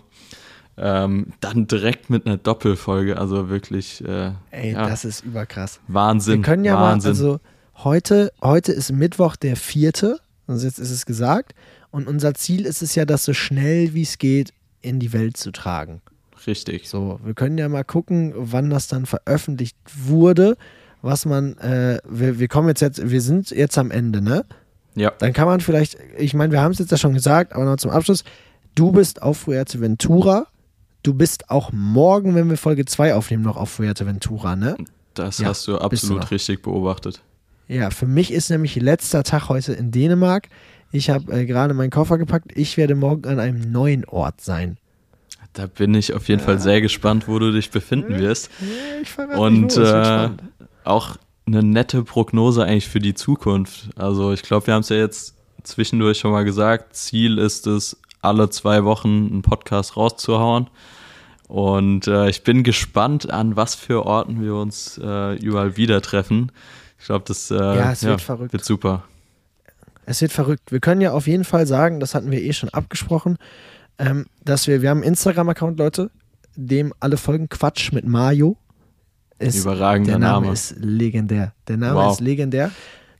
[0.77, 5.79] Ähm, dann direkt mit einer Doppelfolge, also wirklich äh, ey, ja, das ist überkrass.
[5.87, 6.39] Wahnsinn.
[6.39, 7.11] Wir können ja Wahnsinn.
[7.11, 7.39] mal, also
[7.83, 11.55] heute, heute ist Mittwoch der vierte, also jetzt ist es gesagt,
[11.91, 15.37] und unser Ziel ist es ja, das so schnell wie es geht in die Welt
[15.37, 16.01] zu tragen.
[16.47, 16.87] Richtig.
[16.89, 20.57] So, wir können ja mal gucken, wann das dann veröffentlicht wurde,
[21.01, 24.43] was man, äh, wir, wir kommen jetzt, jetzt, wir sind jetzt am Ende, ne?
[24.95, 25.11] Ja.
[25.19, 27.77] Dann kann man vielleicht, ich meine, wir haben es jetzt ja schon gesagt, aber noch
[27.77, 28.23] zum Abschluss,
[28.75, 30.47] du bist auf Fuerteventura,
[31.03, 34.75] du bist auch morgen, wenn wir Folge 2 aufnehmen, noch auf Fuerteventura, ne?
[35.13, 36.31] Das Ja, hast du du absolut noch.
[36.31, 37.21] richtig beobachtet.
[37.67, 40.49] Ja, für mich ist nämlich letzter Tag heute in Dänemark.
[40.91, 42.51] Ich habe äh, gerade meinen Koffer gepackt.
[42.55, 44.77] Ich werde morgen an einem neuen Ort sein.
[45.55, 48.51] Da bin ich auf jeden Fall sehr gespannt, wo du dich befinden wirst.
[48.59, 50.29] Ja, ich verrate Und äh,
[50.83, 51.15] auch
[51.47, 53.89] eine nette Prognose eigentlich für die Zukunft.
[53.95, 56.95] Also ich glaube, wir haben es ja jetzt zwischendurch schon mal gesagt.
[56.95, 60.67] Ziel ist es, alle zwei Wochen einen Podcast rauszuhauen.
[61.47, 66.51] Und äh, ich bin gespannt, an was für Orten wir uns äh, überall wieder treffen.
[66.99, 68.51] Ich glaube, das äh, Ja, es wird verrückt.
[68.51, 69.03] wird super.
[70.05, 70.71] Es wird verrückt.
[70.71, 73.37] Wir können ja auf jeden Fall sagen, das hatten wir eh schon abgesprochen,
[73.99, 76.11] ähm, dass wir, wir haben einen Instagram-Account, Leute,
[76.55, 78.57] dem alle folgen Quatsch mit Mario.
[79.39, 80.53] Ist, Überragender der Name, Name.
[80.53, 81.53] ist legendär.
[81.67, 82.13] Der Name Wow.
[82.13, 82.71] ist legendär.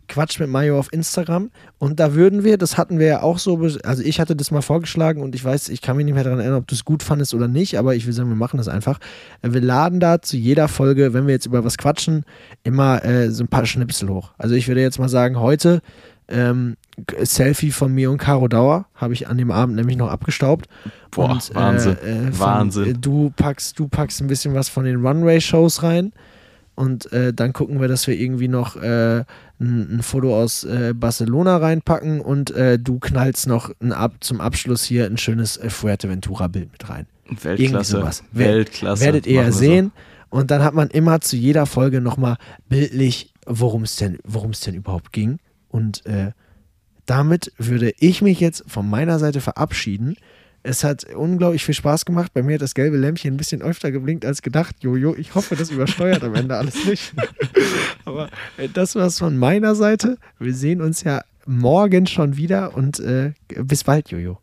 [0.07, 1.49] Quatsch mit Mario auf Instagram.
[1.79, 4.61] Und da würden wir, das hatten wir ja auch so, also ich hatte das mal
[4.61, 7.01] vorgeschlagen und ich weiß, ich kann mich nicht mehr daran erinnern, ob du es gut
[7.01, 8.99] fandest oder nicht, aber ich will sagen, wir machen das einfach.
[9.41, 12.23] Äh, Wir laden da zu jeder Folge, wenn wir jetzt über was quatschen,
[12.63, 14.31] immer äh, so ein paar Schnipsel hoch.
[14.37, 15.81] Also ich würde jetzt mal sagen, heute
[16.27, 16.77] ähm,
[17.19, 20.67] Selfie von mir und Caro Dauer habe ich an dem Abend nämlich noch abgestaubt.
[21.11, 21.97] Boah, und, Wahnsinn.
[22.03, 22.85] Äh, äh, von, Wahnsinn.
[22.85, 26.13] Äh, du packst, du packst ein bisschen was von den Runway-Shows rein.
[26.75, 29.23] Und äh, dann gucken wir, dass wir irgendwie noch äh,
[29.59, 34.41] ein, ein Foto aus äh, Barcelona reinpacken und äh, du knallst noch ein Ab zum
[34.41, 37.07] Abschluss hier ein schönes äh, Fuerteventura-Bild mit rein.
[37.25, 37.91] Irgendwie Weltklasse.
[37.93, 38.23] sowas.
[38.33, 39.05] Weltklasse.
[39.05, 39.59] Werdet ihr ja wir so.
[39.59, 39.91] sehen.
[40.29, 42.35] Und dann hat man immer zu jeder Folge nochmal
[42.67, 45.39] bildlich, worum es denn, worum es denn überhaupt ging.
[45.75, 46.31] Und äh,
[47.05, 50.15] damit würde ich mich jetzt von meiner Seite verabschieden.
[50.63, 52.33] Es hat unglaublich viel Spaß gemacht.
[52.33, 54.77] Bei mir hat das gelbe Lämpchen ein bisschen öfter geblinkt als gedacht.
[54.79, 57.13] Jojo, ich hoffe, das übersteuert am Ende alles nicht.
[58.05, 60.17] Aber äh, das war's von meiner Seite.
[60.39, 64.39] Wir sehen uns ja morgen schon wieder und äh, bis bald, Jojo.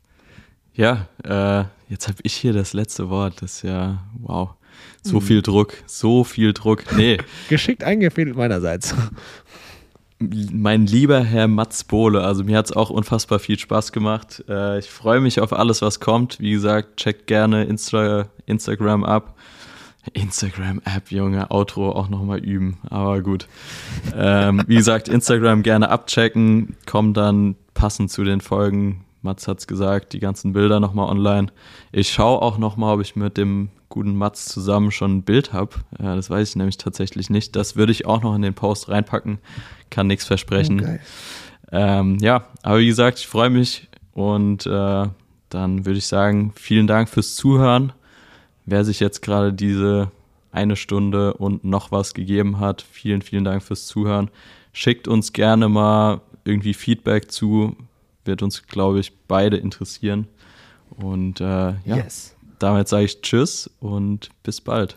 [0.75, 3.41] Ja, äh, jetzt habe ich hier das letzte Wort.
[3.41, 4.51] Das ist ja, wow.
[5.03, 5.23] So Hm.
[5.23, 6.85] viel Druck, so viel Druck.
[6.95, 7.17] Nee,
[7.49, 8.95] Geschickt eingefädelt meinerseits.
[10.53, 14.45] Mein lieber Herr Mats Bohle, also mir hat es auch unfassbar viel Spaß gemacht.
[14.49, 16.41] Äh, ich freue mich auf alles, was kommt.
[16.41, 19.37] Wie gesagt, checkt gerne Insta Instagram ab.
[20.15, 23.47] Instagram-App, Junge, Outro auch nochmal üben, aber gut.
[24.17, 29.05] Ähm, wie gesagt, Instagram gerne abchecken, kommt dann passend zu den Folgen.
[29.23, 31.49] Mats hat's gesagt, die ganzen Bilder nochmal online.
[31.93, 35.77] Ich schaue auch nochmal, ob ich mit dem guten Mats zusammen schon ein Bild habe.
[35.99, 37.55] Das weiß ich nämlich tatsächlich nicht.
[37.55, 39.39] Das würde ich auch noch in den Post reinpacken.
[39.91, 40.79] Kann nichts versprechen.
[40.79, 41.01] Geil.
[41.71, 45.07] Ähm, ja, aber wie gesagt, ich freue mich und äh,
[45.51, 47.93] dann würde ich sagen, vielen Dank fürs Zuhören.
[48.65, 50.11] Wer sich jetzt gerade diese
[50.53, 54.31] eine Stunde und noch was gegeben hat, vielen, vielen Dank fürs Zuhören.
[54.73, 57.77] Schickt uns gerne mal irgendwie Feedback zu,
[58.25, 60.29] wird uns, glaube ich, beide interessieren.
[60.91, 62.32] Und äh, ja, Yes.
[62.63, 64.97] Damit sage ich Tschüss und bis bald.